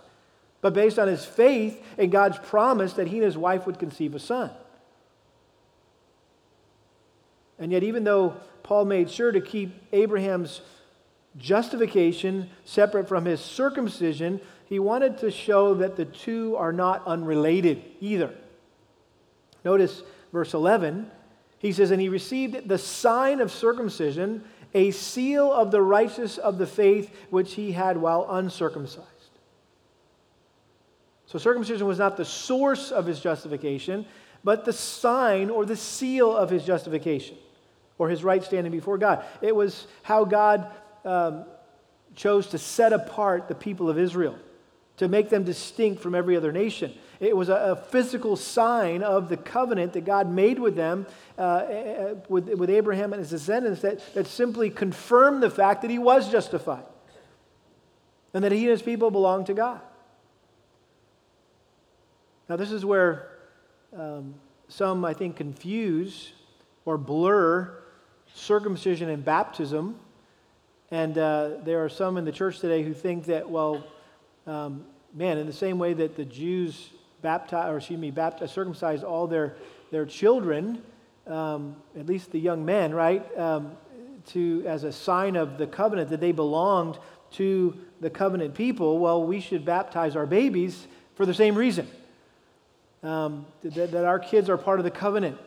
but 0.61 0.75
based 0.75 0.99
on 0.99 1.09
his 1.09 1.25
faith 1.25 1.83
in 1.97 2.11
God's 2.11 2.39
promise 2.39 2.93
that 2.95 3.09
he 3.09 3.17
and 3.17 3.25
his 3.25 3.37
wife 3.37 3.67
would 3.67 3.79
conceive 3.79 4.15
a 4.15 4.19
son. 4.19 4.51
And 7.61 7.71
yet, 7.71 7.83
even 7.83 8.05
though 8.05 8.37
Paul 8.63 8.87
made 8.87 9.11
sure 9.11 9.31
to 9.31 9.41
keep 9.41 9.71
Abraham's 9.93 10.63
justification 11.37 12.49
separate 12.65 13.07
from 13.07 13.27
his 13.27 13.41
circumcision, 13.41 14.41
he 14.65 14.79
wanted 14.79 15.19
to 15.19 15.31
show 15.31 15.75
that 15.75 15.97
the 15.97 16.07
two 16.07 16.57
are 16.57 16.73
not 16.73 17.07
unrelated 17.07 17.83
either. 18.01 18.35
Notice 19.63 20.03
verse 20.33 20.55
11. 20.55 21.11
He 21.59 21.73
says, 21.73 21.91
And 21.91 22.01
he 22.01 22.09
received 22.09 22.67
the 22.67 22.79
sign 22.79 23.41
of 23.41 23.53
circumcision, 23.53 24.43
a 24.73 24.91
seal 24.91 25.53
of 25.53 25.71
the 25.71 25.83
righteousness 25.83 26.39
of 26.39 26.57
the 26.57 26.67
faith 26.67 27.15
which 27.29 27.55
he 27.55 27.73
had 27.73 27.99
while 27.99 28.27
uncircumcised. 28.31 29.07
So 31.27 31.39
circumcision 31.39 31.87
was 31.87 31.99
not 31.99 32.17
the 32.17 32.25
source 32.25 32.91
of 32.91 33.05
his 33.05 33.21
justification, 33.21 34.07
but 34.43 34.65
the 34.65 34.73
sign 34.73 35.51
or 35.51 35.67
the 35.67 35.77
seal 35.77 36.35
of 36.35 36.49
his 36.49 36.65
justification 36.65 37.37
or 38.01 38.09
his 38.09 38.25
right 38.25 38.43
standing 38.43 38.73
before 38.73 38.97
God. 38.97 39.27
It 39.43 39.55
was 39.55 39.87
how 40.03 40.25
God 40.25 40.71
um, 41.05 41.45
chose 42.15 42.47
to 42.49 42.59
set 42.59 42.95
apart 42.95 43.47
the 43.47 43.55
people 43.55 43.91
of 43.91 43.99
Israel, 43.99 44.39
to 44.97 45.07
make 45.07 45.29
them 45.29 45.45
distinct 45.45 46.03
from 46.03 46.15
every 46.15 46.35
other 46.35 46.51
nation. 46.51 46.95
It 47.21 47.37
was 47.37 47.51
a, 47.51 47.57
a 47.57 47.77
physical 47.77 48.37
sign 48.37 49.03
of 49.03 49.29
the 49.29 49.37
covenant 49.37 49.93
that 49.93 50.07
God 50.07 50.33
made 50.33 50.59
with 50.59 50.77
them, 50.77 51.07
uh, 51.37 51.67
eh, 51.69 52.15
with, 52.31 52.49
with 52.49 52.71
Abraham 52.71 53.13
and 53.13 53.21
his 53.21 53.29
descendants, 53.29 53.83
that, 53.83 54.15
that 54.15 54.27
simply 54.27 54.71
confirmed 54.71 55.43
the 55.43 55.51
fact 55.51 55.83
that 55.83 55.91
he 55.91 55.99
was 55.99 56.33
justified 56.33 56.85
and 58.33 58.43
that 58.43 58.51
he 58.51 58.61
and 58.61 58.71
his 58.71 58.81
people 58.81 59.11
belonged 59.11 59.45
to 59.49 59.55
God. 59.55 59.83
Now, 62.49 62.57
this 62.57 62.73
is 62.73 62.83
where 62.83 63.29
um, 63.95 64.37
some, 64.69 65.05
I 65.05 65.13
think, 65.13 65.37
confuse 65.37 66.33
or 66.87 66.97
blur 66.97 67.80
circumcision 68.35 69.09
and 69.09 69.25
baptism. 69.25 69.99
And 70.91 71.17
uh, 71.17 71.51
there 71.65 71.85
are 71.85 71.89
some 71.89 72.17
in 72.17 72.25
the 72.25 72.33
church 72.33 72.59
today 72.59 72.83
who 72.83 72.95
think 72.95 73.27
that, 73.27 73.49
well, 73.49 73.85
um, 74.47 74.85
man, 75.15 75.39
in 75.39 75.47
the 75.47 75.53
same 75.53 75.79
way 75.79 75.93
that 75.95 76.17
the 76.17 76.25
Jews 76.25 76.91
baptized, 77.23 77.71
or 77.73 77.77
excuse 77.77 78.01
me, 78.01 78.11
baptized, 78.11 78.53
circumcised 78.53 79.05
all 79.05 79.27
their, 79.27 79.55
their 79.91 80.05
children, 80.05 80.83
um, 81.27 81.77
at 81.99 82.07
least 82.07 82.33
the 82.33 82.41
young 82.41 82.65
men, 82.65 82.93
right, 82.93 83.25
um, 83.39 83.73
to, 84.29 84.65
as 84.67 84.85
a 84.85 84.93
sign 84.93 85.37
of 85.37 85.59
the 85.59 85.67
covenant 85.67 86.11
that 86.11 86.21
they 86.21 86.33
belonged 86.33 86.99
to 87.33 87.77
the 88.01 88.11
covenant 88.11 88.55
people, 88.55 88.99
well, 88.99 89.23
we 89.25 89.41
should 89.41 89.65
baptize 89.65 90.17
our 90.17 90.27
babies 90.27 90.87
for 91.15 91.27
the 91.27 91.35
same 91.35 91.55
reason. 91.55 91.89
Um, 93.03 93.47
that, 93.63 93.93
that, 93.93 94.05
our 94.05 94.19
kids 94.19 94.51
are 94.51 94.59
part 94.59 94.79
of 94.79 94.85
the 94.85 94.91
covenant 94.91 95.39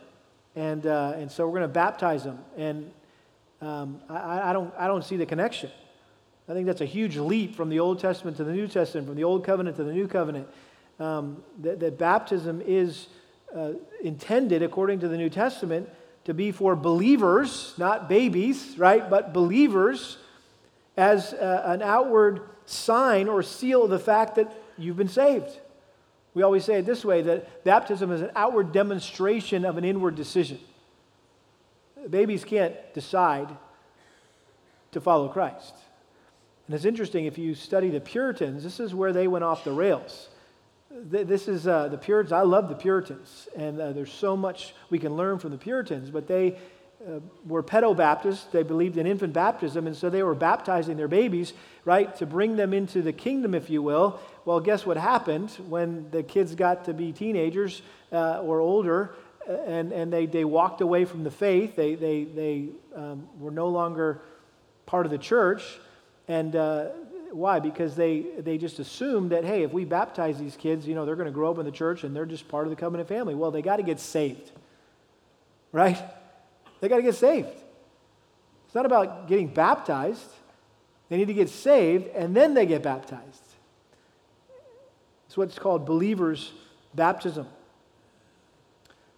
and, 0.56 0.86
uh, 0.86 1.14
and 1.16 1.30
so 1.30 1.46
we're 1.46 1.58
going 1.58 1.68
to 1.68 1.74
baptize 1.74 2.24
them. 2.24 2.38
And 2.56 2.90
um, 3.60 4.00
I, 4.08 4.50
I, 4.50 4.52
don't, 4.52 4.72
I 4.78 4.86
don't 4.86 5.04
see 5.04 5.16
the 5.16 5.26
connection. 5.26 5.70
I 6.48 6.52
think 6.52 6.66
that's 6.66 6.80
a 6.80 6.86
huge 6.86 7.16
leap 7.16 7.56
from 7.56 7.70
the 7.70 7.80
Old 7.80 7.98
Testament 7.98 8.36
to 8.36 8.44
the 8.44 8.52
New 8.52 8.68
Testament, 8.68 9.06
from 9.06 9.16
the 9.16 9.24
Old 9.24 9.44
Covenant 9.44 9.76
to 9.76 9.84
the 9.84 9.92
New 9.92 10.06
Covenant. 10.06 10.46
Um, 11.00 11.42
that, 11.62 11.80
that, 11.80 11.98
baptism 11.98 12.62
is 12.64 13.08
uh, 13.54 13.72
intended, 14.02 14.62
according 14.62 15.00
to 15.00 15.08
the 15.08 15.16
New 15.16 15.30
Testament, 15.30 15.88
to 16.24 16.34
be 16.34 16.52
for 16.52 16.76
believers, 16.76 17.74
not 17.78 18.08
babies, 18.08 18.78
right? 18.78 19.08
But 19.08 19.32
believers 19.32 20.18
as 20.96 21.32
uh, 21.32 21.62
an 21.66 21.82
outward 21.82 22.42
sign 22.66 23.28
or 23.28 23.42
seal 23.42 23.84
of 23.84 23.90
the 23.90 23.98
fact 23.98 24.36
that 24.36 24.52
you've 24.78 24.96
been 24.96 25.08
saved. 25.08 25.58
We 26.34 26.42
always 26.42 26.64
say 26.64 26.74
it 26.74 26.86
this 26.86 27.04
way 27.04 27.22
that 27.22 27.64
baptism 27.64 28.10
is 28.10 28.20
an 28.20 28.30
outward 28.34 28.72
demonstration 28.72 29.64
of 29.64 29.78
an 29.78 29.84
inward 29.84 30.16
decision. 30.16 30.58
Babies 32.10 32.44
can't 32.44 32.74
decide 32.92 33.48
to 34.92 35.00
follow 35.00 35.28
Christ. 35.28 35.74
And 36.66 36.74
it's 36.74 36.84
interesting, 36.84 37.26
if 37.26 37.38
you 37.38 37.54
study 37.54 37.90
the 37.90 38.00
Puritans, 38.00 38.64
this 38.64 38.80
is 38.80 38.94
where 38.94 39.12
they 39.12 39.28
went 39.28 39.44
off 39.44 39.64
the 39.64 39.72
rails. 39.72 40.28
This 40.90 41.48
is 41.48 41.66
uh, 41.66 41.88
the 41.88 41.98
Puritans. 41.98 42.32
I 42.32 42.42
love 42.42 42.68
the 42.68 42.74
Puritans, 42.74 43.48
and 43.56 43.80
uh, 43.80 43.92
there's 43.92 44.12
so 44.12 44.36
much 44.36 44.74
we 44.90 44.98
can 44.98 45.16
learn 45.16 45.38
from 45.38 45.50
the 45.50 45.58
Puritans, 45.58 46.10
but 46.10 46.28
they 46.28 46.56
uh, 47.06 47.20
were 47.46 47.62
pedo 47.62 47.96
Baptists. 47.96 48.44
They 48.44 48.62
believed 48.62 48.96
in 48.96 49.06
infant 49.06 49.32
baptism, 49.32 49.86
and 49.86 49.96
so 49.96 50.10
they 50.10 50.22
were 50.22 50.34
baptizing 50.34 50.96
their 50.96 51.08
babies, 51.08 51.52
right, 51.84 52.14
to 52.16 52.26
bring 52.26 52.56
them 52.56 52.72
into 52.72 53.02
the 53.02 53.12
kingdom, 53.12 53.54
if 53.54 53.68
you 53.68 53.82
will. 53.82 54.20
Well, 54.44 54.60
guess 54.60 54.86
what 54.86 54.96
happened 54.96 55.50
when 55.68 56.10
the 56.10 56.22
kids 56.22 56.54
got 56.54 56.84
to 56.86 56.94
be 56.94 57.12
teenagers 57.12 57.82
uh, 58.12 58.40
or 58.40 58.60
older 58.60 59.14
uh, 59.48 59.52
and, 59.66 59.92
and 59.92 60.12
they, 60.12 60.26
they 60.26 60.44
walked 60.44 60.80
away 60.80 61.04
from 61.04 61.24
the 61.24 61.30
faith? 61.30 61.76
They, 61.76 61.94
they, 61.94 62.24
they 62.24 62.68
um, 62.94 63.28
were 63.38 63.50
no 63.50 63.68
longer 63.68 64.22
part 64.86 65.06
of 65.06 65.12
the 65.12 65.18
church. 65.18 65.62
And 66.28 66.56
uh, 66.56 66.88
why? 67.32 67.58
Because 67.60 67.96
they, 67.96 68.20
they 68.38 68.58
just 68.58 68.78
assumed 68.78 69.30
that, 69.32 69.44
hey, 69.44 69.62
if 69.62 69.72
we 69.72 69.84
baptize 69.84 70.38
these 70.38 70.56
kids, 70.56 70.86
you 70.86 70.94
know, 70.94 71.04
they're 71.04 71.16
going 71.16 71.26
to 71.26 71.32
grow 71.32 71.50
up 71.50 71.58
in 71.58 71.66
the 71.66 71.72
church 71.72 72.04
and 72.04 72.14
they're 72.14 72.26
just 72.26 72.48
part 72.48 72.64
of 72.64 72.70
the 72.70 72.76
covenant 72.76 73.08
family. 73.08 73.34
Well, 73.34 73.50
they 73.50 73.62
got 73.62 73.76
to 73.76 73.82
get 73.82 74.00
saved, 74.00 74.50
right? 75.72 76.00
They 76.84 76.88
got 76.88 76.96
to 76.96 77.02
get 77.02 77.14
saved. 77.14 77.48
It's 78.66 78.74
not 78.74 78.84
about 78.84 79.26
getting 79.26 79.46
baptized. 79.46 80.30
They 81.08 81.16
need 81.16 81.28
to 81.28 81.32
get 81.32 81.48
saved 81.48 82.08
and 82.08 82.36
then 82.36 82.52
they 82.52 82.66
get 82.66 82.82
baptized. 82.82 83.42
It's 85.26 85.34
what's 85.34 85.58
called 85.58 85.86
believers' 85.86 86.52
baptism. 86.94 87.46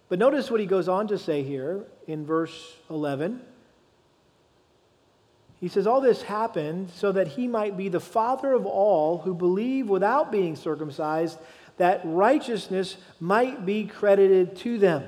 But 0.07 0.17
notice 0.17 0.49
what 0.49 0.61
he 0.61 0.65
goes 0.65 0.87
on 0.87 1.09
to 1.09 1.17
say 1.17 1.43
here 1.43 1.83
in 2.07 2.25
verse 2.25 2.77
11. 2.89 3.41
He 5.59 5.67
says, 5.67 5.87
All 5.87 5.99
this 5.99 6.21
happened 6.21 6.89
so 6.91 7.11
that 7.11 7.27
he 7.27 7.49
might 7.49 7.75
be 7.75 7.89
the 7.89 7.99
father 7.99 8.53
of 8.53 8.65
all 8.65 9.17
who 9.17 9.33
believe 9.33 9.89
without 9.89 10.31
being 10.31 10.55
circumcised, 10.55 11.37
that 11.75 11.99
righteousness 12.05 12.95
might 13.19 13.65
be 13.65 13.87
credited 13.87 14.55
to 14.59 14.77
them. 14.77 15.03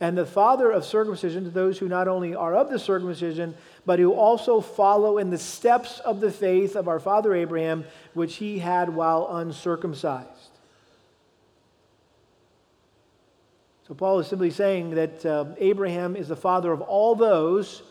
And 0.00 0.18
the 0.18 0.26
father 0.26 0.70
of 0.70 0.84
circumcision 0.84 1.44
to 1.44 1.50
those 1.50 1.78
who 1.78 1.88
not 1.88 2.08
only 2.08 2.34
are 2.34 2.54
of 2.54 2.68
the 2.68 2.78
circumcision, 2.78 3.54
but 3.86 3.98
who 3.98 4.12
also 4.12 4.60
follow 4.60 5.18
in 5.18 5.30
the 5.30 5.38
steps 5.38 6.00
of 6.00 6.20
the 6.20 6.30
faith 6.30 6.74
of 6.74 6.88
our 6.88 6.98
father 6.98 7.34
Abraham, 7.34 7.84
which 8.12 8.36
he 8.36 8.58
had 8.58 8.90
while 8.90 9.36
uncircumcised. 9.36 10.28
So, 13.86 13.94
Paul 13.94 14.18
is 14.18 14.26
simply 14.26 14.50
saying 14.50 14.90
that 14.94 15.26
uh, 15.26 15.44
Abraham 15.58 16.16
is 16.16 16.28
the 16.28 16.36
father 16.36 16.72
of 16.72 16.80
all 16.80 17.14
those 17.14 17.82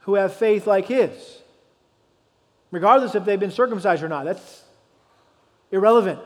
who 0.00 0.14
have 0.14 0.34
faith 0.34 0.68
like 0.68 0.86
his, 0.86 1.42
regardless 2.70 3.16
if 3.16 3.24
they've 3.24 3.40
been 3.40 3.50
circumcised 3.50 4.04
or 4.04 4.08
not. 4.08 4.24
That's 4.24 4.62
irrelevant. 5.72 6.20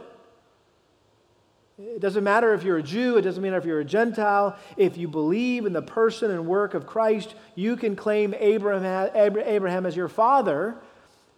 It 1.83 2.01
doesn't 2.01 2.25
matter 2.25 2.53
if 2.53 2.63
you're 2.63 2.77
a 2.77 2.83
Jew, 2.83 3.17
it 3.17 3.23
doesn't 3.23 3.43
matter 3.43 3.57
if 3.57 3.65
you're 3.65 3.81
a 3.81 3.85
Gentile. 3.85 4.57
If 4.77 4.99
you 4.99 5.09
believe 5.09 5.65
in 5.65 5.73
the 5.73 5.83
person 5.83 6.31
and 6.31 6.47
work 6.47 6.75
of 6.75 6.87
Christ, 6.87 7.35
you 7.55 7.77
can 7.77 7.97
claim 7.97 8.35
Abraham, 8.39 9.11
Abraham 9.15 9.87
as 9.87 9.97
your 9.97 10.09
father, 10.09 10.77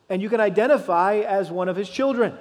and 0.09 0.21
you 0.21 0.29
can 0.29 0.41
identify 0.41 1.19
as 1.19 1.51
one 1.51 1.69
of 1.69 1.77
his 1.77 1.89
children. 1.89 2.37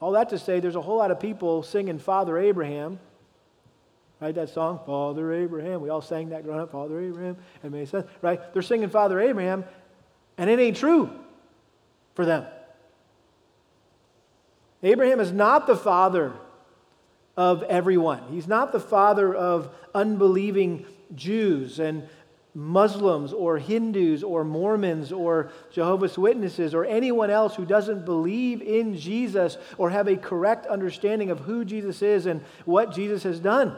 All 0.00 0.12
that 0.12 0.30
to 0.30 0.38
say, 0.38 0.58
there's 0.58 0.76
a 0.76 0.80
whole 0.80 0.96
lot 0.96 1.12
of 1.12 1.20
people 1.20 1.62
singing 1.62 1.98
Father 1.98 2.38
Abraham. 2.38 2.98
Right, 4.18 4.34
that 4.34 4.50
song, 4.50 4.80
Father 4.84 5.32
Abraham. 5.32 5.80
We 5.80 5.88
all 5.88 6.02
sang 6.02 6.30
that 6.30 6.42
growing 6.42 6.60
up, 6.60 6.72
Father 6.72 7.00
Abraham. 7.00 7.36
It 7.62 7.70
made 7.70 7.88
sense, 7.88 8.06
right? 8.20 8.52
They're 8.52 8.62
singing 8.62 8.90
Father 8.90 9.20
Abraham, 9.20 9.64
and 10.36 10.50
it 10.50 10.58
ain't 10.58 10.76
true 10.76 11.10
for 12.14 12.26
them. 12.26 12.44
Abraham 14.82 15.20
is 15.20 15.32
not 15.32 15.66
the 15.66 15.76
father 15.76 16.32
of 17.36 17.62
everyone. 17.64 18.22
He's 18.30 18.48
not 18.48 18.72
the 18.72 18.80
father 18.80 19.34
of 19.34 19.74
unbelieving 19.94 20.86
Jews 21.14 21.78
and 21.78 22.08
Muslims 22.54 23.32
or 23.32 23.58
Hindus 23.58 24.24
or 24.24 24.44
Mormons 24.44 25.12
or 25.12 25.50
Jehovah's 25.70 26.18
Witnesses 26.18 26.74
or 26.74 26.84
anyone 26.84 27.30
else 27.30 27.54
who 27.54 27.64
doesn't 27.64 28.04
believe 28.04 28.60
in 28.60 28.96
Jesus 28.96 29.56
or 29.78 29.90
have 29.90 30.08
a 30.08 30.16
correct 30.16 30.66
understanding 30.66 31.30
of 31.30 31.40
who 31.40 31.64
Jesus 31.64 32.02
is 32.02 32.26
and 32.26 32.42
what 32.64 32.92
Jesus 32.94 33.22
has 33.22 33.38
done. 33.38 33.76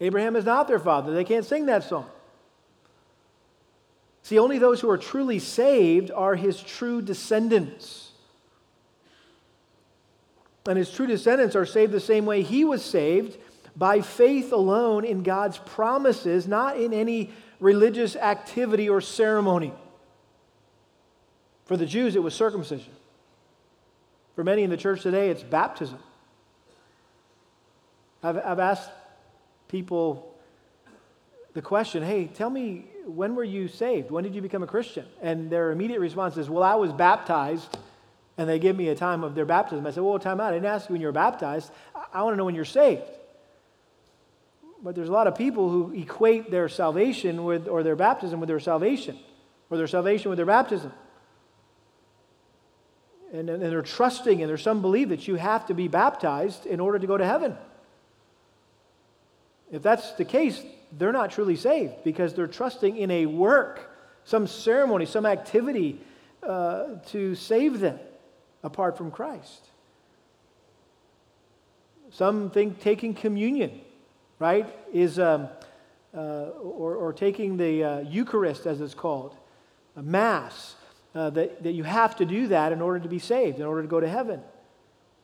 Abraham 0.00 0.34
is 0.34 0.46
not 0.46 0.66
their 0.66 0.78
father. 0.78 1.12
They 1.12 1.24
can't 1.24 1.44
sing 1.44 1.66
that 1.66 1.84
song. 1.84 2.06
See, 4.22 4.38
only 4.38 4.58
those 4.58 4.80
who 4.80 4.90
are 4.90 4.98
truly 4.98 5.38
saved 5.38 6.10
are 6.10 6.34
his 6.34 6.60
true 6.60 7.02
descendants. 7.02 8.12
And 10.68 10.76
his 10.76 10.90
true 10.90 11.06
descendants 11.06 11.56
are 11.56 11.66
saved 11.66 11.92
the 11.92 12.00
same 12.00 12.26
way 12.26 12.42
he 12.42 12.64
was 12.64 12.84
saved 12.84 13.38
by 13.76 14.02
faith 14.02 14.52
alone 14.52 15.04
in 15.04 15.22
God's 15.22 15.58
promises, 15.58 16.46
not 16.46 16.76
in 16.78 16.92
any 16.92 17.30
religious 17.60 18.14
activity 18.14 18.88
or 18.88 19.00
ceremony. 19.00 19.72
For 21.64 21.76
the 21.76 21.86
Jews, 21.86 22.16
it 22.16 22.22
was 22.22 22.34
circumcision. 22.34 22.92
For 24.34 24.44
many 24.44 24.62
in 24.62 24.70
the 24.70 24.76
church 24.76 25.02
today, 25.02 25.30
it's 25.30 25.42
baptism. 25.42 25.98
I've, 28.22 28.36
I've 28.36 28.58
asked 28.58 28.90
people 29.68 30.34
the 31.54 31.62
question 31.62 32.02
hey, 32.02 32.26
tell 32.26 32.50
me, 32.50 32.89
when 33.06 33.34
were 33.34 33.44
you 33.44 33.68
saved? 33.68 34.10
When 34.10 34.24
did 34.24 34.34
you 34.34 34.42
become 34.42 34.62
a 34.62 34.66
Christian? 34.66 35.06
And 35.20 35.50
their 35.50 35.70
immediate 35.70 36.00
response 36.00 36.36
is, 36.36 36.48
well, 36.48 36.62
I 36.62 36.74
was 36.74 36.92
baptized. 36.92 37.78
And 38.36 38.48
they 38.48 38.58
give 38.58 38.76
me 38.76 38.88
a 38.88 38.94
time 38.94 39.22
of 39.22 39.34
their 39.34 39.44
baptism. 39.44 39.86
I 39.86 39.90
said, 39.90 40.02
well, 40.02 40.18
time 40.18 40.40
out. 40.40 40.52
I 40.52 40.56
didn't 40.56 40.66
ask 40.66 40.88
you 40.88 40.94
when 40.94 41.00
you 41.00 41.08
were 41.08 41.12
baptized. 41.12 41.70
I, 42.12 42.22
want 42.22 42.32
to 42.32 42.36
know 42.36 42.44
when 42.44 42.54
you're 42.54 42.64
saved. 42.64 43.02
But 44.82 44.94
there's 44.94 45.10
a 45.10 45.12
lot 45.12 45.26
of 45.26 45.34
people 45.36 45.68
who 45.68 45.92
equate 45.92 46.50
their 46.50 46.68
salvation 46.68 47.44
with, 47.44 47.68
or 47.68 47.82
their 47.82 47.96
baptism 47.96 48.40
with 48.40 48.48
their 48.48 48.60
salvation, 48.60 49.18
or 49.68 49.76
their 49.76 49.86
salvation 49.86 50.30
with 50.30 50.38
their 50.38 50.46
baptism. 50.46 50.92
And, 53.32 53.50
and 53.50 53.62
they're 53.62 53.82
trusting, 53.82 54.40
and 54.40 54.48
there's 54.48 54.62
some 54.62 54.80
believe 54.80 55.10
that 55.10 55.28
you 55.28 55.34
have 55.34 55.66
to 55.66 55.74
be 55.74 55.86
baptized 55.86 56.64
in 56.64 56.80
order 56.80 56.98
to 56.98 57.06
go 57.06 57.18
to 57.18 57.26
heaven. 57.26 57.56
If 59.70 59.82
that's 59.82 60.12
the 60.12 60.24
case, 60.24 60.62
they're 60.98 61.12
not 61.12 61.30
truly 61.30 61.56
saved 61.56 62.04
because 62.04 62.34
they're 62.34 62.46
trusting 62.46 62.96
in 62.96 63.10
a 63.10 63.26
work, 63.26 63.90
some 64.24 64.46
ceremony, 64.46 65.06
some 65.06 65.26
activity 65.26 66.00
uh, 66.42 66.96
to 67.08 67.34
save 67.34 67.80
them 67.80 67.98
apart 68.62 68.96
from 68.96 69.10
Christ. 69.10 69.66
Some 72.10 72.50
think 72.50 72.80
taking 72.80 73.14
communion, 73.14 73.80
right, 74.38 74.66
is, 74.92 75.18
um, 75.18 75.48
uh, 76.14 76.18
or, 76.18 76.96
or, 76.96 77.12
taking 77.12 77.56
the 77.56 77.84
uh, 77.84 78.00
Eucharist, 78.00 78.66
as 78.66 78.80
it's 78.80 78.94
called, 78.94 79.36
a 79.96 80.02
Mass, 80.02 80.74
uh, 81.14 81.30
that, 81.30 81.62
that 81.62 81.72
you 81.72 81.84
have 81.84 82.16
to 82.16 82.24
do 82.24 82.48
that 82.48 82.72
in 82.72 82.82
order 82.82 82.98
to 82.98 83.08
be 83.08 83.20
saved, 83.20 83.58
in 83.58 83.64
order 83.64 83.82
to 83.82 83.88
go 83.88 84.00
to 84.00 84.08
heaven. 84.08 84.40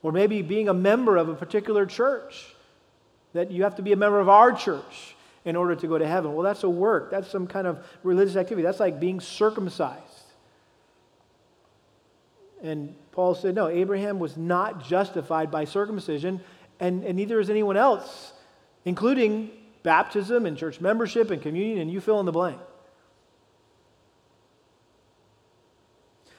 Or 0.03 0.13
maybe 0.13 0.43
being 0.43 0.69
a 0.69 0.75
member 0.75 1.17
of 1.17 1.29
a 1.29 1.35
particular 1.35 1.87
church, 1.87 2.55
that 3.33 3.51
you 3.51 3.65
have 3.65 3.77
to 3.77 3.83
be 3.83 3.93
a 3.93 3.97
member 3.97 4.21
of 4.21 4.29
our 4.29 4.53
church 4.53 5.16
in 5.47 5.55
order 5.55 5.77
to 5.77 5.87
go 5.87 5.97
to 5.97 6.07
heaven. 6.07 6.35
Well, 6.35 6.43
that's 6.45 6.65
a 6.65 6.69
work, 6.69 7.11
that's 7.11 7.31
some 7.31 7.47
kind 7.47 7.67
of 7.67 7.83
religious 8.03 8.37
activity. 8.37 8.65
That's 8.65 8.81
like 8.81 9.01
being 9.01 9.21
circumcised. 9.21 10.03
And 12.63 12.95
Paul 13.13 13.35
said, 13.35 13.55
no, 13.55 13.69
Abraham 13.69 14.19
was 14.19 14.37
not 14.37 14.85
justified 14.85 15.51
by 15.51 15.65
circumcision, 15.65 16.41
and, 16.81 17.05
and 17.05 17.17
neither 17.17 17.39
is 17.39 17.49
anyone 17.49 17.77
else, 17.77 18.33
including 18.85 19.51
baptism 19.85 20.47
and 20.47 20.59
church 20.59 20.81
membership 20.81 21.31
and 21.31 21.41
communion, 21.41 21.79
and 21.79 21.91
you 21.91 22.01
fill 22.01 22.19
in 22.19 22.27
the 22.27 22.33
blank. 22.33 22.59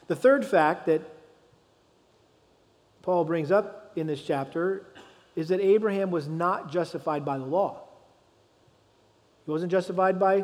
The 0.07 0.15
third 0.15 0.45
fact 0.45 0.85
that 0.87 1.01
Paul 3.03 3.23
brings 3.23 3.51
up 3.51 3.93
in 3.95 4.05
this 4.05 4.21
chapter 4.21 4.85
is 5.35 5.47
that 5.47 5.61
Abraham 5.61 6.11
was 6.11 6.27
not 6.27 6.71
justified 6.71 7.23
by 7.23 7.37
the 7.37 7.45
law. 7.45 7.86
He 9.47 9.51
wasn't 9.51 9.71
justified 9.71 10.19
by 10.19 10.43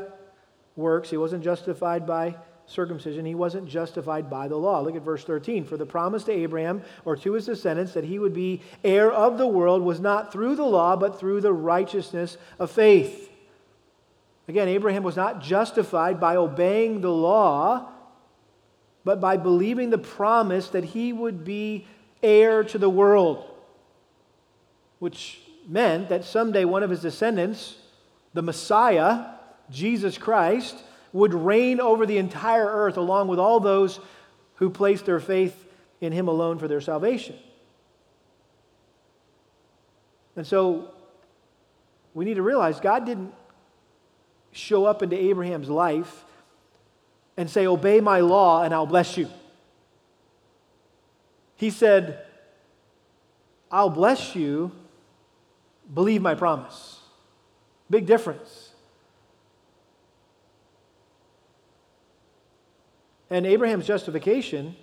works, 0.77 1.09
he 1.09 1.17
wasn't 1.17 1.43
justified 1.43 2.07
by 2.07 2.37
circumcision, 2.65 3.25
he 3.25 3.35
wasn't 3.35 3.67
justified 3.67 4.29
by 4.29 4.47
the 4.47 4.55
law. 4.55 4.79
Look 4.79 4.95
at 4.95 5.01
verse 5.01 5.25
13. 5.25 5.65
For 5.65 5.75
the 5.75 5.85
promise 5.85 6.23
to 6.23 6.31
Abraham 6.31 6.81
or 7.03 7.17
to 7.17 7.33
his 7.33 7.45
descendants 7.45 7.93
that 7.95 8.05
he 8.05 8.17
would 8.17 8.33
be 8.33 8.61
heir 8.81 9.11
of 9.11 9.37
the 9.37 9.45
world 9.45 9.81
was 9.81 9.99
not 9.99 10.31
through 10.31 10.55
the 10.55 10.63
law, 10.63 10.95
but 10.95 11.19
through 11.19 11.41
the 11.41 11.51
righteousness 11.51 12.37
of 12.57 12.71
faith. 12.71 13.29
Again, 14.47 14.69
Abraham 14.69 15.03
was 15.03 15.17
not 15.17 15.41
justified 15.41 16.21
by 16.21 16.37
obeying 16.37 17.01
the 17.01 17.11
law, 17.11 17.91
but 19.03 19.19
by 19.19 19.35
believing 19.35 19.89
the 19.89 19.97
promise 19.97 20.69
that 20.69 20.85
he 20.85 21.11
would 21.11 21.43
be 21.43 21.87
heir 22.21 22.63
to 22.63 22.77
the 22.77 22.89
world, 22.89 23.43
which 24.99 25.41
meant 25.67 26.07
that 26.07 26.23
someday 26.23 26.63
one 26.63 26.83
of 26.83 26.89
his 26.89 27.01
descendants, 27.01 27.75
the 28.33 28.41
Messiah, 28.41 29.25
Jesus 29.69 30.17
Christ, 30.17 30.75
would 31.11 31.33
reign 31.33 31.79
over 31.79 32.05
the 32.05 32.17
entire 32.17 32.65
earth 32.65 32.97
along 32.97 33.27
with 33.27 33.39
all 33.39 33.59
those 33.59 33.99
who 34.55 34.69
placed 34.69 35.05
their 35.05 35.19
faith 35.19 35.65
in 36.01 36.11
him 36.11 36.27
alone 36.27 36.57
for 36.57 36.67
their 36.67 36.81
salvation. 36.81 37.35
And 40.35 40.45
so 40.45 40.89
we 42.13 42.25
need 42.25 42.35
to 42.35 42.41
realize 42.41 42.79
God 42.79 43.05
didn't 43.05 43.33
show 44.51 44.85
up 44.85 45.03
into 45.03 45.15
Abraham's 45.15 45.69
life 45.69 46.25
and 47.37 47.49
say, 47.49 47.67
Obey 47.67 47.99
my 47.99 48.19
law 48.19 48.63
and 48.63 48.73
I'll 48.73 48.85
bless 48.85 49.17
you. 49.17 49.29
He 51.55 51.69
said, 51.69 52.25
I'll 53.71 53.89
bless 53.89 54.35
you, 54.35 54.71
believe 55.93 56.21
my 56.21 56.35
promise. 56.35 56.92
Big 57.89 58.05
difference. 58.05 58.71
And 63.29 63.45
Abraham's 63.45 63.87
justification, 63.87 64.75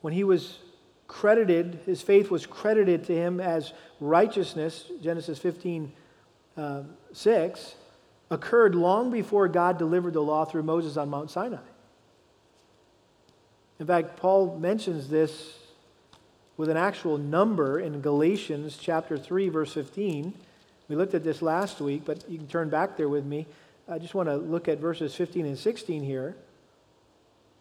when 0.00 0.12
he 0.12 0.24
was 0.24 0.58
credited, 1.08 1.80
his 1.86 2.02
faith 2.02 2.30
was 2.30 2.46
credited 2.46 3.04
to 3.04 3.14
him 3.14 3.40
as 3.40 3.72
righteousness, 4.00 4.90
Genesis 5.02 5.38
15 5.38 5.92
uh, 6.56 6.82
6, 7.12 7.74
occurred 8.30 8.74
long 8.74 9.10
before 9.10 9.48
God 9.48 9.76
delivered 9.78 10.14
the 10.14 10.22
law 10.22 10.44
through 10.44 10.62
Moses 10.62 10.96
on 10.96 11.10
Mount 11.10 11.30
Sinai. 11.30 11.58
In 13.78 13.86
fact, 13.86 14.16
Paul 14.16 14.58
mentions 14.58 15.08
this 15.08 15.58
with 16.56 16.68
an 16.68 16.76
actual 16.76 17.18
number 17.18 17.80
in 17.80 18.00
Galatians 18.00 18.78
chapter 18.80 19.18
3, 19.18 19.48
verse 19.48 19.74
15. 19.74 20.32
We 20.88 20.96
looked 20.96 21.14
at 21.14 21.24
this 21.24 21.42
last 21.42 21.80
week, 21.80 22.02
but 22.04 22.28
you 22.28 22.38
can 22.38 22.48
turn 22.48 22.68
back 22.68 22.96
there 22.96 23.08
with 23.08 23.24
me. 23.24 23.46
I 23.88 23.98
just 23.98 24.14
want 24.14 24.28
to 24.28 24.36
look 24.36 24.68
at 24.68 24.78
verses 24.78 25.14
15 25.14 25.46
and 25.46 25.58
16 25.58 26.02
here. 26.02 26.36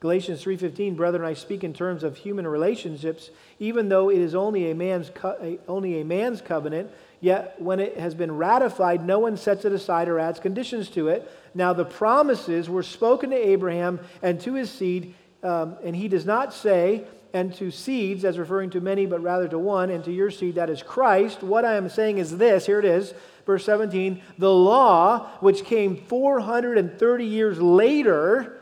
Galatians 0.01 0.43
3:15, 0.43 0.95
brethren, 0.95 1.23
I 1.23 1.35
speak 1.35 1.63
in 1.63 1.73
terms 1.73 2.03
of 2.03 2.17
human 2.17 2.47
relationships, 2.47 3.29
even 3.59 3.87
though 3.87 4.09
it 4.09 4.17
is 4.17 4.33
only 4.33 4.71
a 4.71 4.75
man's 4.75 5.11
co- 5.13 5.59
only 5.67 6.01
a 6.01 6.03
man's 6.05 6.41
covenant, 6.41 6.89
yet 7.19 7.61
when 7.61 7.79
it 7.79 7.97
has 7.97 8.15
been 8.15 8.35
ratified, 8.35 9.05
no 9.05 9.19
one 9.19 9.37
sets 9.37 9.63
it 9.63 9.71
aside 9.71 10.09
or 10.09 10.17
adds 10.17 10.39
conditions 10.39 10.89
to 10.89 11.09
it. 11.09 11.31
Now 11.53 11.73
the 11.73 11.85
promises 11.85 12.67
were 12.67 12.81
spoken 12.81 13.29
to 13.29 13.35
Abraham 13.35 13.99
and 14.23 14.41
to 14.41 14.55
his 14.55 14.71
seed, 14.71 15.13
um, 15.43 15.77
and 15.83 15.95
he 15.95 16.07
does 16.07 16.25
not 16.25 16.51
say 16.51 17.03
and 17.33 17.53
to 17.55 17.71
seeds, 17.71 18.25
as 18.25 18.37
referring 18.37 18.69
to 18.71 18.81
many, 18.81 19.05
but 19.05 19.21
rather 19.21 19.47
to 19.47 19.57
one, 19.57 19.89
and 19.89 20.03
to 20.03 20.11
your 20.11 20.31
seed, 20.31 20.55
that 20.55 20.69
is 20.69 20.83
Christ. 20.83 21.43
What 21.43 21.65
I 21.65 21.75
am 21.75 21.89
saying 21.89 22.17
is 22.17 22.37
this 22.37 22.65
here 22.65 22.79
it 22.79 22.85
is, 22.85 23.13
verse 23.45 23.65
17 23.65 24.21
the 24.37 24.53
law, 24.53 25.29
which 25.39 25.63
came 25.63 25.95
430 25.95 27.25
years 27.25 27.59
later, 27.59 28.57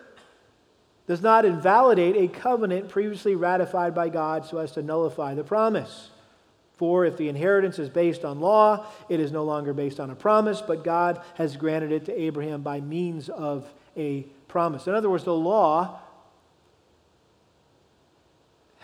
does 1.08 1.21
not 1.21 1.43
invalidate 1.43 2.15
a 2.15 2.27
covenant 2.27 2.89
previously 2.89 3.36
ratified 3.36 3.95
by 3.95 4.10
God 4.10 4.45
so 4.45 4.60
as 4.60 4.73
to 4.73 4.84
nullify 4.84 5.34
the 5.34 5.43
promise. 5.43 6.12
For 6.77 7.03
if 7.03 7.17
the 7.17 7.27
inheritance 7.27 7.77
is 7.77 7.89
based 7.89 8.23
on 8.23 8.39
law, 8.39 8.86
it 9.10 9.19
is 9.19 9.32
no 9.32 9.43
longer 9.43 9.73
based 9.73 9.99
on 9.99 10.12
a 10.12 10.15
promise, 10.15 10.62
but 10.62 10.84
God 10.84 11.21
has 11.34 11.58
granted 11.58 11.91
it 11.91 12.05
to 12.05 12.17
Abraham 12.17 12.62
by 12.62 12.79
means 12.79 13.27
of 13.27 13.65
a 13.97 14.21
promise. 14.47 14.88
In 14.88 14.93
other 14.93 15.10
words, 15.10 15.23
the 15.23 15.34
law 15.34 15.99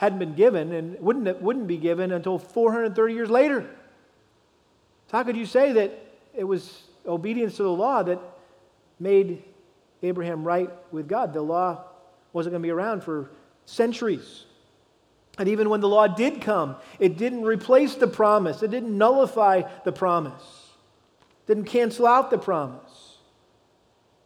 hadn't 0.06 0.20
been 0.20 0.36
given 0.36 0.72
and 0.72 1.00
wouldn't, 1.00 1.42
wouldn't 1.42 1.66
be 1.66 1.78
given 1.78 2.12
until 2.12 2.38
430 2.38 3.14
years 3.14 3.30
later. 3.30 3.62
So, 5.08 5.18
how 5.18 5.24
could 5.24 5.36
you 5.36 5.48
say 5.48 5.72
that 5.74 6.00
it 6.36 6.44
was 6.44 6.84
obedience 7.08 7.58
to 7.58 7.64
the 7.64 7.72
law 7.72 8.04
that 8.04 8.20
made 9.00 9.44
Abraham 10.04 10.44
right 10.44 10.70
with 10.92 11.08
God? 11.08 11.34
The 11.34 11.42
law 11.42 11.86
wasn't 12.34 12.54
going 12.54 12.62
to 12.62 12.68
be 12.68 12.72
around 12.72 13.02
for 13.02 13.32
centuries. 13.66 14.46
And 15.40 15.50
even 15.50 15.70
when 15.70 15.82
the 15.82 15.90
law 15.90 16.06
did 16.06 16.40
come, 16.40 16.76
it 17.00 17.18
didn't 17.18 17.44
replace 17.44 17.96
the 17.96 18.08
promise, 18.08 18.62
it 18.62 18.70
didn't 18.70 18.96
nullify 18.96 19.64
the 19.86 19.92
promise, 19.92 20.70
it 21.48 21.48
didn't 21.48 21.66
cancel 21.66 22.06
out 22.06 22.30
the 22.30 22.38
promise. 22.38 23.18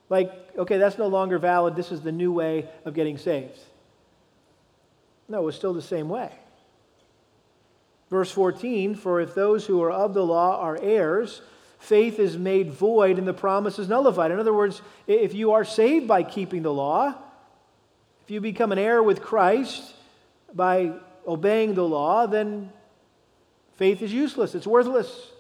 Like, 0.09 0.33
okay, 0.57 0.77
that's 0.77 0.97
no 0.97 1.07
longer 1.07 1.37
valid. 1.37 1.75
This 1.75 1.91
is 1.91 2.01
the 2.01 2.11
new 2.11 2.33
way 2.33 2.67
of 2.83 2.95
getting 2.95 3.17
saved. 3.17 3.59
No, 5.29 5.43
it 5.43 5.45
was 5.45 5.55
still 5.55 5.73
the 5.73 5.81
same 5.81 6.09
way. 6.09 6.31
Verse 8.09 8.31
14 8.31 8.95
For 8.95 9.21
if 9.21 9.35
those 9.35 9.67
who 9.67 9.81
are 9.81 9.91
of 9.91 10.13
the 10.13 10.25
law 10.25 10.59
are 10.59 10.77
heirs, 10.81 11.41
faith 11.77 12.19
is 12.19 12.37
made 12.37 12.71
void 12.71 13.17
and 13.19 13.27
the 13.27 13.33
promise 13.33 13.77
is 13.79 13.87
nullified. 13.87 14.31
In 14.31 14.39
other 14.39 14.53
words, 14.53 14.81
if 15.07 15.33
you 15.33 15.51
are 15.51 15.63
saved 15.63 16.07
by 16.07 16.23
keeping 16.23 16.63
the 16.63 16.73
law, 16.73 17.13
if 18.23 18.31
you 18.31 18.41
become 18.41 18.71
an 18.71 18.79
heir 18.79 19.01
with 19.01 19.21
Christ 19.21 19.93
by 20.53 20.93
obeying 21.27 21.75
the 21.75 21.83
law, 21.83 22.25
then 22.25 22.71
faith 23.77 24.01
is 24.01 24.11
useless, 24.11 24.55
it's 24.55 24.67
worthless. 24.67 25.31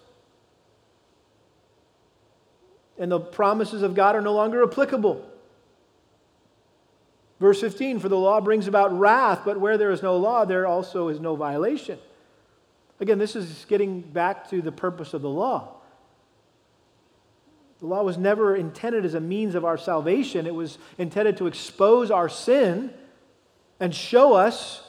And 2.99 3.11
the 3.11 3.19
promises 3.19 3.81
of 3.81 3.95
God 3.95 4.15
are 4.15 4.21
no 4.21 4.33
longer 4.33 4.63
applicable. 4.63 5.25
Verse 7.39 7.61
15 7.61 7.99
For 7.99 8.09
the 8.09 8.17
law 8.17 8.41
brings 8.41 8.67
about 8.67 8.97
wrath, 8.97 9.41
but 9.45 9.59
where 9.59 9.77
there 9.77 9.91
is 9.91 10.03
no 10.03 10.17
law, 10.17 10.45
there 10.45 10.67
also 10.67 11.07
is 11.07 11.19
no 11.19 11.35
violation. 11.35 11.99
Again, 12.99 13.17
this 13.17 13.35
is 13.35 13.65
getting 13.69 14.01
back 14.01 14.49
to 14.49 14.61
the 14.61 14.71
purpose 14.71 15.13
of 15.13 15.21
the 15.21 15.29
law. 15.29 15.75
The 17.79 17.85
law 17.85 18.03
was 18.03 18.17
never 18.17 18.57
intended 18.57 19.05
as 19.05 19.13
a 19.13 19.21
means 19.21 19.55
of 19.55 19.63
our 19.63 19.77
salvation, 19.77 20.45
it 20.45 20.53
was 20.53 20.77
intended 20.97 21.37
to 21.37 21.47
expose 21.47 22.11
our 22.11 22.27
sin 22.27 22.93
and 23.79 23.95
show 23.95 24.33
us 24.33 24.83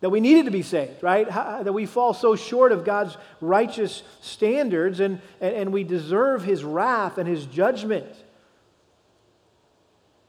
that 0.00 0.10
we 0.10 0.20
needed 0.20 0.44
to 0.44 0.50
be 0.50 0.62
saved, 0.62 1.02
right? 1.02 1.28
How, 1.28 1.62
that 1.62 1.72
we 1.72 1.86
fall 1.86 2.14
so 2.14 2.36
short 2.36 2.70
of 2.70 2.84
God's 2.84 3.16
righteous 3.40 4.02
standards 4.20 5.00
and, 5.00 5.20
and, 5.40 5.54
and 5.56 5.72
we 5.72 5.82
deserve 5.82 6.44
his 6.44 6.62
wrath 6.62 7.18
and 7.18 7.26
his 7.26 7.46
judgment. 7.46 8.06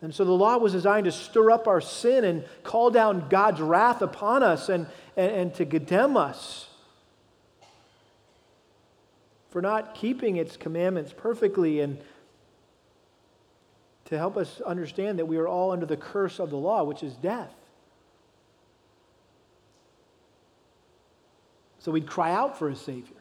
And 0.01 0.15
so 0.15 0.23
the 0.23 0.31
law 0.31 0.57
was 0.57 0.71
designed 0.71 1.05
to 1.05 1.12
stir 1.12 1.51
up 1.51 1.67
our 1.67 1.81
sin 1.81 2.23
and 2.23 2.45
call 2.63 2.89
down 2.89 3.27
God's 3.29 3.59
wrath 3.59 4.01
upon 4.01 4.43
us 4.43 4.69
and, 4.69 4.88
and, 5.17 5.31
and 5.31 5.53
to 5.55 5.65
condemn 5.65 6.15
us 6.15 6.69
for 9.49 9.62
not 9.62 9.95
keeping 9.95 10.38
its 10.38 10.55
commandments 10.55 11.13
perfectly 11.15 11.81
and 11.81 11.99
to 14.05 14.17
help 14.17 14.38
us 14.38 14.62
understand 14.62 15.19
that 15.19 15.25
we 15.25 15.38
are 15.38 15.47
all 15.47 15.71
under 15.71 15.85
the 15.85 15.97
curse 15.97 16.39
of 16.39 16.49
the 16.49 16.57
law, 16.57 16.83
which 16.83 17.03
is 17.03 17.13
death. 17.15 17.53
So 21.79 21.91
we'd 21.91 22.07
cry 22.07 22.31
out 22.31 22.57
for 22.57 22.69
a 22.69 22.75
Savior. 22.75 23.15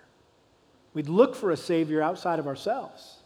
We'd 0.94 1.08
look 1.08 1.34
for 1.34 1.50
a 1.50 1.56
Savior 1.56 2.02
outside 2.02 2.38
of 2.38 2.46
ourselves. 2.46 3.17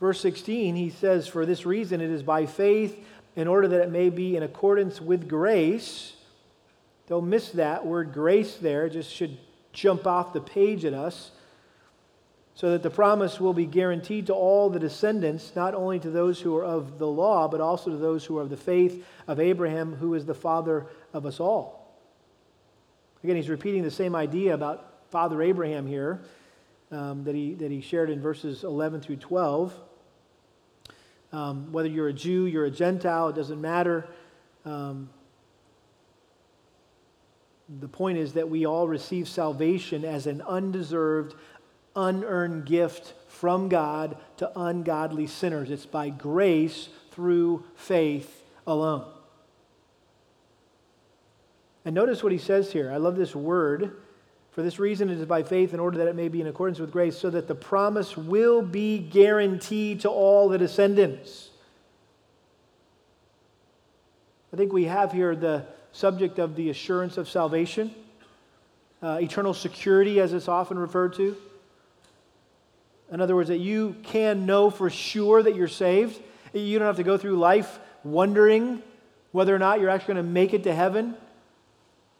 Verse 0.00 0.18
16, 0.20 0.76
he 0.76 0.88
says, 0.88 1.28
For 1.28 1.44
this 1.44 1.66
reason 1.66 2.00
it 2.00 2.10
is 2.10 2.22
by 2.22 2.46
faith, 2.46 2.98
in 3.36 3.46
order 3.46 3.68
that 3.68 3.82
it 3.82 3.90
may 3.90 4.08
be 4.08 4.36
in 4.36 4.42
accordance 4.42 5.00
with 5.00 5.28
grace. 5.28 6.14
Don't 7.06 7.28
miss 7.28 7.50
that 7.50 7.86
word 7.86 8.12
grace 8.12 8.56
there, 8.56 8.86
it 8.86 8.90
just 8.90 9.12
should 9.12 9.36
jump 9.72 10.06
off 10.06 10.32
the 10.32 10.40
page 10.40 10.84
at 10.84 10.94
us. 10.94 11.30
So 12.54 12.72
that 12.72 12.82
the 12.82 12.90
promise 12.90 13.40
will 13.40 13.54
be 13.54 13.64
guaranteed 13.64 14.26
to 14.26 14.34
all 14.34 14.68
the 14.68 14.78
descendants, 14.78 15.52
not 15.54 15.74
only 15.74 15.98
to 16.00 16.10
those 16.10 16.40
who 16.40 16.56
are 16.56 16.64
of 16.64 16.98
the 16.98 17.06
law, 17.06 17.48
but 17.48 17.60
also 17.60 17.90
to 17.90 17.96
those 17.96 18.24
who 18.24 18.38
are 18.38 18.42
of 18.42 18.50
the 18.50 18.56
faith 18.56 19.06
of 19.26 19.40
Abraham, 19.40 19.94
who 19.94 20.14
is 20.14 20.26
the 20.26 20.34
father 20.34 20.86
of 21.14 21.24
us 21.24 21.40
all. 21.40 21.96
Again, 23.22 23.36
he's 23.36 23.48
repeating 23.48 23.82
the 23.82 23.90
same 23.90 24.14
idea 24.14 24.52
about 24.52 24.92
Father 25.10 25.40
Abraham 25.40 25.86
here 25.86 26.20
um, 26.90 27.24
that, 27.24 27.34
he, 27.34 27.54
that 27.54 27.70
he 27.70 27.80
shared 27.80 28.10
in 28.10 28.20
verses 28.20 28.64
11 28.64 29.00
through 29.00 29.16
12. 29.16 29.74
Um, 31.32 31.72
whether 31.72 31.88
you're 31.88 32.08
a 32.08 32.12
Jew, 32.12 32.46
you're 32.46 32.64
a 32.64 32.70
Gentile, 32.70 33.28
it 33.28 33.36
doesn't 33.36 33.60
matter. 33.60 34.08
Um, 34.64 35.10
the 37.78 37.88
point 37.88 38.18
is 38.18 38.32
that 38.32 38.48
we 38.48 38.66
all 38.66 38.88
receive 38.88 39.28
salvation 39.28 40.04
as 40.04 40.26
an 40.26 40.42
undeserved, 40.42 41.36
unearned 41.94 42.66
gift 42.66 43.14
from 43.28 43.68
God 43.68 44.16
to 44.38 44.50
ungodly 44.58 45.28
sinners. 45.28 45.70
It's 45.70 45.86
by 45.86 46.10
grace 46.10 46.88
through 47.12 47.64
faith 47.76 48.44
alone. 48.66 49.06
And 51.84 51.94
notice 51.94 52.22
what 52.22 52.32
he 52.32 52.38
says 52.38 52.72
here. 52.72 52.90
I 52.92 52.96
love 52.96 53.16
this 53.16 53.34
word. 53.34 53.96
For 54.52 54.62
this 54.62 54.78
reason, 54.78 55.10
it 55.10 55.18
is 55.18 55.26
by 55.26 55.42
faith 55.42 55.74
in 55.74 55.80
order 55.80 55.98
that 55.98 56.08
it 56.08 56.16
may 56.16 56.28
be 56.28 56.40
in 56.40 56.48
accordance 56.48 56.80
with 56.80 56.90
grace, 56.90 57.16
so 57.16 57.30
that 57.30 57.46
the 57.46 57.54
promise 57.54 58.16
will 58.16 58.62
be 58.62 58.98
guaranteed 58.98 60.00
to 60.00 60.08
all 60.08 60.48
the 60.48 60.58
descendants. 60.58 61.50
I 64.52 64.56
think 64.56 64.72
we 64.72 64.84
have 64.84 65.12
here 65.12 65.36
the 65.36 65.64
subject 65.92 66.40
of 66.40 66.56
the 66.56 66.70
assurance 66.70 67.16
of 67.16 67.28
salvation, 67.28 67.94
uh, 69.02 69.18
eternal 69.20 69.54
security, 69.54 70.20
as 70.20 70.32
it's 70.32 70.48
often 70.48 70.78
referred 70.78 71.14
to. 71.14 71.36
In 73.12 73.20
other 73.20 73.36
words, 73.36 73.48
that 73.48 73.58
you 73.58 73.96
can 74.02 74.46
know 74.46 74.70
for 74.70 74.90
sure 74.90 75.42
that 75.42 75.54
you're 75.54 75.68
saved. 75.68 76.20
You 76.52 76.78
don't 76.78 76.86
have 76.86 76.96
to 76.96 77.04
go 77.04 77.16
through 77.16 77.38
life 77.38 77.78
wondering 78.02 78.82
whether 79.30 79.54
or 79.54 79.58
not 79.60 79.80
you're 79.80 79.90
actually 79.90 80.14
going 80.14 80.26
to 80.26 80.32
make 80.32 80.54
it 80.54 80.64
to 80.64 80.74
heaven 80.74 81.14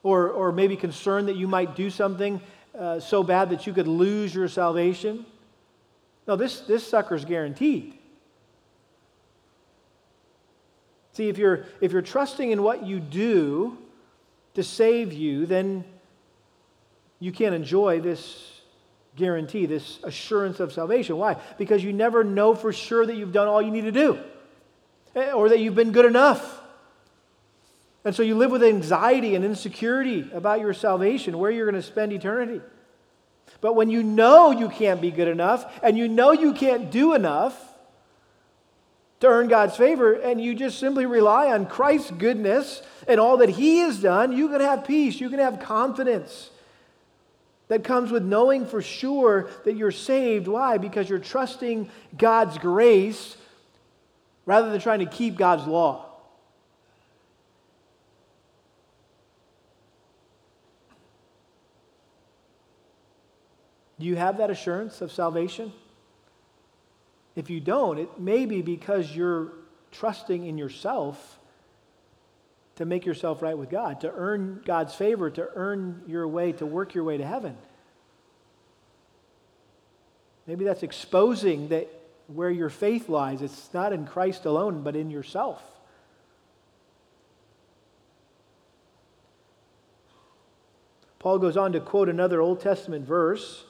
or, 0.02 0.30
or 0.30 0.52
maybe 0.52 0.76
concerned 0.76 1.28
that 1.28 1.36
you 1.36 1.46
might 1.46 1.76
do 1.76 1.90
something 1.90 2.40
uh, 2.78 3.00
so 3.00 3.22
bad 3.22 3.50
that 3.50 3.66
you 3.66 3.72
could 3.72 3.88
lose 3.88 4.34
your 4.34 4.48
salvation. 4.48 5.26
No, 6.26 6.36
this, 6.36 6.60
this 6.60 6.86
sucker's 6.86 7.24
guaranteed. 7.24 7.98
See, 11.12 11.28
if 11.28 11.38
you're, 11.38 11.66
if 11.80 11.92
you're 11.92 12.02
trusting 12.02 12.50
in 12.50 12.62
what 12.62 12.86
you 12.86 13.00
do 13.00 13.76
to 14.54 14.62
save 14.62 15.12
you, 15.12 15.46
then 15.46 15.84
you 17.18 17.32
can't 17.32 17.54
enjoy 17.54 18.00
this 18.00 18.60
guarantee, 19.16 19.66
this 19.66 19.98
assurance 20.04 20.60
of 20.60 20.72
salvation. 20.72 21.16
Why? 21.16 21.36
Because 21.58 21.82
you 21.82 21.92
never 21.92 22.24
know 22.24 22.54
for 22.54 22.72
sure 22.72 23.04
that 23.04 23.16
you've 23.16 23.32
done 23.32 23.48
all 23.48 23.60
you 23.60 23.70
need 23.70 23.82
to 23.82 23.92
do 23.92 24.18
eh, 25.14 25.32
or 25.32 25.48
that 25.48 25.58
you've 25.58 25.74
been 25.74 25.92
good 25.92 26.06
enough. 26.06 26.59
And 28.04 28.14
so 28.14 28.22
you 28.22 28.34
live 28.34 28.50
with 28.50 28.62
anxiety 28.62 29.34
and 29.34 29.44
insecurity 29.44 30.30
about 30.32 30.60
your 30.60 30.72
salvation, 30.72 31.38
where 31.38 31.50
you're 31.50 31.70
going 31.70 31.80
to 31.80 31.86
spend 31.86 32.12
eternity. 32.12 32.60
But 33.60 33.74
when 33.76 33.90
you 33.90 34.02
know 34.02 34.50
you 34.50 34.68
can't 34.68 35.00
be 35.00 35.10
good 35.10 35.28
enough 35.28 35.80
and 35.82 35.98
you 35.98 36.08
know 36.08 36.32
you 36.32 36.54
can't 36.54 36.90
do 36.90 37.14
enough 37.14 37.58
to 39.20 39.26
earn 39.26 39.48
God's 39.48 39.76
favor, 39.76 40.14
and 40.14 40.40
you 40.40 40.54
just 40.54 40.78
simply 40.78 41.04
rely 41.04 41.52
on 41.52 41.66
Christ's 41.66 42.10
goodness 42.10 42.80
and 43.06 43.20
all 43.20 43.36
that 43.38 43.50
He 43.50 43.80
has 43.80 44.00
done, 44.00 44.32
you 44.32 44.48
can 44.48 44.62
have 44.62 44.86
peace, 44.86 45.20
you 45.20 45.28
can 45.28 45.40
have 45.40 45.60
confidence 45.60 46.48
that 47.68 47.84
comes 47.84 48.10
with 48.10 48.24
knowing 48.24 48.66
for 48.66 48.82
sure 48.82 49.48
that 49.64 49.76
you're 49.76 49.92
saved. 49.92 50.48
Why? 50.48 50.76
Because 50.76 51.08
you're 51.08 51.20
trusting 51.20 51.88
God's 52.18 52.58
grace 52.58 53.36
rather 54.44 54.70
than 54.70 54.80
trying 54.80 54.98
to 54.98 55.06
keep 55.06 55.36
God's 55.36 55.66
law. 55.66 56.09
Do 64.00 64.06
you 64.06 64.16
have 64.16 64.38
that 64.38 64.48
assurance 64.48 65.02
of 65.02 65.12
salvation? 65.12 65.74
If 67.36 67.50
you 67.50 67.60
don't, 67.60 67.98
it 67.98 68.18
may 68.18 68.46
be 68.46 68.62
because 68.62 69.14
you're 69.14 69.52
trusting 69.92 70.46
in 70.46 70.56
yourself 70.56 71.38
to 72.76 72.86
make 72.86 73.04
yourself 73.04 73.42
right 73.42 73.58
with 73.58 73.68
God, 73.68 74.00
to 74.00 74.10
earn 74.10 74.62
God's 74.64 74.94
favor, 74.94 75.28
to 75.28 75.50
earn 75.54 76.02
your 76.06 76.26
way, 76.26 76.52
to 76.52 76.64
work 76.64 76.94
your 76.94 77.04
way 77.04 77.18
to 77.18 77.26
heaven. 77.26 77.58
Maybe 80.46 80.64
that's 80.64 80.82
exposing 80.82 81.68
that 81.68 81.88
where 82.26 82.50
your 82.50 82.70
faith 82.70 83.10
lies. 83.10 83.42
It's 83.42 83.68
not 83.74 83.92
in 83.92 84.06
Christ 84.06 84.46
alone, 84.46 84.82
but 84.82 84.96
in 84.96 85.10
yourself. 85.10 85.62
Paul 91.18 91.38
goes 91.38 91.58
on 91.58 91.72
to 91.72 91.80
quote 91.80 92.08
another 92.08 92.40
Old 92.40 92.62
Testament 92.62 93.06
verse 93.06 93.66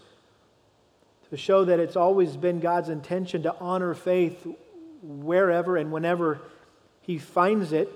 to 1.31 1.37
show 1.37 1.65
that 1.65 1.79
it's 1.79 1.97
always 1.97 2.37
been 2.37 2.61
God's 2.61 2.89
intention 2.89 3.45
to 3.45 3.55
honor 3.59 3.95
faith 3.95 4.47
wherever 5.03 5.77
and 5.77 5.93
whenever 5.93 6.41
He 7.01 7.19
finds 7.19 7.73
it. 7.73 7.89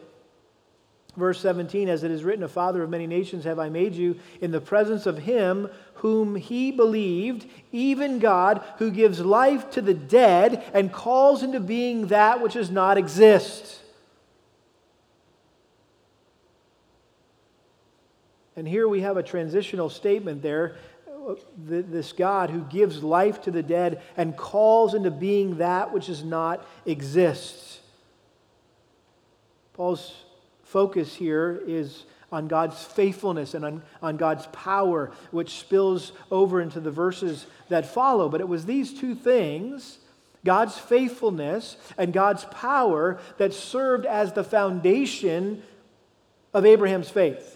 Verse 1.16 1.40
17, 1.40 1.88
as 1.88 2.02
it 2.02 2.10
is 2.10 2.24
written, 2.24 2.42
A 2.42 2.48
father 2.48 2.82
of 2.82 2.90
many 2.90 3.06
nations 3.06 3.44
have 3.44 3.60
I 3.60 3.68
made 3.68 3.94
you 3.94 4.18
in 4.40 4.50
the 4.50 4.60
presence 4.60 5.06
of 5.06 5.18
him 5.18 5.68
whom 5.94 6.34
he 6.34 6.72
believed, 6.72 7.46
even 7.70 8.18
God, 8.18 8.64
who 8.78 8.90
gives 8.90 9.20
life 9.20 9.70
to 9.70 9.80
the 9.80 9.94
dead 9.94 10.64
and 10.74 10.92
calls 10.92 11.44
into 11.44 11.60
being 11.60 12.08
that 12.08 12.42
which 12.42 12.54
does 12.54 12.70
not 12.70 12.98
exist. 12.98 13.80
And 18.56 18.66
here 18.66 18.88
we 18.88 19.00
have 19.00 19.16
a 19.16 19.22
transitional 19.22 19.90
statement 19.90 20.42
there 20.42 20.76
this 21.56 22.12
God 22.12 22.50
who 22.50 22.60
gives 22.62 23.02
life 23.02 23.42
to 23.42 23.50
the 23.50 23.62
dead 23.62 24.02
and 24.16 24.36
calls 24.36 24.94
into 24.94 25.10
being 25.10 25.58
that 25.58 25.92
which 25.92 26.06
does 26.06 26.24
not 26.24 26.66
exist. 26.86 27.80
Paul's 29.74 30.12
focus 30.62 31.14
here 31.14 31.60
is 31.66 32.04
on 32.32 32.48
God's 32.48 32.82
faithfulness 32.82 33.54
and 33.54 33.64
on, 33.64 33.82
on 34.02 34.16
God's 34.16 34.46
power, 34.46 35.12
which 35.30 35.58
spills 35.58 36.12
over 36.30 36.60
into 36.60 36.80
the 36.80 36.90
verses 36.90 37.46
that 37.68 37.86
follow. 37.86 38.28
But 38.28 38.40
it 38.40 38.48
was 38.48 38.66
these 38.66 38.92
two 38.92 39.14
things 39.14 39.98
God's 40.44 40.76
faithfulness 40.76 41.76
and 41.96 42.12
God's 42.12 42.44
power 42.46 43.18
that 43.38 43.54
served 43.54 44.04
as 44.04 44.32
the 44.32 44.44
foundation 44.44 45.62
of 46.52 46.66
Abraham's 46.66 47.08
faith. 47.08 47.53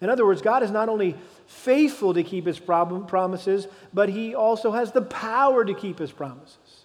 In 0.00 0.08
other 0.08 0.24
words, 0.24 0.40
God 0.40 0.62
is 0.62 0.70
not 0.70 0.88
only 0.88 1.14
faithful 1.46 2.14
to 2.14 2.22
keep 2.22 2.46
his 2.46 2.58
promises, 2.58 3.68
but 3.92 4.08
he 4.08 4.34
also 4.34 4.72
has 4.72 4.92
the 4.92 5.02
power 5.02 5.64
to 5.64 5.74
keep 5.74 5.98
his 5.98 6.10
promises. 6.10 6.84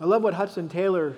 I 0.00 0.04
love 0.04 0.22
what 0.22 0.34
Hudson 0.34 0.68
Taylor 0.68 1.16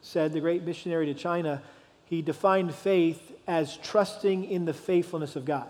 said, 0.00 0.32
the 0.32 0.40
great 0.40 0.62
missionary 0.62 1.06
to 1.06 1.14
China. 1.14 1.62
He 2.06 2.22
defined 2.22 2.74
faith 2.74 3.32
as 3.46 3.76
trusting 3.78 4.44
in 4.44 4.64
the 4.64 4.72
faithfulness 4.72 5.36
of 5.36 5.44
God. 5.44 5.68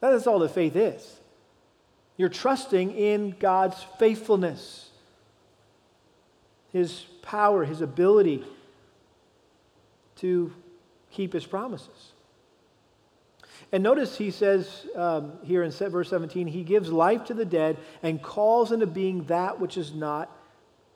That's 0.00 0.26
all 0.26 0.38
that 0.40 0.50
faith 0.50 0.76
is. 0.76 1.20
You're 2.16 2.28
trusting 2.30 2.92
in 2.92 3.36
God's 3.38 3.84
faithfulness, 3.98 4.88
His 6.72 7.04
power, 7.22 7.64
His 7.64 7.80
ability 7.80 8.44
to 10.16 10.52
keep 11.10 11.32
His 11.32 11.46
promises. 11.46 12.12
And 13.72 13.82
notice 13.82 14.16
he 14.16 14.30
says 14.30 14.86
um, 14.94 15.32
here 15.42 15.62
in 15.62 15.70
verse 15.70 16.08
17, 16.10 16.46
He 16.46 16.62
gives 16.62 16.90
life 16.90 17.24
to 17.26 17.34
the 17.34 17.44
dead 17.44 17.78
and 18.02 18.22
calls 18.22 18.72
into 18.72 18.86
being 18.86 19.24
that 19.24 19.60
which 19.60 19.74
does 19.74 19.92
not 19.92 20.30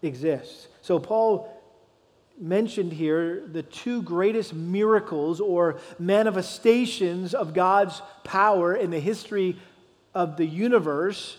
exist. 0.03 0.69
So 0.83 0.99
Paul 0.99 1.57
mentioned 2.39 2.93
here 2.93 3.43
the 3.47 3.63
two 3.63 4.03
greatest 4.03 4.55
miracles 4.55 5.41
or 5.41 5.79
manifestations 5.99 7.35
of 7.35 7.53
God's 7.53 8.01
power 8.25 8.75
in 8.75 8.91
the 8.91 9.01
history 9.01 9.59
of 10.15 10.37
the 10.37 10.47
universe. 10.47 11.37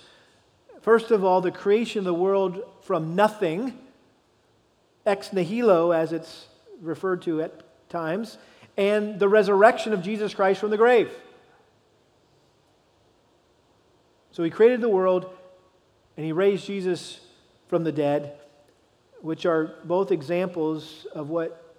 First 0.81 1.11
of 1.11 1.23
all, 1.23 1.41
the 1.41 1.51
creation 1.51 1.99
of 1.99 2.05
the 2.05 2.13
world 2.13 2.61
from 2.83 3.15
nothing, 3.15 3.77
ex 5.05 5.33
nihilo, 5.33 5.91
as 5.91 6.13
it's 6.13 6.47
referred 6.81 7.21
to 7.23 7.41
at 7.41 7.61
times, 7.91 8.37
and 8.77 9.19
the 9.19 9.29
resurrection 9.29 9.93
of 9.93 10.01
Jesus 10.01 10.33
Christ 10.33 10.59
from 10.59 10.71
the 10.71 10.77
grave. 10.77 11.11
So 14.31 14.43
he 14.43 14.49
created 14.49 14.81
the 14.81 14.89
world 14.89 15.29
and 16.15 16.25
he 16.25 16.31
raised 16.31 16.65
Jesus 16.65 17.19
from 17.67 17.83
the 17.83 17.91
dead 17.91 18.37
which 19.21 19.45
are 19.45 19.75
both 19.83 20.11
examples 20.11 21.05
of 21.13 21.29
what 21.29 21.75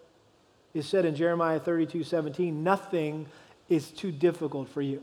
is 0.74 0.88
said 0.88 1.04
in 1.04 1.14
Jeremiah 1.14 1.58
32 1.58 2.04
17. 2.04 2.62
Nothing 2.62 3.26
is 3.68 3.90
too 3.90 4.12
difficult 4.12 4.68
for 4.68 4.80
you. 4.80 5.02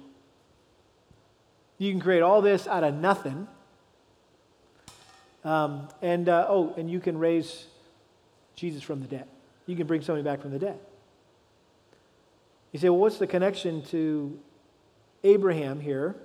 You 1.77 1.91
can 1.91 1.99
create 1.99 2.21
all 2.21 2.41
this 2.41 2.67
out 2.67 2.83
of 2.83 2.93
nothing. 2.95 3.47
Um, 5.43 5.87
and 6.01 6.27
uh, 6.27 6.45
oh, 6.49 6.73
and 6.77 6.89
you 6.89 6.99
can 6.99 7.17
raise 7.17 7.65
Jesus 8.55 8.83
from 8.83 9.01
the 9.01 9.07
dead. 9.07 9.25
You 9.65 9.75
can 9.75 9.87
bring 9.87 10.01
somebody 10.01 10.23
back 10.23 10.41
from 10.41 10.51
the 10.51 10.59
dead. 10.59 10.79
You 12.71 12.79
say, 12.79 12.89
well, 12.89 12.99
what's 12.99 13.17
the 13.17 13.27
connection 13.27 13.83
to 13.87 14.39
Abraham 15.23 15.79
here? 15.79 16.15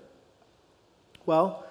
Well, 1.27 1.65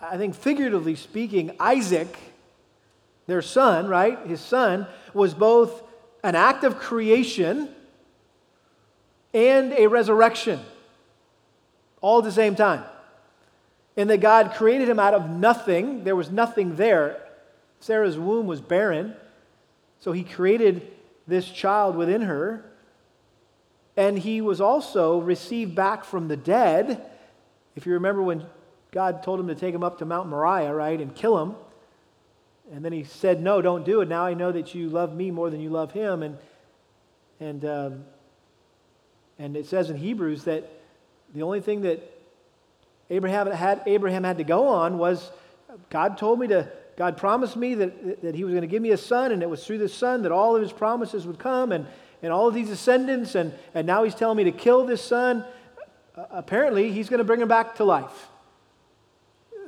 I 0.00 0.16
think 0.16 0.34
figuratively 0.34 0.96
speaking, 0.96 1.56
Isaac 1.58 2.16
their 3.26 3.42
son, 3.42 3.88
right? 3.88 4.18
His 4.26 4.40
son 4.40 4.86
was 5.12 5.34
both 5.34 5.82
an 6.22 6.34
act 6.34 6.64
of 6.64 6.78
creation 6.78 7.68
and 9.32 9.72
a 9.72 9.86
resurrection, 9.86 10.60
all 12.00 12.18
at 12.18 12.24
the 12.24 12.32
same 12.32 12.54
time. 12.54 12.84
And 13.96 14.10
that 14.10 14.18
God 14.20 14.54
created 14.54 14.88
him 14.88 14.98
out 14.98 15.14
of 15.14 15.30
nothing. 15.30 16.04
There 16.04 16.16
was 16.16 16.30
nothing 16.30 16.76
there. 16.76 17.22
Sarah's 17.80 18.18
womb 18.18 18.46
was 18.46 18.60
barren. 18.60 19.14
So 20.00 20.12
he 20.12 20.24
created 20.24 20.90
this 21.26 21.48
child 21.48 21.96
within 21.96 22.22
her. 22.22 22.64
And 23.96 24.18
he 24.18 24.40
was 24.40 24.60
also 24.60 25.18
received 25.18 25.74
back 25.74 26.04
from 26.04 26.28
the 26.28 26.36
dead. 26.36 27.04
If 27.76 27.86
you 27.86 27.92
remember 27.92 28.22
when 28.22 28.44
God 28.90 29.22
told 29.22 29.38
him 29.40 29.48
to 29.48 29.54
take 29.54 29.74
him 29.74 29.84
up 29.84 29.98
to 29.98 30.04
Mount 30.04 30.28
Moriah, 30.28 30.74
right, 30.74 31.00
and 31.00 31.14
kill 31.14 31.38
him, 31.38 31.54
and 32.72 32.84
then 32.84 32.92
he 32.92 33.04
said, 33.04 33.42
No, 33.42 33.60
don't 33.60 33.84
do 33.84 34.00
it. 34.00 34.08
Now 34.08 34.24
I 34.24 34.34
know 34.34 34.50
that 34.50 34.74
you 34.74 34.88
love 34.88 35.14
me 35.14 35.30
more 35.30 35.50
than 35.50 35.60
you 35.60 35.70
love 35.70 35.92
him. 35.92 36.22
And, 36.22 36.38
and, 37.38 37.64
um, 37.64 38.04
and 39.38 39.56
it 39.56 39.66
says 39.66 39.90
in 39.90 39.96
Hebrews 39.96 40.44
that 40.44 40.68
the 41.34 41.42
only 41.42 41.60
thing 41.60 41.82
that 41.82 42.10
Abraham 43.10 43.50
had, 43.50 43.82
Abraham 43.86 44.24
had 44.24 44.38
to 44.38 44.44
go 44.44 44.68
on 44.68 44.98
was 44.98 45.30
God 45.90 46.16
told 46.16 46.38
me 46.38 46.46
to, 46.48 46.68
God 46.96 47.16
promised 47.16 47.56
me 47.56 47.74
that, 47.74 48.22
that 48.22 48.34
he 48.34 48.44
was 48.44 48.52
going 48.52 48.62
to 48.62 48.68
give 48.68 48.82
me 48.82 48.92
a 48.92 48.96
son, 48.96 49.32
and 49.32 49.42
it 49.42 49.50
was 49.50 49.66
through 49.66 49.78
the 49.78 49.88
son 49.88 50.22
that 50.22 50.32
all 50.32 50.56
of 50.56 50.62
his 50.62 50.72
promises 50.72 51.26
would 51.26 51.38
come, 51.38 51.72
and, 51.72 51.86
and 52.24 52.32
all 52.32 52.48
of 52.48 52.54
these 52.54 52.68
descendants, 52.68 53.36
and, 53.36 53.52
and 53.74 53.86
now 53.86 54.02
he's 54.02 54.16
telling 54.16 54.36
me 54.36 54.44
to 54.44 54.52
kill 54.52 54.84
this 54.84 55.02
son. 55.02 55.44
Apparently, 56.16 56.90
he's 56.90 57.08
going 57.08 57.18
to 57.18 57.24
bring 57.24 57.40
him 57.40 57.48
back 57.48 57.76
to 57.76 57.84
life 57.84 58.28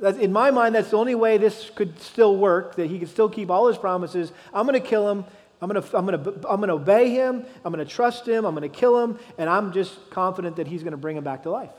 in 0.01 0.31
my 0.31 0.51
mind, 0.51 0.75
that's 0.75 0.91
the 0.91 0.97
only 0.97 1.15
way 1.15 1.37
this 1.37 1.71
could 1.75 1.99
still 1.99 2.37
work, 2.37 2.75
that 2.75 2.89
he 2.89 2.99
could 2.99 3.09
still 3.09 3.29
keep 3.29 3.49
all 3.49 3.67
his 3.67 3.77
promises. 3.77 4.31
I'm 4.53 4.67
going 4.67 4.79
to 4.79 4.87
kill 4.87 5.09
him. 5.09 5.25
I'm 5.59 5.69
going 5.69 5.81
to, 5.81 5.97
I'm 5.97 6.05
going 6.05 6.23
to, 6.23 6.29
I'm 6.47 6.57
going 6.57 6.67
to 6.67 6.75
obey 6.75 7.09
him. 7.09 7.45
I'm 7.65 7.73
going 7.73 7.85
to 7.85 7.91
trust 7.91 8.27
him. 8.27 8.45
I'm 8.45 8.53
going 8.53 8.69
to 8.69 8.75
kill 8.75 8.99
him. 8.99 9.17
And 9.37 9.49
I'm 9.49 9.73
just 9.73 10.09
confident 10.11 10.57
that 10.57 10.67
he's 10.67 10.83
going 10.83 10.91
to 10.91 10.97
bring 10.97 11.17
him 11.17 11.23
back 11.23 11.43
to 11.43 11.49
life. 11.49 11.71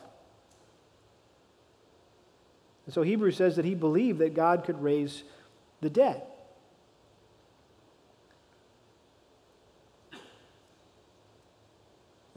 And 2.86 2.94
so 2.94 3.02
Hebrews 3.02 3.36
says 3.36 3.56
that 3.56 3.64
he 3.64 3.74
believed 3.74 4.18
that 4.18 4.34
God 4.34 4.64
could 4.64 4.82
raise 4.82 5.22
the 5.80 5.90
dead. 5.90 6.22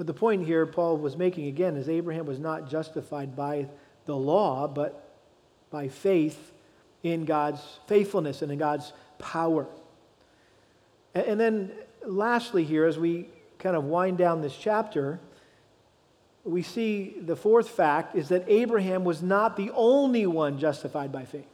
But 0.01 0.07
the 0.07 0.15
point 0.15 0.47
here 0.47 0.65
Paul 0.65 0.97
was 0.97 1.15
making 1.15 1.45
again 1.45 1.77
is 1.77 1.87
Abraham 1.87 2.25
was 2.25 2.39
not 2.39 2.67
justified 2.67 3.35
by 3.35 3.67
the 4.05 4.15
law, 4.15 4.67
but 4.67 5.15
by 5.69 5.89
faith 5.89 6.53
in 7.03 7.23
God's 7.23 7.61
faithfulness 7.85 8.41
and 8.41 8.51
in 8.51 8.57
God's 8.57 8.93
power. 9.19 9.67
And 11.13 11.39
then, 11.39 11.71
lastly, 12.03 12.63
here, 12.63 12.87
as 12.87 12.97
we 12.97 13.27
kind 13.59 13.75
of 13.75 13.83
wind 13.83 14.17
down 14.17 14.41
this 14.41 14.57
chapter, 14.57 15.19
we 16.43 16.63
see 16.63 17.17
the 17.21 17.35
fourth 17.35 17.69
fact 17.69 18.15
is 18.15 18.29
that 18.29 18.43
Abraham 18.47 19.03
was 19.03 19.21
not 19.21 19.55
the 19.55 19.69
only 19.75 20.25
one 20.25 20.57
justified 20.57 21.11
by 21.11 21.25
faith. 21.25 21.45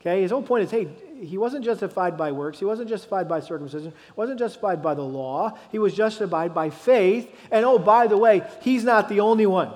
Okay, 0.00 0.22
his 0.22 0.30
whole 0.30 0.40
point 0.40 0.64
is 0.64 0.70
hey, 0.70 0.88
he 1.20 1.38
wasn't 1.38 1.64
justified 1.64 2.16
by 2.16 2.32
works, 2.32 2.58
he 2.58 2.64
wasn't 2.64 2.88
justified 2.88 3.28
by 3.28 3.40
circumcision, 3.40 3.92
wasn't 4.16 4.38
justified 4.38 4.82
by 4.82 4.94
the 4.94 5.02
law, 5.02 5.58
he 5.70 5.78
was 5.78 5.94
justified 5.94 6.54
by 6.54 6.70
faith. 6.70 7.30
And 7.50 7.64
oh, 7.64 7.78
by 7.78 8.06
the 8.06 8.16
way, 8.16 8.42
he's 8.62 8.84
not 8.84 9.08
the 9.08 9.20
only 9.20 9.46
one 9.46 9.72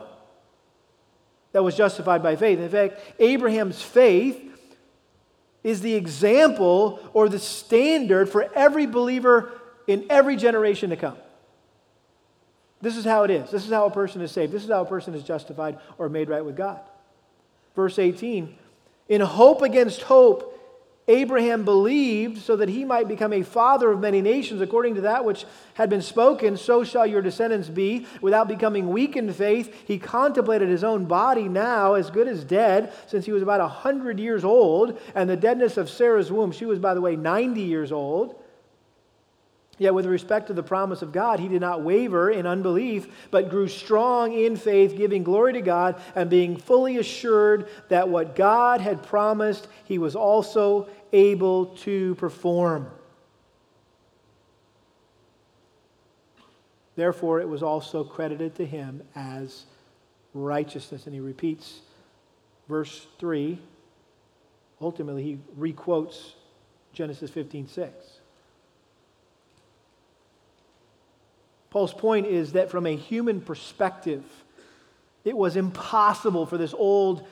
that 1.52 1.62
was 1.62 1.76
justified 1.76 2.22
by 2.22 2.36
faith. 2.36 2.58
In 2.58 2.68
fact, 2.68 3.00
Abraham's 3.18 3.80
faith 3.80 4.40
is 5.62 5.80
the 5.80 5.94
example 5.94 7.00
or 7.12 7.28
the 7.28 7.38
standard 7.38 8.28
for 8.28 8.50
every 8.54 8.86
believer 8.86 9.52
in 9.86 10.04
every 10.10 10.36
generation 10.36 10.90
to 10.90 10.96
come. 10.96 11.16
This 12.80 12.96
is 12.96 13.04
how 13.04 13.22
it 13.24 13.30
is. 13.30 13.50
This 13.50 13.64
is 13.64 13.70
how 13.70 13.86
a 13.86 13.90
person 13.90 14.20
is 14.20 14.30
saved. 14.30 14.52
This 14.52 14.64
is 14.64 14.70
how 14.70 14.82
a 14.82 14.86
person 14.86 15.14
is 15.14 15.22
justified 15.22 15.78
or 15.96 16.08
made 16.08 16.28
right 16.28 16.44
with 16.44 16.56
God. 16.56 16.80
Verse 17.74 17.98
18 17.98 18.56
In 19.08 19.20
hope 19.20 19.62
against 19.62 20.02
hope, 20.02 20.53
Abraham 21.06 21.64
believed 21.64 22.40
so 22.40 22.56
that 22.56 22.70
he 22.70 22.84
might 22.84 23.08
become 23.08 23.32
a 23.32 23.42
father 23.42 23.90
of 23.90 24.00
many 24.00 24.22
nations, 24.22 24.62
according 24.62 24.94
to 24.94 25.02
that 25.02 25.24
which 25.24 25.44
had 25.74 25.90
been 25.90 26.00
spoken, 26.00 26.56
so 26.56 26.82
shall 26.82 27.06
your 27.06 27.20
descendants 27.20 27.68
be. 27.68 28.06
Without 28.22 28.48
becoming 28.48 28.88
weak 28.88 29.14
in 29.14 29.30
faith, 29.32 29.74
he 29.86 29.98
contemplated 29.98 30.68
his 30.68 30.82
own 30.82 31.04
body 31.04 31.48
now 31.48 31.94
as 31.94 32.10
good 32.10 32.26
as 32.26 32.42
dead, 32.42 32.92
since 33.06 33.26
he 33.26 33.32
was 33.32 33.42
about 33.42 33.60
a 33.60 33.64
100 33.64 34.18
years 34.18 34.44
old, 34.44 34.98
and 35.14 35.28
the 35.28 35.36
deadness 35.36 35.76
of 35.76 35.90
Sarah's 35.90 36.32
womb, 36.32 36.52
she 36.52 36.64
was, 36.64 36.78
by 36.78 36.94
the 36.94 37.02
way, 37.02 37.16
90 37.16 37.60
years 37.60 37.92
old. 37.92 38.36
Yet, 39.78 39.94
with 39.94 40.06
respect 40.06 40.46
to 40.48 40.52
the 40.52 40.62
promise 40.62 41.02
of 41.02 41.10
God, 41.10 41.40
he 41.40 41.48
did 41.48 41.60
not 41.60 41.82
waver 41.82 42.30
in 42.30 42.46
unbelief, 42.46 43.08
but 43.30 43.50
grew 43.50 43.66
strong 43.66 44.32
in 44.32 44.56
faith, 44.56 44.96
giving 44.96 45.24
glory 45.24 45.54
to 45.54 45.60
God 45.60 46.00
and 46.14 46.30
being 46.30 46.56
fully 46.56 46.98
assured 46.98 47.68
that 47.88 48.08
what 48.08 48.36
God 48.36 48.80
had 48.80 49.02
promised, 49.02 49.66
he 49.84 49.98
was 49.98 50.14
also 50.14 50.88
able 51.12 51.66
to 51.78 52.14
perform. 52.16 52.88
Therefore, 56.96 57.40
it 57.40 57.48
was 57.48 57.62
also 57.62 58.04
credited 58.04 58.54
to 58.56 58.66
him 58.66 59.02
as 59.16 59.64
righteousness. 60.32 61.06
And 61.06 61.14
he 61.14 61.20
repeats 61.20 61.80
verse 62.68 63.06
3. 63.18 63.58
Ultimately, 64.80 65.22
he 65.22 65.38
requotes 65.58 66.34
Genesis 66.92 67.30
15 67.30 67.66
6. 67.66 68.20
Paul's 71.74 71.92
point 71.92 72.28
is 72.28 72.52
that 72.52 72.70
from 72.70 72.86
a 72.86 72.94
human 72.94 73.40
perspective, 73.40 74.22
it 75.24 75.36
was 75.36 75.56
impossible 75.56 76.46
for 76.46 76.56
this 76.56 76.72
old, 76.72 77.26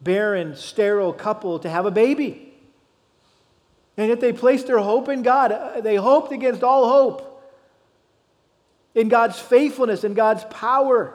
barren, 0.00 0.56
sterile 0.56 1.12
couple 1.12 1.60
to 1.60 1.70
have 1.70 1.86
a 1.86 1.92
baby. 1.92 2.52
And 3.96 4.08
yet 4.08 4.18
they 4.18 4.32
placed 4.32 4.66
their 4.66 4.80
hope 4.80 5.08
in 5.08 5.22
God. 5.22 5.84
They 5.84 5.94
hoped 5.94 6.32
against 6.32 6.64
all 6.64 6.88
hope 6.88 7.40
in 8.96 9.08
God's 9.08 9.38
faithfulness, 9.38 10.02
in 10.02 10.14
God's 10.14 10.42
power. 10.50 11.14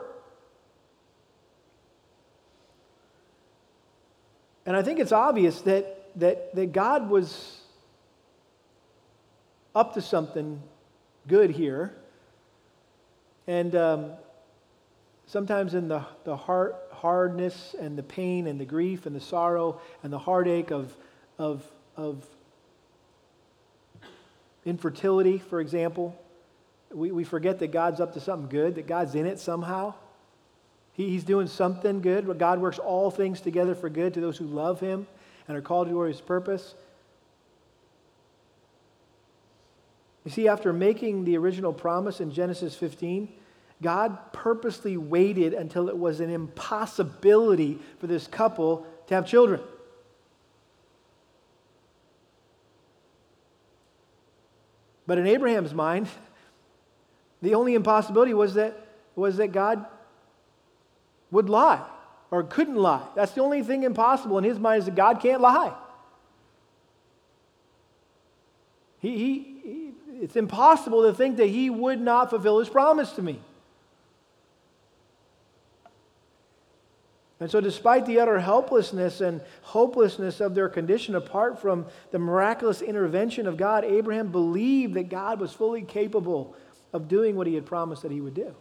And 4.64 4.74
I 4.74 4.82
think 4.82 5.00
it's 5.00 5.12
obvious 5.12 5.60
that, 5.60 6.18
that, 6.18 6.54
that 6.54 6.72
God 6.72 7.10
was 7.10 7.60
up 9.74 9.92
to 9.92 10.00
something 10.00 10.62
good 11.28 11.50
here. 11.50 11.94
And 13.46 13.74
um, 13.76 14.12
sometimes 15.26 15.74
in 15.74 15.88
the, 15.88 16.04
the 16.24 16.36
heart, 16.36 16.76
hardness 16.92 17.74
and 17.78 17.98
the 17.98 18.02
pain 18.02 18.46
and 18.46 18.58
the 18.58 18.64
grief 18.64 19.06
and 19.06 19.14
the 19.14 19.20
sorrow 19.20 19.80
and 20.02 20.12
the 20.12 20.18
heartache 20.18 20.70
of, 20.70 20.94
of, 21.38 21.62
of 21.96 22.24
infertility, 24.64 25.38
for 25.38 25.60
example, 25.60 26.18
we, 26.90 27.10
we 27.10 27.24
forget 27.24 27.58
that 27.58 27.72
God's 27.72 28.00
up 28.00 28.14
to 28.14 28.20
something 28.20 28.48
good, 28.48 28.76
that 28.76 28.86
God's 28.86 29.14
in 29.14 29.26
it 29.26 29.38
somehow. 29.38 29.94
He, 30.92 31.10
he's 31.10 31.24
doing 31.24 31.46
something 31.46 32.00
good. 32.00 32.38
God 32.38 32.60
works 32.60 32.78
all 32.78 33.10
things 33.10 33.40
together 33.40 33.74
for 33.74 33.88
good 33.88 34.14
to 34.14 34.20
those 34.20 34.38
who 34.38 34.46
love 34.46 34.80
Him 34.80 35.06
and 35.48 35.56
are 35.56 35.62
called 35.62 35.88
to 35.88 36.00
His 36.02 36.20
purpose. 36.20 36.74
You 40.24 40.30
see, 40.30 40.48
after 40.48 40.72
making 40.72 41.24
the 41.24 41.36
original 41.36 41.72
promise 41.72 42.20
in 42.20 42.30
Genesis 42.32 42.74
15, 42.74 43.28
God 43.82 44.32
purposely 44.32 44.96
waited 44.96 45.52
until 45.52 45.88
it 45.88 45.96
was 45.96 46.20
an 46.20 46.30
impossibility 46.30 47.78
for 47.98 48.06
this 48.06 48.26
couple 48.26 48.86
to 49.08 49.14
have 49.14 49.26
children. 49.26 49.60
But 55.06 55.18
in 55.18 55.26
Abraham's 55.26 55.74
mind, 55.74 56.08
the 57.42 57.54
only 57.54 57.74
impossibility 57.74 58.32
was 58.32 58.54
that, 58.54 58.86
was 59.14 59.36
that 59.36 59.48
God 59.48 59.84
would 61.30 61.50
lie 61.50 61.84
or 62.30 62.42
couldn't 62.42 62.76
lie. 62.76 63.06
That's 63.14 63.32
the 63.32 63.42
only 63.42 63.62
thing 63.62 63.82
impossible 63.82 64.38
in 64.38 64.44
his 64.44 64.58
mind 64.58 64.78
is 64.78 64.84
that 64.86 64.94
God 64.94 65.20
can't 65.20 65.42
lie. 65.42 65.74
He, 69.00 69.18
he, 69.18 69.53
it's 70.24 70.36
impossible 70.36 71.02
to 71.02 71.12
think 71.12 71.36
that 71.36 71.48
he 71.48 71.68
would 71.68 72.00
not 72.00 72.30
fulfill 72.30 72.58
his 72.58 72.70
promise 72.70 73.12
to 73.12 73.20
me. 73.20 73.38
And 77.40 77.50
so, 77.50 77.60
despite 77.60 78.06
the 78.06 78.20
utter 78.20 78.40
helplessness 78.40 79.20
and 79.20 79.42
hopelessness 79.60 80.40
of 80.40 80.54
their 80.54 80.70
condition, 80.70 81.14
apart 81.14 81.60
from 81.60 81.84
the 82.10 82.18
miraculous 82.18 82.80
intervention 82.80 83.46
of 83.46 83.58
God, 83.58 83.84
Abraham 83.84 84.32
believed 84.32 84.94
that 84.94 85.10
God 85.10 85.40
was 85.40 85.52
fully 85.52 85.82
capable 85.82 86.56
of 86.94 87.06
doing 87.06 87.36
what 87.36 87.46
he 87.46 87.54
had 87.54 87.66
promised 87.66 88.00
that 88.00 88.10
he 88.10 88.22
would 88.22 88.32
do. 88.32 88.54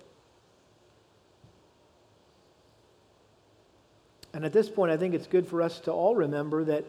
And 4.33 4.43
at 4.43 4.51
this 4.51 4.67
point, 4.67 4.91
I 4.91 4.97
think 4.97 5.13
it's 5.13 5.27
good 5.27 5.47
for 5.47 5.61
us 5.61 5.79
to 5.81 5.93
all 5.93 6.13
remember 6.13 6.65
that 6.65 6.83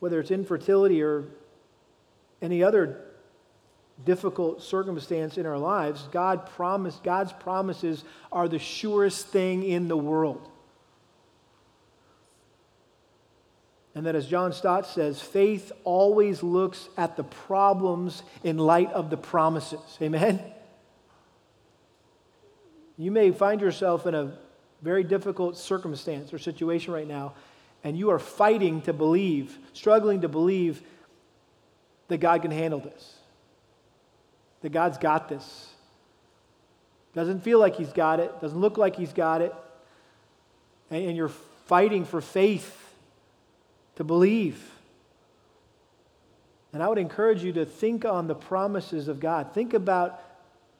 whether 0.00 0.20
it's 0.20 0.30
infertility 0.30 1.00
or 1.00 1.24
any 2.42 2.62
other 2.62 3.06
difficult 4.04 4.62
circumstance 4.62 5.38
in 5.38 5.46
our 5.46 5.58
lives, 5.58 6.08
God 6.12 6.46
promised, 6.50 7.02
God's 7.04 7.32
promises 7.32 8.04
are 8.30 8.48
the 8.48 8.58
surest 8.58 9.28
thing 9.28 9.62
in 9.62 9.88
the 9.88 9.96
world. 9.96 10.48
And 13.94 14.06
that, 14.06 14.14
as 14.14 14.26
John 14.26 14.52
Stott 14.52 14.86
says, 14.86 15.20
faith 15.20 15.70
always 15.84 16.42
looks 16.42 16.88
at 16.96 17.16
the 17.16 17.24
problems 17.24 18.22
in 18.42 18.56
light 18.56 18.90
of 18.92 19.10
the 19.10 19.18
promises. 19.18 19.80
Amen? 20.00 20.40
You 22.96 23.10
may 23.10 23.30
find 23.30 23.60
yourself 23.60 24.06
in 24.06 24.14
a 24.14 24.32
very 24.80 25.04
difficult 25.04 25.58
circumstance 25.58 26.32
or 26.32 26.38
situation 26.38 26.92
right 26.92 27.06
now, 27.06 27.34
and 27.84 27.96
you 27.96 28.10
are 28.10 28.18
fighting 28.18 28.80
to 28.82 28.92
believe, 28.92 29.58
struggling 29.74 30.22
to 30.22 30.28
believe 30.28 30.82
that 32.08 32.18
God 32.18 32.42
can 32.42 32.50
handle 32.50 32.80
this, 32.80 33.14
that 34.62 34.72
God's 34.72 34.98
got 34.98 35.28
this. 35.28 35.68
Doesn't 37.14 37.40
feel 37.40 37.58
like 37.58 37.76
He's 37.76 37.92
got 37.92 38.20
it, 38.20 38.40
doesn't 38.40 38.58
look 38.58 38.78
like 38.78 38.96
He's 38.96 39.12
got 39.12 39.42
it, 39.42 39.54
and, 40.90 41.16
you're 41.16 41.30
fighting 41.66 42.04
for 42.04 42.20
faith 42.20 42.94
to 43.96 44.04
believe. 44.04 44.62
And 46.72 46.82
I 46.82 46.88
would 46.88 46.98
encourage 46.98 47.44
you 47.44 47.52
to 47.54 47.64
think 47.64 48.04
on 48.04 48.26
the 48.26 48.34
promises 48.34 49.08
of 49.08 49.20
God. 49.20 49.52
Think 49.54 49.74
about 49.74 50.22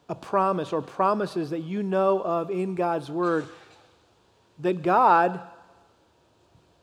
a 0.09 0.14
promise 0.14 0.72
or 0.72 0.83
promises 0.83 1.51
that 1.51 1.61
you 1.61 1.83
know 1.83 2.20
of 2.20 2.51
in 2.51 2.74
God's 2.74 3.11
Word 3.11 3.47
that 4.61 4.83
God 4.83 5.41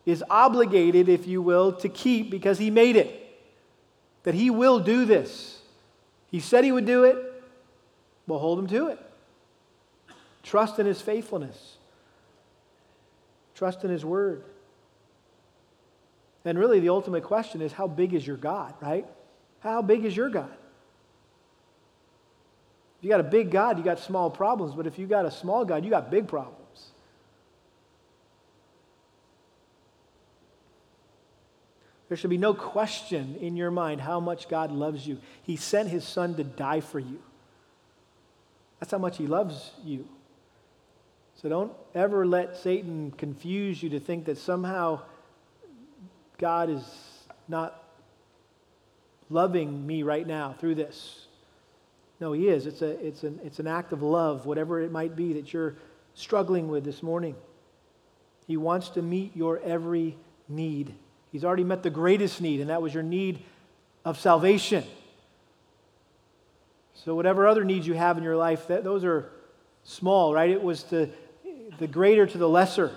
is 0.06 0.24
obligated, 0.30 1.10
if 1.10 1.28
you 1.28 1.42
will, 1.42 1.74
to 1.74 1.90
keep 1.90 2.30
because 2.30 2.58
He 2.58 2.70
made 2.70 2.96
it. 2.96 3.16
That 4.24 4.34
He 4.34 4.50
will 4.50 4.80
do 4.80 5.06
this. 5.06 5.59
He 6.32 6.40
said 6.40 6.64
He 6.64 6.72
would 6.72 6.86
do 6.86 7.04
it. 7.04 7.18
Well, 8.28 8.40
hold 8.40 8.60
Him 8.60 8.68
to 8.68 8.88
it. 8.88 9.00
Trust 10.44 10.80
in 10.80 10.86
His 10.86 11.02
faithfulness, 11.02 11.78
trust 13.56 13.84
in 13.84 13.90
His 13.90 14.06
Word. 14.06 14.44
And 16.46 16.58
really, 16.58 16.80
the 16.80 16.90
ultimate 16.90 17.24
question 17.24 17.62
is 17.62 17.74
how 17.74 17.88
big 17.88 18.14
is 18.14 18.26
your 18.26 18.38
God, 18.38 18.74
right? 18.82 19.06
How 19.60 19.82
big 19.82 20.06
is 20.06 20.16
your 20.16 20.30
God? 20.30 20.52
If 22.98 23.04
you 23.04 23.10
got 23.10 23.20
a 23.20 23.24
big 23.24 23.52
God, 23.52 23.78
you 23.78 23.84
got 23.84 24.00
small 24.00 24.30
problems. 24.30 24.76
But 24.76 24.88
if 24.88 24.98
you 25.00 25.08
got 25.08 25.26
a 25.26 25.32
small 25.32 25.64
God, 25.64 25.84
you 25.84 25.90
got 25.90 26.12
big 26.12 26.28
problems. 26.28 26.69
There 32.10 32.18
should 32.18 32.30
be 32.30 32.38
no 32.38 32.54
question 32.54 33.38
in 33.40 33.56
your 33.56 33.72
mind 33.72 34.02
how 34.02 34.20
much 34.20 34.50
God 34.50 34.72
loves 34.72 35.08
you. 35.08 35.20
He 35.44 35.56
sent 35.56 35.90
his 35.90 36.04
son 36.04 36.36
to 36.36 36.44
die 36.44 36.82
for 36.82 37.00
you. 37.00 37.20
That's 38.80 38.92
how 38.92 38.98
much 38.98 39.18
he 39.18 39.28
loves 39.28 39.72
you. 39.86 40.08
So 41.36 41.48
don't 41.48 41.72
ever 41.96 42.26
let 42.26 42.58
Satan 42.58 43.12
confuse 43.12 43.82
you 43.82 43.92
to 43.92 44.00
think 44.00 44.26
that 44.26 44.38
somehow 44.38 45.02
God 46.38 46.70
is 46.70 46.84
not 47.48 47.82
loving 49.30 49.86
me 49.86 50.04
right 50.04 50.26
now 50.26 50.56
through 50.60 50.76
this. 50.76 51.28
No, 52.20 52.34
He 52.34 52.50
is. 52.50 52.66
It's, 52.66 52.82
a, 52.82 53.06
it's, 53.06 53.24
an, 53.24 53.40
it's 53.44 53.60
an 53.60 53.68
act 53.68 53.94
of 53.94 54.02
love, 54.02 54.46
whatever 54.46 54.82
it 54.82 54.92
might 54.92 55.16
be 55.16 55.34
that 55.34 55.54
you're 55.54 55.76
struggling 56.14 56.68
with 56.68 56.84
this 56.84 57.02
morning. 57.02 57.36
He 58.48 58.58
wants 58.58 58.90
to 58.90 59.02
meet 59.02 59.36
your 59.36 59.60
every 59.60 60.18
need. 60.48 60.94
He's 61.32 61.44
already 61.46 61.64
met 61.64 61.84
the 61.84 61.90
greatest 61.90 62.42
need, 62.42 62.60
and 62.60 62.70
that 62.70 62.82
was 62.82 62.94
your 62.94 63.04
need 63.04 63.40
of 64.04 64.20
salvation. 64.20 64.84
So, 66.94 67.16
whatever 67.16 67.48
other 67.48 67.64
needs 67.64 67.88
you 67.88 67.94
have 67.94 68.18
in 68.18 68.24
your 68.24 68.36
life, 68.36 68.68
that, 68.68 68.84
those 68.84 69.04
are 69.06 69.30
small, 69.84 70.34
right? 70.34 70.50
It 70.50 70.62
was 70.62 70.84
the, 70.84 71.10
the 71.78 71.88
greater 71.88 72.26
to 72.26 72.38
the 72.38 72.50
lesser. 72.50 72.92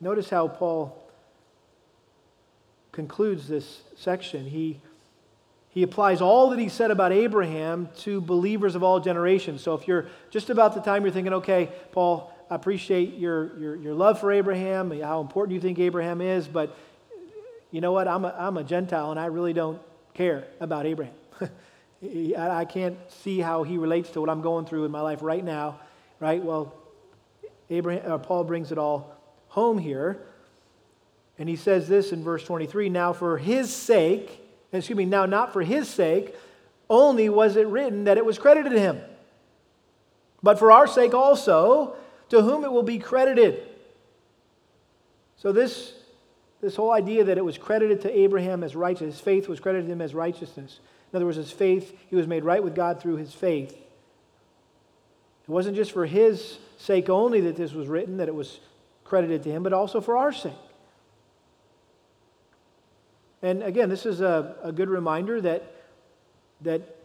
Notice 0.00 0.30
how 0.30 0.46
Paul 0.46 0.96
concludes 2.92 3.48
this 3.48 3.82
section. 3.96 4.46
He, 4.46 4.80
he 5.78 5.84
applies 5.84 6.20
all 6.20 6.50
that 6.50 6.58
he 6.58 6.68
said 6.68 6.90
about 6.90 7.12
Abraham 7.12 7.88
to 7.98 8.20
believers 8.20 8.74
of 8.74 8.82
all 8.82 8.98
generations. 8.98 9.62
So 9.62 9.74
if 9.74 9.86
you're 9.86 10.06
just 10.28 10.50
about 10.50 10.74
the 10.74 10.80
time 10.80 11.04
you're 11.04 11.12
thinking, 11.12 11.34
okay, 11.34 11.70
Paul, 11.92 12.34
I 12.50 12.56
appreciate 12.56 13.14
your, 13.14 13.56
your, 13.60 13.76
your 13.76 13.94
love 13.94 14.18
for 14.18 14.32
Abraham, 14.32 14.90
how 15.00 15.20
important 15.20 15.54
you 15.54 15.60
think 15.60 15.78
Abraham 15.78 16.20
is, 16.20 16.48
but 16.48 16.76
you 17.70 17.80
know 17.80 17.92
what? 17.92 18.08
I'm 18.08 18.24
a, 18.24 18.34
I'm 18.36 18.56
a 18.56 18.64
Gentile 18.64 19.12
and 19.12 19.20
I 19.20 19.26
really 19.26 19.52
don't 19.52 19.80
care 20.14 20.48
about 20.58 20.84
Abraham. 20.84 21.14
I 22.36 22.64
can't 22.64 22.96
see 23.22 23.38
how 23.38 23.62
he 23.62 23.78
relates 23.78 24.10
to 24.10 24.20
what 24.20 24.30
I'm 24.30 24.42
going 24.42 24.66
through 24.66 24.84
in 24.84 24.90
my 24.90 25.00
life 25.00 25.22
right 25.22 25.44
now, 25.44 25.78
right? 26.18 26.42
Well, 26.42 26.74
Abraham, 27.70 28.10
uh, 28.10 28.18
Paul 28.18 28.42
brings 28.42 28.72
it 28.72 28.78
all 28.78 29.16
home 29.46 29.78
here. 29.78 30.26
And 31.38 31.48
he 31.48 31.54
says 31.54 31.86
this 31.86 32.10
in 32.10 32.24
verse 32.24 32.42
23 32.42 32.88
Now 32.88 33.12
for 33.12 33.38
his 33.38 33.72
sake, 33.72 34.40
excuse 34.72 34.96
me, 34.96 35.04
now 35.04 35.26
not 35.26 35.52
for 35.52 35.62
his 35.62 35.88
sake, 35.88 36.34
only 36.90 37.28
was 37.28 37.56
it 37.56 37.66
written 37.66 38.04
that 38.04 38.18
it 38.18 38.24
was 38.24 38.38
credited 38.38 38.72
to 38.72 38.80
him, 38.80 39.00
but 40.42 40.58
for 40.58 40.72
our 40.72 40.86
sake 40.86 41.14
also, 41.14 41.96
to 42.28 42.42
whom 42.42 42.64
it 42.64 42.72
will 42.72 42.82
be 42.82 42.98
credited. 42.98 43.62
So 45.36 45.52
this, 45.52 45.94
this 46.60 46.76
whole 46.76 46.92
idea 46.92 47.24
that 47.24 47.38
it 47.38 47.44
was 47.44 47.56
credited 47.56 48.02
to 48.02 48.18
Abraham 48.18 48.62
as 48.62 48.76
righteous, 48.76 49.14
his 49.14 49.20
faith 49.20 49.48
was 49.48 49.60
credited 49.60 49.86
to 49.86 49.92
him 49.92 50.02
as 50.02 50.14
righteousness. 50.14 50.80
In 51.12 51.16
other 51.16 51.24
words, 51.24 51.38
his 51.38 51.50
faith, 51.50 51.96
he 52.08 52.16
was 52.16 52.26
made 52.26 52.44
right 52.44 52.62
with 52.62 52.74
God 52.74 53.00
through 53.00 53.16
his 53.16 53.32
faith. 53.32 53.72
It 53.72 55.50
wasn't 55.50 55.76
just 55.76 55.92
for 55.92 56.04
his 56.04 56.58
sake 56.76 57.08
only 57.08 57.40
that 57.42 57.56
this 57.56 57.72
was 57.72 57.88
written, 57.88 58.18
that 58.18 58.28
it 58.28 58.34
was 58.34 58.60
credited 59.04 59.42
to 59.44 59.50
him, 59.50 59.62
but 59.62 59.72
also 59.72 60.02
for 60.02 60.18
our 60.18 60.32
sake. 60.32 60.52
And 63.42 63.62
again, 63.62 63.88
this 63.88 64.06
is 64.06 64.20
a, 64.20 64.56
a 64.62 64.72
good 64.72 64.88
reminder 64.88 65.40
that, 65.40 65.72
that 66.62 66.96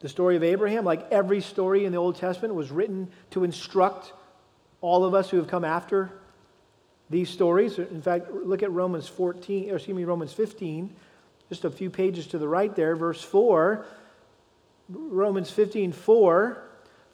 the 0.00 0.08
story 0.08 0.36
of 0.36 0.42
Abraham, 0.42 0.84
like 0.84 1.10
every 1.10 1.40
story 1.40 1.84
in 1.84 1.92
the 1.92 1.98
Old 1.98 2.16
Testament, 2.16 2.54
was 2.54 2.70
written 2.70 3.08
to 3.30 3.44
instruct 3.44 4.12
all 4.80 5.04
of 5.04 5.14
us 5.14 5.30
who 5.30 5.36
have 5.36 5.48
come 5.48 5.64
after 5.64 6.12
these 7.08 7.30
stories. 7.30 7.78
In 7.78 8.02
fact, 8.02 8.30
look 8.32 8.62
at 8.62 8.72
Romans 8.72 9.08
14, 9.08 9.70
or 9.70 9.76
excuse 9.76 9.96
me, 9.96 10.04
Romans 10.04 10.32
15, 10.32 10.94
just 11.48 11.64
a 11.64 11.70
few 11.70 11.90
pages 11.90 12.26
to 12.28 12.38
the 12.38 12.48
right 12.48 12.74
there, 12.74 12.96
verse 12.96 13.22
4. 13.22 13.86
Romans 14.88 15.50
15, 15.50 15.92
4. 15.92 16.62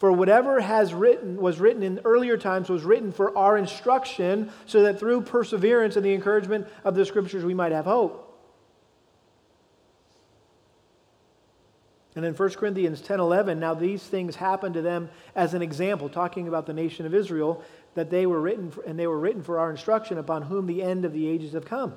For 0.03 0.11
whatever 0.11 0.61
has 0.61 0.93
written 0.93 1.37
was 1.37 1.61
written 1.61 1.85
in 1.85 2.01
earlier 2.05 2.37
times 2.37 2.69
was 2.69 2.83
written 2.83 3.13
for 3.13 3.39
our 3.39 3.57
instruction, 3.57 4.51
so 4.67 4.83
that 4.83 4.99
through 4.99 5.21
perseverance 5.21 5.95
and 5.95 6.05
the 6.05 6.13
encouragement 6.13 6.67
of 6.83 6.97
the 6.97 7.07
scriptures 7.07 7.45
we 7.45 7.55
might 7.55 7.71
have 7.71 7.85
hope. 7.85 8.37
And 12.17 12.25
in 12.25 12.35
1 12.35 12.51
Corinthians 12.55 13.01
10 13.01 13.21
11, 13.21 13.61
now 13.61 13.75
these 13.75 14.03
things 14.03 14.35
happened 14.35 14.75
to 14.75 14.83
them 14.83 15.09
as 15.37 15.55
an 15.55 15.63
example, 15.63 16.09
talking 16.09 16.49
about 16.49 16.67
the 16.67 16.75
nation 16.75 17.07
of 17.07 17.15
Israel, 17.15 17.63
that 17.95 18.11
they 18.11 18.27
were 18.27 18.41
written 18.41 18.73
for, 18.73 18.83
and 18.83 18.99
they 18.99 19.07
were 19.07 19.21
written 19.21 19.41
for 19.41 19.61
our 19.61 19.71
instruction 19.71 20.19
upon 20.19 20.43
whom 20.43 20.67
the 20.67 20.83
end 20.83 21.05
of 21.05 21.13
the 21.13 21.29
ages 21.29 21.53
have 21.53 21.65
come. 21.65 21.95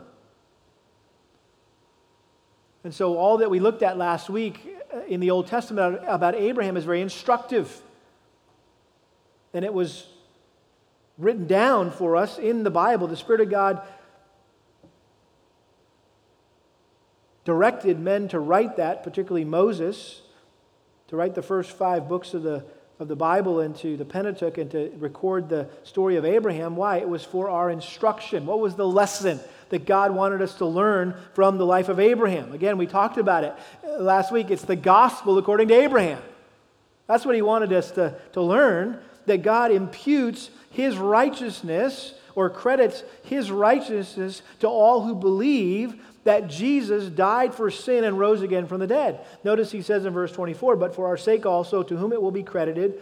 And 2.84 2.94
so 2.94 3.18
all 3.18 3.40
that 3.40 3.50
we 3.50 3.60
looked 3.60 3.82
at 3.82 3.98
last 3.98 4.30
week 4.30 4.78
uh, 4.94 5.00
in 5.08 5.22
the 5.22 5.32
Old 5.32 5.48
Testament 5.48 6.04
about 6.08 6.36
Abraham 6.36 6.78
is 6.78 6.86
very 6.86 7.02
instructive. 7.02 7.82
And 9.56 9.64
it 9.64 9.74
was 9.74 10.06
written 11.18 11.48
down 11.48 11.90
for 11.90 12.18
us 12.18 12.38
in 12.38 12.64
the 12.64 12.70
Bible. 12.70 13.08
The 13.08 13.16
Spirit 13.16 13.40
of 13.40 13.50
God 13.50 13.82
directed 17.46 17.98
men 17.98 18.28
to 18.28 18.40
write 18.40 18.76
that, 18.76 19.04
particularly 19.04 19.46
Moses, 19.46 20.22
to 21.08 21.16
write 21.16 21.36
the 21.36 21.42
first 21.42 21.72
five 21.72 22.10
books 22.10 22.34
of 22.34 22.44
the, 22.44 22.66
of 23.00 23.08
the 23.08 23.16
Bible 23.16 23.62
into 23.62 23.96
the 23.96 24.04
Pentateuch 24.04 24.58
and 24.58 24.70
to 24.72 24.92
record 24.98 25.48
the 25.48 25.70
story 25.84 26.18
of 26.18 26.26
Abraham. 26.26 26.76
Why? 26.76 26.98
It 26.98 27.08
was 27.08 27.24
for 27.24 27.50
our 27.50 27.70
instruction. 27.70 28.46
What 28.46 28.60
was 28.60 28.76
the 28.76 28.86
lesson 28.88 29.40
that 29.70 29.86
God 29.86 30.14
wanted 30.14 30.42
us 30.42 30.56
to 30.56 30.66
learn 30.66 31.16
from 31.34 31.58
the 31.58 31.66
life 31.66 31.88
of 31.88 31.98
Abraham? 31.98 32.52
Again, 32.52 32.78
we 32.78 32.88
talked 32.88 33.18
about 33.18 33.46
it 33.46 33.54
uh, 33.88 34.02
last 34.02 34.34
week. 34.34 34.52
It's 34.52 34.64
the 34.64 34.76
gospel 34.76 35.38
according 35.38 35.70
to 35.70 35.76
Abraham. 35.76 36.22
That's 37.08 37.26
what 37.26 37.36
he 37.36 37.42
wanted 37.42 37.72
us 37.72 37.92
to, 37.92 38.16
to 38.34 38.42
learn 38.42 39.00
that 39.26 39.44
God 39.44 39.72
imputes 39.72 40.50
his 40.70 40.98
righteousness 40.98 42.14
or 42.36 42.50
credits 42.50 43.04
his 43.24 43.50
righteousness 43.50 44.42
to 44.60 44.68
all 44.68 45.04
who 45.04 45.16
believe 45.16 46.02
that 46.26 46.48
Jesus 46.48 47.06
died 47.06 47.54
for 47.54 47.70
sin 47.70 48.04
and 48.04 48.20
rose 48.20 48.42
again 48.42 48.66
from 48.66 48.80
the 48.80 48.88
dead. 48.88 49.26
Notice 49.44 49.72
he 49.72 49.82
says 49.82 50.06
in 50.06 50.14
verse 50.14 50.32
24, 50.32 50.76
but 50.76 50.96
for 50.96 51.08
our 51.08 51.18
sake 51.18 51.46
also, 51.46 51.84
to 51.84 51.98
whom 51.98 52.12
it 52.12 52.22
will 52.22 52.32
be 52.32 52.44
credited, 52.44 53.02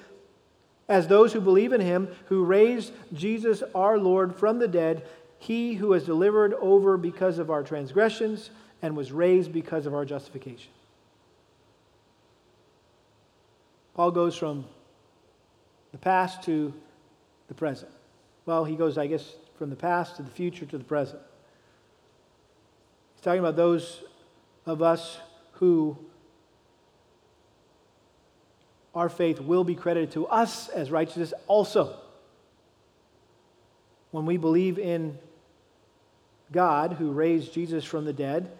as 0.90 1.08
those 1.08 1.32
who 1.32 1.40
believe 1.40 1.72
in 1.72 1.82
him, 1.82 2.10
who 2.26 2.44
raised 2.44 2.92
Jesus 3.14 3.64
our 3.74 3.98
Lord 3.98 4.36
from 4.36 4.60
the 4.60 4.68
dead, 4.68 5.08
he 5.40 5.76
who 5.76 5.88
was 5.88 6.04
delivered 6.04 6.54
over 6.56 6.98
because 6.98 7.40
of 7.40 7.50
our 7.50 7.64
transgressions 7.64 8.50
and 8.82 8.96
was 8.96 9.12
raised 9.12 9.54
because 9.54 9.86
of 9.86 9.94
our 9.94 10.04
justification. 10.06 10.72
Paul 13.94 14.12
goes 14.12 14.36
from 14.36 14.66
the 15.94 15.98
past 15.98 16.44
to 16.44 16.74
the 17.48 17.54
present. 17.54 17.92
Well, 18.46 18.66
he 18.66 18.76
goes, 18.76 18.98
I 18.98 19.08
guess, 19.08 19.36
from 19.58 19.70
the 19.70 19.78
past 19.78 20.18
to 20.18 20.24
the 20.24 20.32
future 20.32 20.66
to 20.66 20.78
the 20.78 20.84
present 20.84 21.22
He's 23.16 23.22
talking 23.24 23.40
about 23.40 23.56
those 23.56 24.04
of 24.66 24.82
us 24.82 25.18
who 25.54 25.98
our 28.94 29.08
faith 29.08 29.40
will 29.40 29.64
be 29.64 29.76
credited 29.76 30.12
to 30.12 30.28
us 30.28 30.68
as 30.68 30.92
righteousness 30.92 31.34
also. 31.48 31.98
When 34.12 34.26
we 34.26 34.36
believe 34.36 34.78
in 34.78 35.18
God 36.52 36.94
who 36.94 37.12
raised 37.12 37.54
Jesus 37.54 37.86
from 37.86 38.06
the 38.06 38.14
dead. 38.14 38.52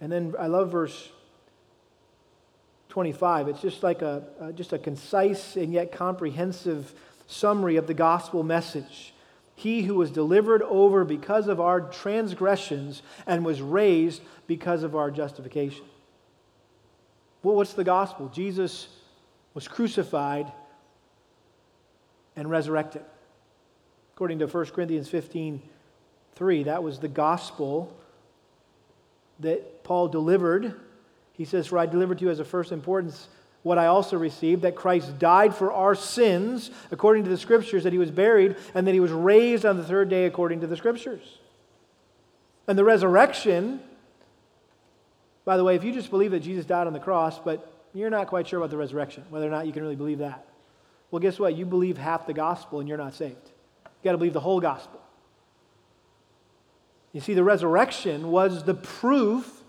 And 0.00 0.10
then 0.10 0.34
I 0.38 0.48
love 0.48 0.72
verse 0.72 1.10
25. 2.92 3.48
It's 3.48 3.62
just 3.62 3.82
like 3.82 4.02
a, 4.02 4.52
just 4.54 4.74
a 4.74 4.78
concise 4.78 5.56
and 5.56 5.72
yet 5.72 5.92
comprehensive 5.92 6.92
summary 7.26 7.76
of 7.76 7.86
the 7.86 7.94
gospel 7.94 8.42
message. 8.42 9.14
He 9.54 9.80
who 9.80 9.94
was 9.94 10.10
delivered 10.10 10.60
over 10.60 11.02
because 11.06 11.48
of 11.48 11.58
our 11.58 11.80
transgressions 11.80 13.00
and 13.26 13.46
was 13.46 13.62
raised 13.62 14.20
because 14.46 14.82
of 14.82 14.94
our 14.94 15.10
justification. 15.10 15.86
Well, 17.42 17.56
what's 17.56 17.72
the 17.72 17.82
gospel? 17.82 18.28
Jesus 18.28 18.88
was 19.54 19.66
crucified 19.66 20.52
and 22.36 22.50
resurrected. 22.50 23.06
According 24.14 24.40
to 24.40 24.46
1 24.46 24.66
Corinthians 24.66 25.08
15 25.08 25.62
3, 26.34 26.62
that 26.64 26.82
was 26.82 26.98
the 26.98 27.08
gospel 27.08 27.96
that 29.40 29.82
Paul 29.82 30.08
delivered. 30.08 30.74
He 31.32 31.44
says, 31.44 31.66
For 31.66 31.78
I 31.78 31.86
delivered 31.86 32.18
to 32.18 32.24
you 32.24 32.30
as 32.30 32.40
of 32.40 32.46
first 32.46 32.72
importance 32.72 33.28
what 33.62 33.78
I 33.78 33.86
also 33.86 34.18
received 34.18 34.62
that 34.62 34.74
Christ 34.74 35.18
died 35.18 35.54
for 35.54 35.72
our 35.72 35.94
sins 35.94 36.70
according 36.90 37.24
to 37.24 37.30
the 37.30 37.38
Scriptures, 37.38 37.84
that 37.84 37.92
he 37.92 37.98
was 37.98 38.10
buried, 38.10 38.56
and 38.74 38.86
that 38.86 38.92
he 38.92 39.00
was 39.00 39.12
raised 39.12 39.64
on 39.64 39.76
the 39.76 39.84
third 39.84 40.08
day 40.08 40.26
according 40.26 40.60
to 40.60 40.66
the 40.66 40.76
Scriptures. 40.76 41.38
And 42.66 42.76
the 42.76 42.84
resurrection, 42.84 43.80
by 45.44 45.56
the 45.56 45.64
way, 45.64 45.76
if 45.76 45.84
you 45.84 45.92
just 45.92 46.10
believe 46.10 46.32
that 46.32 46.40
Jesus 46.40 46.64
died 46.64 46.86
on 46.86 46.92
the 46.92 47.00
cross, 47.00 47.38
but 47.38 47.72
you're 47.94 48.10
not 48.10 48.26
quite 48.26 48.48
sure 48.48 48.58
about 48.58 48.70
the 48.70 48.76
resurrection, 48.76 49.24
whether 49.30 49.46
or 49.46 49.50
not 49.50 49.66
you 49.66 49.72
can 49.72 49.82
really 49.82 49.96
believe 49.96 50.18
that, 50.18 50.46
well, 51.10 51.20
guess 51.20 51.38
what? 51.38 51.54
You 51.54 51.66
believe 51.66 51.98
half 51.98 52.26
the 52.26 52.32
gospel 52.32 52.80
and 52.80 52.88
you're 52.88 52.98
not 52.98 53.14
saved. 53.14 53.50
You 53.84 54.04
got 54.04 54.12
to 54.12 54.18
believe 54.18 54.32
the 54.32 54.40
whole 54.40 54.60
gospel. 54.60 55.00
You 57.12 57.20
see, 57.20 57.34
the 57.34 57.44
resurrection 57.44 58.30
was 58.30 58.64
the 58.64 58.74
proof 58.74 59.61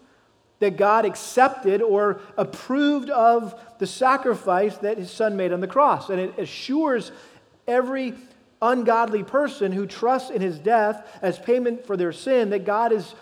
that 0.63 0.77
God 0.77 1.03
accepted 1.03 1.81
or 1.81 2.21
approved 2.37 3.09
of 3.09 3.59
the 3.79 3.85
sacrifice 3.85 4.77
that 4.77 4.97
his 4.97 5.11
son 5.11 5.35
made 5.35 5.51
on 5.51 5.59
the 5.59 5.67
cross. 5.67 6.09
And 6.09 6.21
it 6.21 6.39
assures 6.39 7.11
every 7.67 8.13
ungodly 8.61 9.23
person 9.23 9.73
who 9.73 9.85
trusts 9.85 10.29
in 10.29 10.41
his 10.41 10.57
death 10.57 11.05
as 11.21 11.37
payment 11.37 11.85
for 11.85 11.97
their 11.97 12.13
sin 12.13 12.51
that 12.51 12.63
God 12.63 12.93
is 12.93 13.13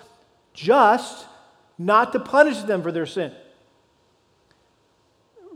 just 0.53 1.25
not 1.79 2.13
to 2.13 2.19
punish 2.19 2.59
them 2.59 2.83
for 2.83 2.91
their 2.91 3.07
sin. 3.07 3.33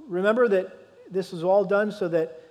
Remember 0.08 0.48
that 0.48 0.76
this 1.12 1.32
was 1.32 1.44
all 1.44 1.66
done 1.66 1.92
so 1.92 2.08
that 2.08 2.42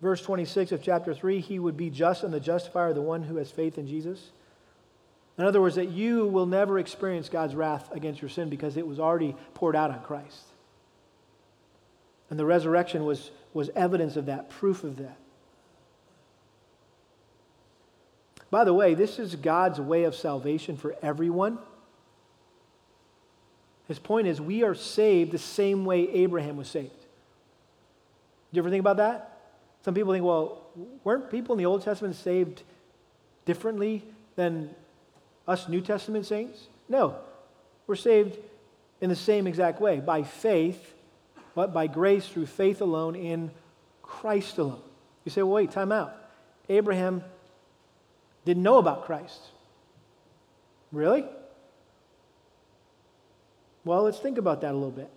verse 0.00 0.22
26 0.22 0.70
of 0.70 0.80
chapter 0.80 1.12
3 1.12 1.40
he 1.40 1.58
would 1.58 1.76
be 1.76 1.90
just 1.90 2.22
and 2.22 2.32
the 2.32 2.38
justifier, 2.38 2.92
the 2.92 3.02
one 3.02 3.24
who 3.24 3.34
has 3.36 3.50
faith 3.50 3.78
in 3.78 3.88
Jesus. 3.88 4.30
In 5.38 5.44
other 5.44 5.60
words, 5.60 5.74
that 5.74 5.90
you 5.90 6.26
will 6.26 6.46
never 6.46 6.78
experience 6.78 7.28
God's 7.28 7.54
wrath 7.54 7.92
against 7.92 8.22
your 8.22 8.28
sin 8.30 8.48
because 8.48 8.76
it 8.76 8.86
was 8.86 8.98
already 8.98 9.36
poured 9.54 9.76
out 9.76 9.90
on 9.90 10.02
Christ. 10.02 10.42
And 12.30 12.38
the 12.38 12.46
resurrection 12.46 13.04
was, 13.04 13.30
was 13.52 13.70
evidence 13.76 14.16
of 14.16 14.26
that, 14.26 14.48
proof 14.50 14.82
of 14.82 14.96
that. 14.96 15.16
By 18.50 18.64
the 18.64 18.72
way, 18.72 18.94
this 18.94 19.18
is 19.18 19.36
God's 19.36 19.80
way 19.80 20.04
of 20.04 20.14
salvation 20.14 20.76
for 20.76 20.96
everyone. 21.02 21.58
His 23.88 23.98
point 23.98 24.26
is, 24.26 24.40
we 24.40 24.62
are 24.62 24.74
saved 24.74 25.32
the 25.32 25.38
same 25.38 25.84
way 25.84 26.08
Abraham 26.08 26.56
was 26.56 26.68
saved. 26.68 26.90
Do 26.90 28.56
you 28.56 28.62
ever 28.62 28.70
think 28.70 28.80
about 28.80 28.96
that? 28.96 29.38
Some 29.84 29.94
people 29.94 30.12
think, 30.12 30.24
well, 30.24 30.62
weren't 31.04 31.30
people 31.30 31.54
in 31.54 31.58
the 31.58 31.66
Old 31.66 31.82
Testament 31.82 32.16
saved 32.16 32.62
differently 33.44 34.02
than 34.34 34.74
us 35.46 35.68
New 35.68 35.80
Testament 35.80 36.26
saints? 36.26 36.66
No. 36.88 37.16
We're 37.86 37.96
saved 37.96 38.38
in 39.00 39.10
the 39.10 39.16
same 39.16 39.46
exact 39.46 39.80
way 39.80 40.00
by 40.00 40.22
faith, 40.22 40.94
but 41.54 41.72
by 41.72 41.86
grace 41.86 42.26
through 42.26 42.46
faith 42.46 42.80
alone 42.80 43.14
in 43.14 43.50
Christ 44.02 44.58
alone. 44.58 44.82
You 45.24 45.30
say, 45.30 45.42
well, 45.42 45.54
wait, 45.54 45.70
time 45.70 45.92
out. 45.92 46.14
Abraham 46.68 47.22
didn't 48.44 48.62
know 48.62 48.78
about 48.78 49.04
Christ. 49.04 49.40
Really? 50.92 51.24
Well, 53.84 54.02
let's 54.02 54.18
think 54.18 54.38
about 54.38 54.62
that 54.62 54.72
a 54.72 54.74
little 54.74 54.90
bit. 54.90 55.10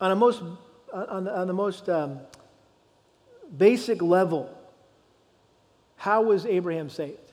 On, 0.00 0.10
a 0.10 0.16
most, 0.16 0.42
on, 0.92 1.24
the, 1.24 1.38
on 1.38 1.46
the 1.46 1.52
most 1.54 1.88
um, 1.88 2.18
basic 3.56 4.02
level, 4.02 4.54
how 5.96 6.22
was 6.22 6.44
Abraham 6.44 6.90
saved? 6.90 7.31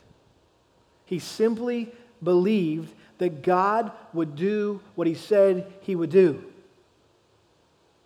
He 1.10 1.18
simply 1.18 1.92
believed 2.22 2.94
that 3.18 3.42
God 3.42 3.90
would 4.12 4.36
do 4.36 4.80
what 4.94 5.08
he 5.08 5.14
said 5.14 5.66
he 5.80 5.96
would 5.96 6.10
do. 6.10 6.44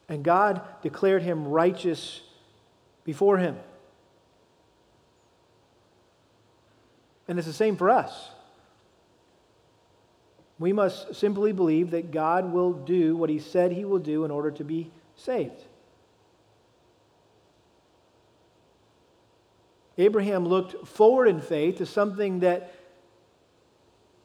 And 0.09 0.25
God 0.25 0.63
declared 0.81 1.23
him 1.23 1.47
righteous 1.47 2.23
before 3.05 3.37
him. 3.37 3.59
And 7.29 7.39
it's 7.39 7.47
the 7.47 7.53
same 7.53 7.77
for 7.77 7.91
us. 7.91 8.31
We 10.59 10.73
must 10.73 11.15
simply 11.15 11.53
believe 11.53 11.91
that 11.91 12.11
God 12.11 12.55
will 12.55 12.73
do 12.73 13.19
what 13.19 13.29
he 13.29 13.39
said 13.39 13.71
he 13.71 13.85
will 13.85 13.99
do 13.99 14.25
in 14.25 14.31
order 14.31 14.51
to 14.53 14.65
be 14.65 14.91
saved. 15.15 15.63
Abraham 19.97 20.47
looked 20.47 20.89
forward 20.89 21.29
in 21.29 21.41
faith 21.41 21.79
to 21.79 21.87
something 21.87 22.41
that 22.41 22.74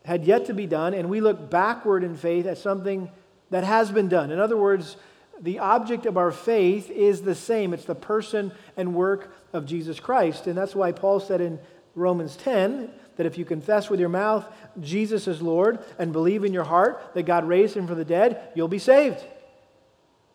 had 0.09 0.25
yet 0.25 0.47
to 0.47 0.55
be 0.55 0.65
done, 0.65 0.95
and 0.95 1.07
we 1.07 1.21
look 1.21 1.51
backward 1.51 2.03
in 2.03 2.15
faith 2.15 2.47
at 2.47 2.57
something 2.57 3.11
that 3.51 3.63
has 3.63 3.91
been 3.91 4.09
done. 4.09 4.31
In 4.31 4.39
other 4.39 4.57
words, 4.57 4.97
the 5.39 5.59
object 5.59 6.07
of 6.07 6.17
our 6.17 6.31
faith 6.31 6.89
is 6.89 7.21
the 7.21 7.35
same 7.35 7.75
it's 7.75 7.85
the 7.85 7.93
person 7.93 8.51
and 8.75 8.95
work 8.95 9.31
of 9.53 9.67
Jesus 9.67 9.99
Christ. 9.99 10.47
And 10.47 10.57
that's 10.57 10.73
why 10.73 10.93
Paul 10.93 11.19
said 11.19 11.41
in 11.41 11.59
Romans 11.93 12.35
10 12.37 12.89
that 13.17 13.27
if 13.27 13.37
you 13.37 13.45
confess 13.45 13.91
with 13.91 13.99
your 13.99 14.09
mouth 14.09 14.47
Jesus 14.81 15.27
is 15.27 15.43
Lord 15.43 15.77
and 15.99 16.11
believe 16.11 16.43
in 16.43 16.53
your 16.53 16.63
heart 16.63 17.11
that 17.13 17.27
God 17.27 17.47
raised 17.47 17.77
him 17.77 17.85
from 17.85 17.99
the 17.99 18.05
dead, 18.05 18.51
you'll 18.55 18.67
be 18.67 18.79
saved. 18.79 19.23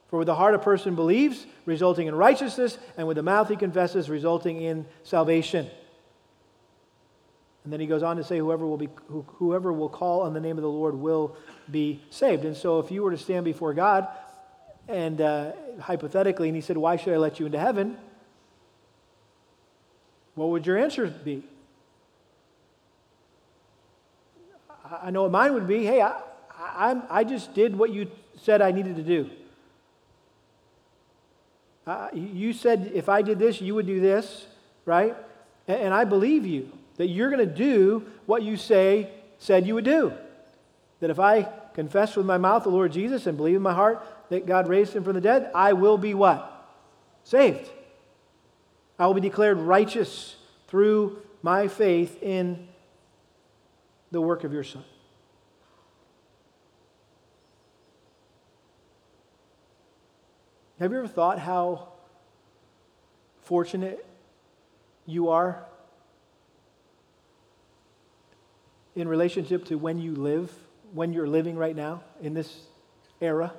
For 0.06 0.18
with 0.18 0.26
the 0.26 0.36
heart 0.36 0.54
a 0.54 0.60
person 0.60 0.94
believes, 0.94 1.46
resulting 1.66 2.06
in 2.06 2.14
righteousness, 2.14 2.78
and 2.96 3.08
with 3.08 3.16
the 3.16 3.24
mouth 3.24 3.48
he 3.48 3.56
confesses, 3.56 4.08
resulting 4.08 4.62
in 4.62 4.86
salvation. 5.02 5.68
And 7.64 7.72
then 7.72 7.80
he 7.80 7.86
goes 7.86 8.02
on 8.02 8.16
to 8.18 8.24
say, 8.24 8.38
whoever 8.38 8.66
will, 8.66 8.76
be, 8.76 8.90
whoever 9.38 9.72
will 9.72 9.88
call 9.88 10.20
on 10.22 10.34
the 10.34 10.40
name 10.40 10.58
of 10.58 10.62
the 10.62 10.68
Lord 10.68 10.94
will 10.94 11.34
be 11.70 12.02
saved. 12.10 12.44
And 12.44 12.54
so 12.54 12.78
if 12.78 12.90
you 12.90 13.02
were 13.02 13.10
to 13.10 13.16
stand 13.16 13.44
before 13.44 13.72
God, 13.72 14.06
and 14.86 15.20
uh, 15.20 15.52
hypothetically, 15.80 16.48
and 16.48 16.54
he 16.54 16.60
said, 16.60 16.76
Why 16.76 16.96
should 16.96 17.14
I 17.14 17.16
let 17.16 17.40
you 17.40 17.46
into 17.46 17.58
heaven? 17.58 17.96
What 20.34 20.50
would 20.50 20.66
your 20.66 20.76
answer 20.76 21.06
be? 21.06 21.42
I 25.02 25.10
know 25.10 25.22
what 25.22 25.30
mine 25.30 25.54
would 25.54 25.66
be 25.66 25.84
hey, 25.84 26.02
I, 26.02 26.20
I, 26.58 27.02
I 27.08 27.24
just 27.24 27.54
did 27.54 27.76
what 27.76 27.90
you 27.90 28.10
said 28.36 28.60
I 28.60 28.72
needed 28.72 28.96
to 28.96 29.02
do. 29.02 29.30
Uh, 31.86 32.08
you 32.12 32.52
said 32.52 32.92
if 32.94 33.08
I 33.08 33.22
did 33.22 33.38
this, 33.38 33.60
you 33.60 33.74
would 33.74 33.86
do 33.86 34.00
this, 34.00 34.46
right? 34.84 35.16
And, 35.66 35.80
and 35.80 35.94
I 35.94 36.04
believe 36.04 36.44
you 36.44 36.70
that 36.96 37.08
you're 37.08 37.30
going 37.30 37.46
to 37.46 37.54
do 37.54 38.06
what 38.26 38.42
you 38.42 38.56
say 38.56 39.10
said 39.38 39.66
you 39.66 39.74
would 39.74 39.84
do. 39.84 40.12
That 41.00 41.10
if 41.10 41.18
I 41.18 41.48
confess 41.74 42.16
with 42.16 42.26
my 42.26 42.38
mouth 42.38 42.62
the 42.62 42.70
Lord 42.70 42.92
Jesus 42.92 43.26
and 43.26 43.36
believe 43.36 43.56
in 43.56 43.62
my 43.62 43.74
heart 43.74 44.06
that 44.30 44.46
God 44.46 44.68
raised 44.68 44.94
him 44.94 45.04
from 45.04 45.14
the 45.14 45.20
dead, 45.20 45.50
I 45.54 45.72
will 45.72 45.98
be 45.98 46.14
what? 46.14 46.50
Saved. 47.24 47.68
I 48.98 49.06
will 49.06 49.14
be 49.14 49.20
declared 49.20 49.58
righteous 49.58 50.36
through 50.68 51.20
my 51.42 51.68
faith 51.68 52.22
in 52.22 52.68
the 54.10 54.20
work 54.20 54.44
of 54.44 54.52
your 54.52 54.64
Son. 54.64 54.84
Have 60.78 60.92
you 60.92 60.98
ever 60.98 61.08
thought 61.08 61.38
how 61.38 61.88
fortunate 63.42 64.04
you 65.06 65.28
are 65.28 65.64
in 68.96 69.08
relationship 69.08 69.64
to 69.66 69.76
when 69.76 69.98
you 69.98 70.14
live, 70.14 70.52
when 70.92 71.12
you're 71.12 71.26
living 71.26 71.56
right 71.56 71.74
now 71.76 72.02
in 72.20 72.34
this 72.34 72.56
era? 73.20 73.52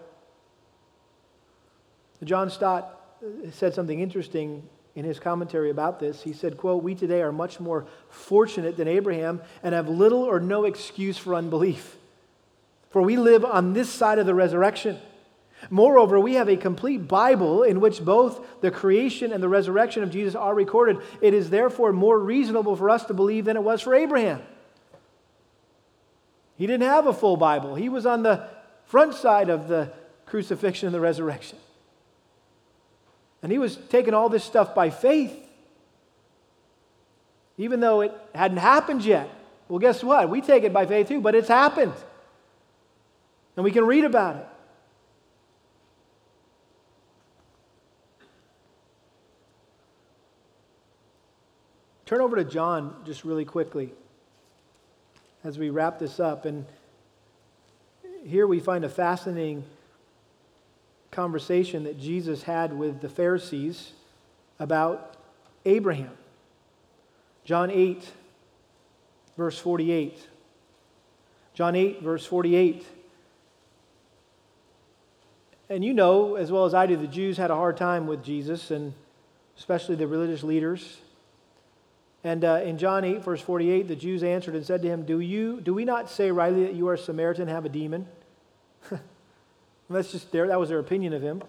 John 2.24 2.50
Stott 2.50 3.02
uh, 3.22 3.52
said 3.52 3.74
something 3.74 4.00
interesting 4.00 4.68
in 4.96 5.04
his 5.04 5.20
commentary 5.20 5.70
about 5.70 6.00
this. 6.00 6.22
He 6.24 6.34
said, 6.34 6.58
quote, 6.58 6.82
"We 6.82 6.96
today 6.96 7.22
are 7.22 7.32
much 7.32 7.60
more 7.60 7.86
fortunate 8.10 8.78
than 8.78 8.88
Abraham 8.88 9.42
and 9.62 9.76
have 9.76 9.90
little 9.90 10.24
or 10.24 10.40
no 10.40 10.64
excuse 10.64 11.18
for 11.18 11.36
unbelief. 11.36 11.98
For 12.90 13.02
we 13.02 13.18
live 13.18 13.44
on 13.44 13.74
this 13.74 13.90
side 13.90 14.20
of 14.20 14.26
the 14.26 14.34
resurrection." 14.34 14.98
Moreover, 15.70 16.20
we 16.20 16.36
have 16.36 16.50
a 16.50 16.58
complete 16.58 17.08
Bible 17.08 17.64
in 17.64 17.80
which 17.80 18.04
both 18.04 18.62
the 18.62 18.70
creation 18.70 19.32
and 19.32 19.42
the 19.42 19.50
resurrection 19.50 20.04
of 20.04 20.12
Jesus 20.12 20.36
are 20.36 20.54
recorded. 20.54 20.98
It 21.22 21.34
is 21.34 21.50
therefore 21.50 21.94
more 21.94 22.20
reasonable 22.20 22.76
for 22.76 22.90
us 22.90 23.06
to 23.06 23.14
believe 23.14 23.46
than 23.46 23.56
it 23.56 23.64
was 23.64 23.82
for 23.82 23.96
Abraham. 23.96 24.42
He 26.58 26.68
didn't 26.68 26.88
have 26.88 27.08
a 27.08 27.14
full 27.14 27.38
Bible, 27.38 27.76
he 27.76 27.90
was 27.90 28.06
on 28.06 28.24
the 28.24 28.48
front 28.86 29.14
side 29.14 29.50
of 29.50 29.68
the 29.68 29.92
crucifixion 30.26 30.88
and 30.88 30.96
the 30.96 31.00
resurrection. 31.00 31.58
And 33.42 33.52
he 33.52 33.58
was 33.58 33.78
taking 33.90 34.14
all 34.14 34.30
this 34.30 34.44
stuff 34.44 34.74
by 34.74 34.90
faith, 34.90 35.34
even 37.58 37.80
though 37.80 38.02
it 38.02 38.14
hadn't 38.34 38.58
happened 38.58 39.04
yet. 39.06 39.30
Well, 39.68 39.80
guess 39.80 40.04
what? 40.04 40.30
We 40.30 40.42
take 40.42 40.64
it 40.64 40.74
by 40.74 40.86
faith 40.86 41.08
too, 41.08 41.22
but 41.22 41.36
it's 41.36 41.48
happened. 41.48 41.94
And 43.56 43.64
we 43.64 43.72
can 43.72 43.86
read 43.86 44.06
about 44.06 44.38
it. 44.38 44.48
Turn 52.06 52.22
over 52.22 52.36
to 52.36 52.44
John 52.44 52.96
just 53.06 53.26
really 53.26 53.46
quickly 53.46 53.92
as 55.46 55.60
we 55.60 55.70
wrap 55.70 56.00
this 56.00 56.20
up. 56.20 56.46
And 56.46 56.66
here 58.26 58.48
we 58.48 58.60
find 58.60 58.84
a 58.84 58.90
fascinating 58.90 59.64
conversation 61.12 61.84
that 61.84 62.00
Jesus 62.00 62.44
had 62.44 62.74
with 62.78 63.00
the 63.00 63.10
Pharisees 63.10 63.94
about 64.60 65.16
Abraham. 65.64 66.12
John 67.44 67.70
8, 67.70 68.12
verse 69.38 69.60
48. 69.60 70.28
John 71.54 71.76
8, 71.76 72.02
verse 72.02 72.26
48. 72.26 72.86
And 75.70 75.86
you 75.86 75.94
know, 75.94 76.36
as 76.36 76.52
well 76.52 76.66
as 76.66 76.74
I 76.74 76.88
do, 76.88 76.98
the 76.98 77.08
Jews 77.08 77.38
had 77.38 77.52
a 77.52 77.56
hard 77.56 77.78
time 77.78 78.08
with 78.08 78.24
Jesus, 78.24 78.72
and 78.72 78.94
especially 79.58 79.96
the 79.96 80.08
religious 80.08 80.44
leaders. 80.44 80.98
And 82.26 82.44
uh, 82.44 82.62
in 82.64 82.80
John 82.80 83.06
8, 83.06 83.24
verse 83.24 83.40
48, 83.40 83.88
the 83.88 83.96
Jews 83.96 84.24
answered 84.24 84.56
and 84.56 84.66
said 84.66 84.82
to 84.82 84.88
him, 84.88 85.06
Do, 85.06 85.20
you, 85.20 85.62
do 85.62 85.76
we 85.76 85.86
not 85.86 86.10
say 86.10 86.32
rightly 86.32 86.64
that 86.64 86.74
you 86.74 86.88
are 86.88 86.96
a 86.96 86.98
Samaritan 86.98 87.48
have 87.48 87.66
a 87.66 87.70
demon? 87.70 88.08
That's 89.92 90.12
just 90.12 90.32
there. 90.32 90.48
That 90.48 90.60
was 90.60 90.70
their 90.70 90.80
opinion 90.80 91.14
of 91.14 91.22
him. 91.22 91.44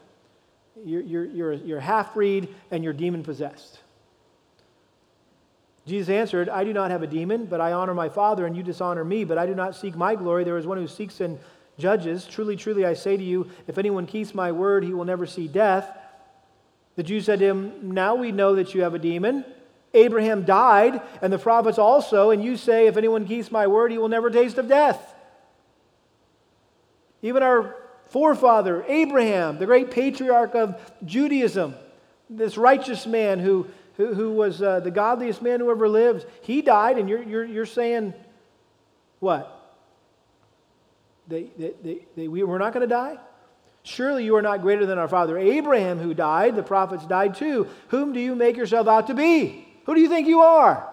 You're, 0.85 1.01
you're, 1.01 1.25
you're, 1.25 1.53
you're 1.55 1.81
half 1.81 2.13
breed 2.13 2.55
and 2.71 2.85
you're 2.85 2.93
demon 2.93 3.23
possessed. 3.23 3.79
Jesus 5.87 6.11
answered, 6.11 6.51
I 6.51 6.63
do 6.63 6.75
not 6.75 6.91
have 6.91 7.03
a 7.03 7.07
demon, 7.07 7.47
but 7.47 7.59
I 7.59 7.73
honor 7.73 7.95
my 7.95 8.11
Father, 8.11 8.45
and 8.45 8.55
you 8.55 8.63
dishonor 8.63 9.03
me. 9.03 9.25
But 9.25 9.39
I 9.39 9.47
do 9.47 9.55
not 9.55 9.77
seek 9.77 9.97
my 9.97 10.15
glory. 10.15 10.45
There 10.45 10.59
is 10.59 10.67
one 10.67 10.77
who 10.77 10.89
seeks 10.89 11.23
and 11.23 11.39
judges. 11.79 12.27
Truly, 12.27 12.55
truly, 12.55 12.85
I 12.85 12.93
say 12.93 13.17
to 13.17 13.25
you, 13.25 13.49
if 13.67 13.79
anyone 13.79 14.05
keeps 14.07 14.35
my 14.35 14.53
word, 14.53 14.85
he 14.85 14.93
will 14.93 15.07
never 15.07 15.25
see 15.25 15.49
death. 15.49 15.89
The 16.97 17.03
Jews 17.03 17.25
said 17.25 17.39
to 17.39 17.47
him, 17.47 17.95
Now 17.95 18.15
we 18.15 18.31
know 18.31 18.57
that 18.57 18.75
you 18.75 18.83
have 18.83 18.93
a 18.93 18.99
demon. 18.99 19.43
Abraham 19.97 20.45
died, 20.45 21.01
and 21.23 21.33
the 21.33 21.39
prophets 21.39 21.79
also, 21.79 22.31
and 22.31 22.43
you 22.45 22.57
say, 22.57 22.87
If 22.87 22.97
anyone 22.97 23.27
keeps 23.27 23.51
my 23.51 23.67
word, 23.67 23.91
he 23.91 23.99
will 23.99 24.09
never 24.09 24.31
taste 24.31 24.59
of 24.59 24.69
death. 24.69 25.15
Even 27.23 27.43
our 27.43 27.77
forefather, 28.07 28.85
Abraham, 28.87 29.59
the 29.59 29.67
great 29.67 29.91
patriarch 29.91 30.55
of 30.55 30.81
Judaism, 31.05 31.75
this 32.31 32.57
righteous 32.57 33.07
man 33.07 33.39
who, 33.39 33.67
who, 33.97 34.15
who 34.15 34.33
was 34.33 34.63
uh, 34.63 34.81
the 34.81 34.91
godliest 34.91 35.43
man 35.43 35.61
who 35.61 35.71
ever 35.71 35.89
lived, 35.89 36.27
he 36.43 36.63
died, 36.63 36.99
and 36.99 37.09
you're, 37.09 37.23
you're, 37.23 37.45
you're 37.45 37.67
saying, 37.67 38.15
what? 39.19 39.53
They, 41.29 41.49
they, 41.59 41.73
they, 41.83 41.99
they, 42.17 42.29
we, 42.29 42.43
we're 42.43 42.59
not 42.59 42.73
going 42.73 42.89
to 42.89 42.95
die? 42.95 43.19
Surely 43.83 44.25
you 44.25 44.35
are 44.37 44.43
not 44.43 44.63
greater 44.63 44.85
than 44.85 44.99
our 44.99 45.09
father 45.09 45.39
Abraham, 45.39 45.99
who 45.99 46.13
died. 46.13 46.57
The 46.57 46.63
prophets 46.63 47.07
died 47.07 47.37
too. 47.37 47.69
Whom 47.89 48.13
do 48.13 48.21
you 48.21 48.35
make 48.35 48.57
yourself 48.57 48.89
out 48.89 49.07
to 49.07 49.15
be? 49.15 49.66
Who 49.87 49.95
do 49.95 50.01
you 50.01 50.09
think 50.09 50.29
you 50.29 50.41
are? 50.41 50.93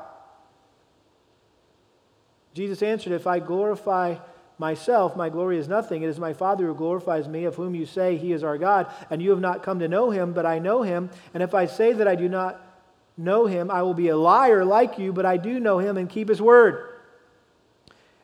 Jesus 2.54 2.82
answered, 2.84 3.14
If 3.14 3.28
I 3.28 3.40
glorify 3.40 4.16
myself, 4.60 5.16
my 5.16 5.30
glory 5.30 5.58
is 5.58 5.68
nothing. 5.68 6.04
It 6.04 6.10
is 6.10 6.20
my 6.20 6.34
Father 6.34 6.68
who 6.68 6.76
glorifies 6.76 7.28
me, 7.28 7.46
of 7.46 7.56
whom 7.56 7.74
you 7.76 7.86
say 7.86 8.18
he 8.18 8.32
is 8.34 8.44
our 8.44 8.58
God, 8.58 8.92
and 9.10 9.22
you 9.22 9.32
have 9.32 9.42
not 9.42 9.64
come 9.64 9.80
to 9.80 9.88
know 9.88 10.12
him, 10.12 10.34
but 10.34 10.46
I 10.46 10.60
know 10.60 10.84
him. 10.84 11.10
And 11.34 11.42
if 11.42 11.56
I 11.56 11.66
say 11.66 11.94
that 11.94 12.08
I 12.08 12.16
do 12.16 12.30
not 12.30 12.62
know 13.18 13.48
him, 13.48 13.72
I 13.72 13.82
will 13.82 13.96
be 13.96 14.10
a 14.10 14.18
liar 14.18 14.64
like 14.64 15.00
you, 15.00 15.12
but 15.12 15.26
I 15.26 15.38
do 15.38 15.60
know 15.60 15.80
him 15.80 15.98
and 15.98 16.08
keep 16.10 16.30
his 16.30 16.42
word. 16.42 16.90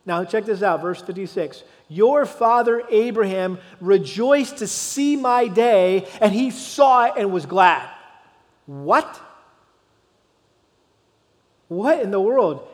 Now, 0.06 0.24
check 0.24 0.46
this 0.46 0.62
out, 0.62 0.82
verse 0.82 1.02
56. 1.02 1.64
Your 1.88 2.26
father 2.26 2.84
Abraham 2.90 3.58
rejoiced 3.82 4.58
to 4.58 4.68
see 4.68 5.16
my 5.16 5.48
day, 5.48 6.08
and 6.22 6.32
he 6.32 6.52
saw 6.52 7.06
it 7.06 7.14
and 7.18 7.32
was 7.32 7.48
glad. 7.48 7.90
What? 8.66 9.20
What 11.70 12.02
in 12.02 12.12
the 12.12 12.20
world? 12.20 12.68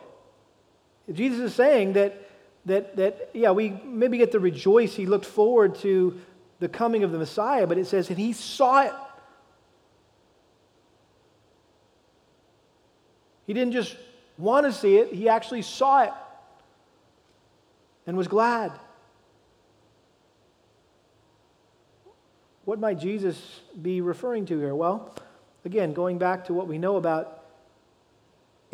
Jesus 1.12 1.38
is 1.38 1.54
saying 1.54 1.92
that 1.92 2.26
that, 2.66 2.96
that, 2.96 3.30
yeah, 3.32 3.52
we 3.52 3.70
maybe 3.70 4.18
get 4.18 4.32
to 4.32 4.40
rejoice. 4.40 4.94
He 4.94 5.06
looked 5.06 5.24
forward 5.24 5.76
to 5.76 6.20
the 6.58 6.68
coming 6.68 7.04
of 7.04 7.12
the 7.12 7.18
Messiah, 7.18 7.66
but 7.66 7.78
it 7.78 7.86
says, 7.86 8.10
and 8.10 8.18
he 8.18 8.32
saw 8.32 8.82
it. 8.82 8.92
He 13.46 13.54
didn't 13.54 13.72
just 13.72 13.96
want 14.36 14.66
to 14.66 14.72
see 14.72 14.96
it, 14.96 15.12
he 15.12 15.28
actually 15.28 15.62
saw 15.62 16.02
it 16.02 16.12
and 18.06 18.16
was 18.16 18.26
glad. 18.26 18.72
What 22.64 22.80
might 22.80 22.98
Jesus 22.98 23.60
be 23.80 24.00
referring 24.00 24.44
to 24.46 24.58
here? 24.58 24.74
Well, 24.74 25.14
again, 25.64 25.92
going 25.92 26.18
back 26.18 26.46
to 26.46 26.52
what 26.52 26.66
we 26.66 26.78
know 26.78 26.96
about 26.96 27.35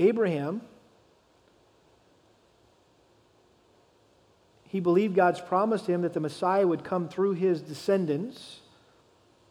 Abraham, 0.03 0.63
he 4.69 4.81
believed 4.81 5.15
God's 5.15 5.41
promise 5.41 5.83
to 5.83 5.93
him 5.93 6.03
that 6.03 6.13
the 6.13 6.21
Messiah 6.21 6.67
would 6.67 6.83
come 6.83 7.09
through 7.09 7.33
his 7.33 7.61
descendants. 7.61 8.61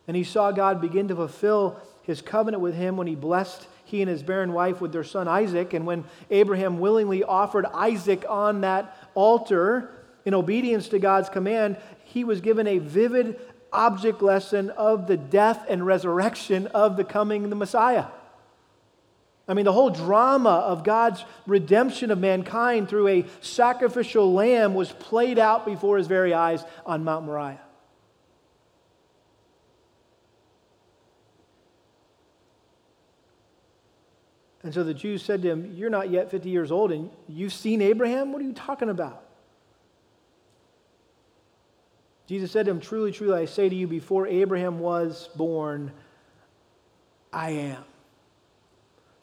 And 0.08 0.18
he 0.18 0.24
saw 0.24 0.52
God 0.52 0.82
begin 0.82 1.08
to 1.08 1.16
fulfill 1.16 1.80
his 2.04 2.22
covenant 2.22 2.62
with 2.62 2.76
him 2.76 2.98
when 2.98 3.08
he 3.08 3.16
blessed 3.16 3.68
he 3.86 4.02
and 4.02 4.10
his 4.10 4.24
barren 4.24 4.54
wife 4.54 4.82
with 4.82 4.92
their 4.92 5.04
son 5.04 5.28
Isaac. 5.28 5.74
And 5.74 5.86
when 5.86 6.06
Abraham 6.30 6.80
willingly 6.80 7.24
offered 7.24 7.66
Isaac 7.66 8.26
on 8.28 8.62
that 8.62 8.98
altar 9.14 9.92
in 10.26 10.34
obedience 10.34 10.90
to 10.90 11.00
God's 11.00 11.30
command, 11.30 11.78
he 12.04 12.24
was 12.24 12.42
given 12.42 12.68
a 12.68 12.80
vivid 12.80 13.40
object 13.72 14.22
lesson 14.22 14.70
of 14.72 15.08
the 15.08 15.18
death 15.18 15.66
and 15.70 15.86
resurrection 15.86 16.68
of 16.68 16.98
the 16.98 17.04
coming 17.04 17.50
the 17.50 17.56
Messiah. 17.56 18.06
I 19.48 19.54
mean, 19.54 19.66
the 19.66 19.74
whole 19.74 19.90
drama 19.90 20.50
of 20.50 20.84
God's 20.84 21.26
redemption 21.46 22.12
of 22.12 22.20
mankind 22.20 22.88
through 22.90 23.08
a 23.08 23.26
sacrificial 23.42 24.34
lamb 24.34 24.76
was 24.76 24.92
played 24.92 25.40
out 25.40 25.66
before 25.66 25.98
his 25.98 26.08
very 26.08 26.34
eyes 26.34 26.64
on 26.86 27.04
Mount 27.04 27.26
Moriah. 27.26 27.60
And 34.64 34.74
so 34.74 34.84
the 34.84 34.94
Jews 34.94 35.24
said 35.24 35.42
to 35.42 35.50
him, 35.50 35.74
You're 35.76 35.90
not 35.90 36.12
yet 36.12 36.30
50 36.30 36.50
years 36.50 36.72
old, 36.72 36.92
and 36.92 37.10
you've 37.28 37.54
seen 37.54 37.82
Abraham? 37.82 38.32
What 38.32 38.42
are 38.42 38.46
you 38.46 38.54
talking 38.54 38.90
about? 38.90 39.24
Jesus 42.28 42.52
said 42.52 42.66
to 42.66 42.72
him, 42.72 42.80
Truly, 42.80 43.12
truly, 43.12 43.42
I 43.42 43.46
say 43.46 43.68
to 43.68 43.76
you, 43.76 43.88
before 43.88 44.28
Abraham 44.28 44.80
was 44.80 45.30
born, 45.36 45.92
I 47.34 47.50
am. 47.52 47.84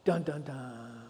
Dun, 0.09 0.23
dun, 0.23 0.41
dun. 0.41 1.03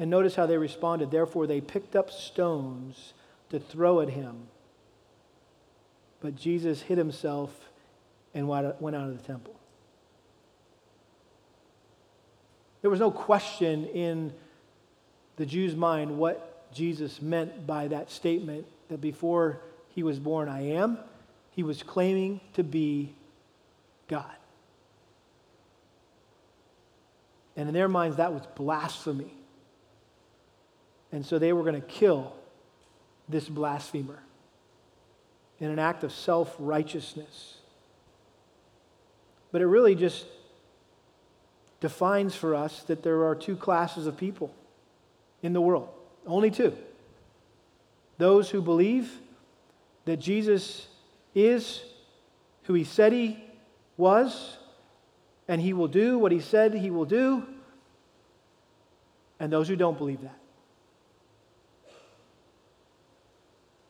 And 0.00 0.10
notice 0.10 0.34
how 0.34 0.46
they 0.46 0.58
responded. 0.58 1.12
Therefore, 1.12 1.46
they 1.46 1.60
picked 1.60 1.94
up 1.94 2.10
stones 2.10 3.12
to 3.50 3.60
throw 3.60 4.00
at 4.00 4.08
him. 4.08 4.48
But 6.20 6.34
Jesus 6.34 6.82
hid 6.82 6.98
himself 6.98 7.52
and 8.34 8.48
went 8.48 8.96
out 8.96 9.08
of 9.08 9.16
the 9.16 9.24
temple. 9.24 9.54
There 12.82 12.90
was 12.90 12.98
no 12.98 13.12
question 13.12 13.84
in 13.84 14.32
the 15.36 15.46
Jew's 15.46 15.76
mind 15.76 16.18
what 16.18 16.68
Jesus 16.74 17.22
meant 17.22 17.64
by 17.64 17.86
that 17.86 18.10
statement 18.10 18.66
that 18.88 19.00
before 19.00 19.60
he 19.90 20.02
was 20.02 20.18
born, 20.18 20.48
I 20.48 20.70
am. 20.72 20.98
He 21.54 21.62
was 21.62 21.82
claiming 21.82 22.40
to 22.54 22.64
be 22.64 23.14
God. 24.08 24.24
And 27.56 27.68
in 27.68 27.74
their 27.74 27.88
minds, 27.88 28.16
that 28.16 28.32
was 28.32 28.42
blasphemy. 28.56 29.32
And 31.12 31.24
so 31.24 31.38
they 31.38 31.52
were 31.52 31.62
going 31.62 31.80
to 31.80 31.86
kill 31.86 32.32
this 33.28 33.48
blasphemer 33.48 34.18
in 35.60 35.70
an 35.70 35.78
act 35.78 36.02
of 36.02 36.12
self 36.12 36.54
righteousness. 36.58 37.58
But 39.52 39.62
it 39.62 39.66
really 39.66 39.94
just 39.94 40.26
defines 41.78 42.34
for 42.34 42.56
us 42.56 42.82
that 42.84 43.04
there 43.04 43.24
are 43.26 43.36
two 43.36 43.54
classes 43.54 44.08
of 44.08 44.16
people 44.16 44.52
in 45.42 45.52
the 45.52 45.60
world. 45.60 45.88
Only 46.26 46.50
two. 46.50 46.76
Those 48.18 48.50
who 48.50 48.60
believe 48.60 49.12
that 50.04 50.16
Jesus 50.16 50.88
is 51.34 51.82
who 52.64 52.74
he 52.74 52.84
said 52.84 53.12
he 53.12 53.42
was, 53.96 54.58
and 55.48 55.60
he 55.60 55.72
will 55.72 55.88
do 55.88 56.18
what 56.18 56.32
he 56.32 56.40
said 56.40 56.74
he 56.74 56.90
will 56.90 57.04
do, 57.04 57.44
and 59.38 59.52
those 59.52 59.68
who 59.68 59.76
don't 59.76 59.98
believe 59.98 60.22
that. 60.22 60.38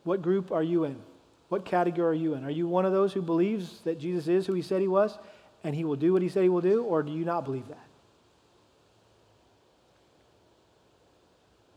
What 0.05 0.21
group 0.21 0.53
are 0.53 0.63
you 0.63 0.85
in? 0.85 0.97
What 1.49 1.65
category 1.65 2.17
are 2.17 2.21
you 2.21 2.35
in? 2.35 2.45
Are 2.45 2.51
you 2.51 2.67
one 2.67 2.85
of 2.85 2.93
those 2.93 3.13
who 3.13 3.23
believes 3.23 3.81
that 3.83 3.99
Jesus 3.99 4.29
is 4.29 4.47
who 4.47 4.55
he 4.55 4.63
said 4.63 4.81
he 4.81 4.89
was 4.89 5.17
and 5.63 5.75
he 5.75 5.85
will 5.85 5.97
do 5.97 6.13
what 6.13 6.21
he 6.21 6.29
said 6.29 6.43
he 6.43 6.49
will 6.51 6.61
do, 6.61 6.85
or 6.85 7.03
do 7.03 7.11
you 7.11 7.25
not 7.25 7.45
believe 7.45 7.67
that? 7.69 7.87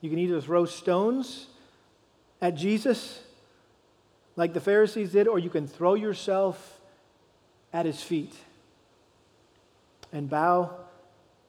You 0.02 0.10
can 0.10 0.20
either 0.20 0.42
throw 0.42 0.66
stones 0.66 1.48
at 2.42 2.56
Jesus 2.56 3.22
like 4.38 4.54
the 4.54 4.62
Pharisees 4.62 5.12
did, 5.12 5.28
or 5.28 5.40
you 5.40 5.50
can 5.50 5.68
throw 5.68 5.96
yourself 5.96 6.80
at 7.74 7.86
his 7.86 8.02
feet 8.02 8.34
and 10.14 10.30
bow 10.30 10.74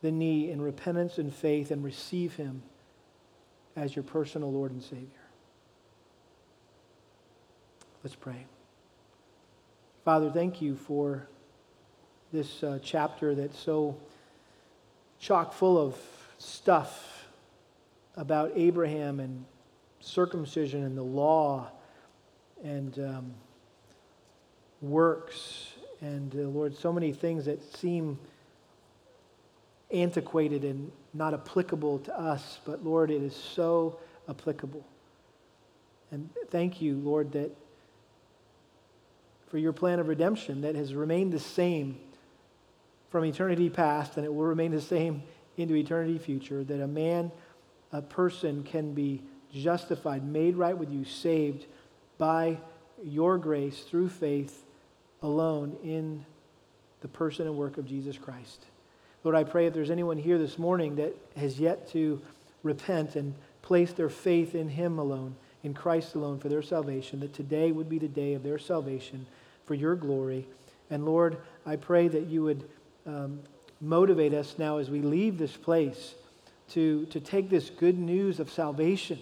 the 0.00 0.10
knee 0.10 0.50
in 0.50 0.60
repentance 0.60 1.18
and 1.18 1.32
faith 1.32 1.70
and 1.70 1.84
receive 1.84 2.34
him 2.34 2.62
as 3.76 3.94
your 3.94 4.02
personal 4.02 4.50
Lord 4.50 4.72
and 4.72 4.82
Savior. 4.82 5.06
Let's 8.02 8.16
pray. 8.16 8.46
Father, 10.04 10.30
thank 10.30 10.62
you 10.62 10.74
for 10.74 11.28
this 12.32 12.62
uh, 12.62 12.78
chapter 12.82 13.34
that's 13.34 13.58
so 13.58 13.96
chock 15.20 15.52
full 15.52 15.78
of 15.78 15.96
stuff 16.38 17.26
about 18.16 18.52
Abraham 18.54 19.20
and 19.20 19.44
circumcision 20.00 20.84
and 20.84 20.96
the 20.96 21.02
law 21.02 21.70
and 22.62 22.98
um, 22.98 23.34
works. 24.80 25.72
And 26.00 26.34
uh, 26.34 26.48
Lord, 26.48 26.76
so 26.76 26.92
many 26.92 27.12
things 27.12 27.44
that 27.46 27.62
seem 27.76 28.18
antiquated 29.92 30.64
and 30.64 30.90
not 31.14 31.34
applicable 31.34 32.00
to 32.00 32.18
us, 32.18 32.58
but 32.64 32.84
Lord, 32.84 33.10
it 33.10 33.22
is 33.22 33.34
so 33.34 33.98
applicable. 34.28 34.84
And 36.10 36.28
thank 36.50 36.80
you, 36.80 36.96
Lord, 36.96 37.32
that 37.32 37.50
for 39.48 39.58
your 39.58 39.72
plan 39.72 39.98
of 39.98 40.08
redemption 40.08 40.60
that 40.62 40.74
has 40.74 40.94
remained 40.94 41.32
the 41.32 41.38
same 41.38 41.98
from 43.10 43.24
eternity 43.24 43.70
past 43.70 44.16
and 44.16 44.26
it 44.26 44.32
will 44.32 44.44
remain 44.44 44.70
the 44.70 44.80
same 44.80 45.22
into 45.56 45.74
eternity 45.74 46.18
future 46.18 46.62
that 46.64 46.82
a 46.82 46.86
man, 46.86 47.32
a 47.92 48.02
person 48.02 48.62
can 48.62 48.92
be 48.92 49.22
justified, 49.52 50.24
made 50.24 50.56
right 50.56 50.76
with 50.76 50.90
you, 50.90 51.04
saved 51.04 51.66
by 52.18 52.58
your 53.02 53.38
grace 53.38 53.80
through 53.80 54.08
faith 54.08 54.64
alone 55.22 55.76
in 55.82 56.24
the 57.00 57.08
person 57.08 57.46
and 57.46 57.56
work 57.56 57.78
of 57.78 57.86
Jesus 57.86 58.18
Christ. 58.18 58.66
Lord, 59.24 59.36
I 59.36 59.44
pray 59.44 59.66
if 59.66 59.74
there's 59.74 59.90
anyone 59.90 60.18
here 60.18 60.38
this 60.38 60.58
morning 60.58 60.96
that 60.96 61.14
has 61.36 61.58
yet 61.58 61.88
to 61.90 62.20
repent 62.62 63.16
and 63.16 63.34
place 63.62 63.92
their 63.92 64.08
faith 64.08 64.54
in 64.54 64.68
Him 64.68 64.98
alone, 64.98 65.34
in 65.62 65.74
Christ 65.74 66.14
alone 66.14 66.38
for 66.38 66.48
their 66.48 66.62
salvation, 66.62 67.20
that 67.20 67.34
today 67.34 67.72
would 67.72 67.88
be 67.88 67.98
the 67.98 68.08
day 68.08 68.34
of 68.34 68.42
their 68.42 68.58
salvation 68.58 69.26
for 69.66 69.74
your 69.74 69.96
glory. 69.96 70.46
And 70.90 71.04
Lord, 71.04 71.38
I 71.66 71.76
pray 71.76 72.08
that 72.08 72.26
you 72.26 72.42
would 72.44 72.68
um, 73.06 73.40
motivate 73.80 74.34
us 74.34 74.56
now 74.58 74.78
as 74.78 74.90
we 74.90 75.00
leave 75.00 75.38
this 75.38 75.56
place 75.56 76.14
to, 76.70 77.06
to 77.06 77.20
take 77.20 77.50
this 77.50 77.70
good 77.70 77.98
news 77.98 78.40
of 78.40 78.50
salvation 78.50 79.18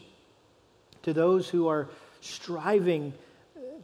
to 1.02 1.12
those 1.12 1.48
who 1.48 1.68
are 1.68 1.88
striving, 2.26 3.12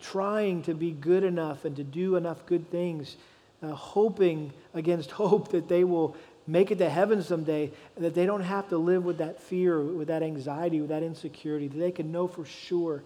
trying 0.01 0.63
to 0.63 0.75
be 0.75 0.91
good 0.91 1.25
enough 1.25 1.65
and 1.65 1.77
to 1.77 1.85
do 1.85 2.17
enough 2.17 2.45
good 2.47 2.71
things, 2.71 3.17
uh, 3.63 3.69
hoping 3.69 4.53
against 4.75 5.11
hope 5.23 5.49
that 5.53 5.69
they 5.69 5.85
will 5.85 6.17
make 6.47 6.71
it 6.71 6.79
to 6.79 6.89
heaven 6.89 7.23
someday, 7.23 7.71
that 7.97 8.15
they 8.15 8.27
don't 8.27 8.43
have 8.43 8.69
to 8.69 8.77
live 8.77 9.05
with 9.05 9.19
that 9.19 9.41
fear, 9.41 9.81
with 9.81 10.09
that 10.09 10.23
anxiety, 10.23 10.81
with 10.81 10.91
that 10.91 11.03
insecurity, 11.03 11.69
that 11.69 11.79
they 11.79 11.93
can 11.93 12.11
know 12.11 12.27
for 12.27 12.45
sure 12.45 13.03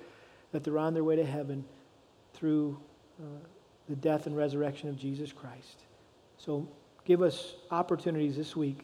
that 0.53 0.64
they're 0.64 0.78
on 0.78 0.95
their 0.95 1.05
way 1.05 1.16
to 1.16 1.24
heaven 1.24 1.64
through 2.32 2.78
uh, 3.20 3.24
the 3.89 3.97
death 3.97 4.26
and 4.26 4.37
resurrection 4.37 4.89
of 4.89 4.97
Jesus 4.97 5.32
Christ. 5.32 5.84
So 6.39 6.68
give 7.05 7.22
us 7.22 7.55
opportunities 7.70 8.37
this 8.37 8.57
week, 8.57 8.80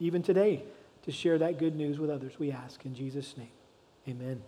even 0.00 0.22
today, 0.22 0.64
to 1.04 1.12
share 1.12 1.38
that 1.38 1.58
good 1.58 1.76
news 1.76 1.98
with 1.98 2.10
others, 2.10 2.38
we 2.38 2.52
ask 2.52 2.84
in 2.84 2.94
Jesus' 2.94 3.36
name. 3.36 3.48
Amen. 4.08 4.42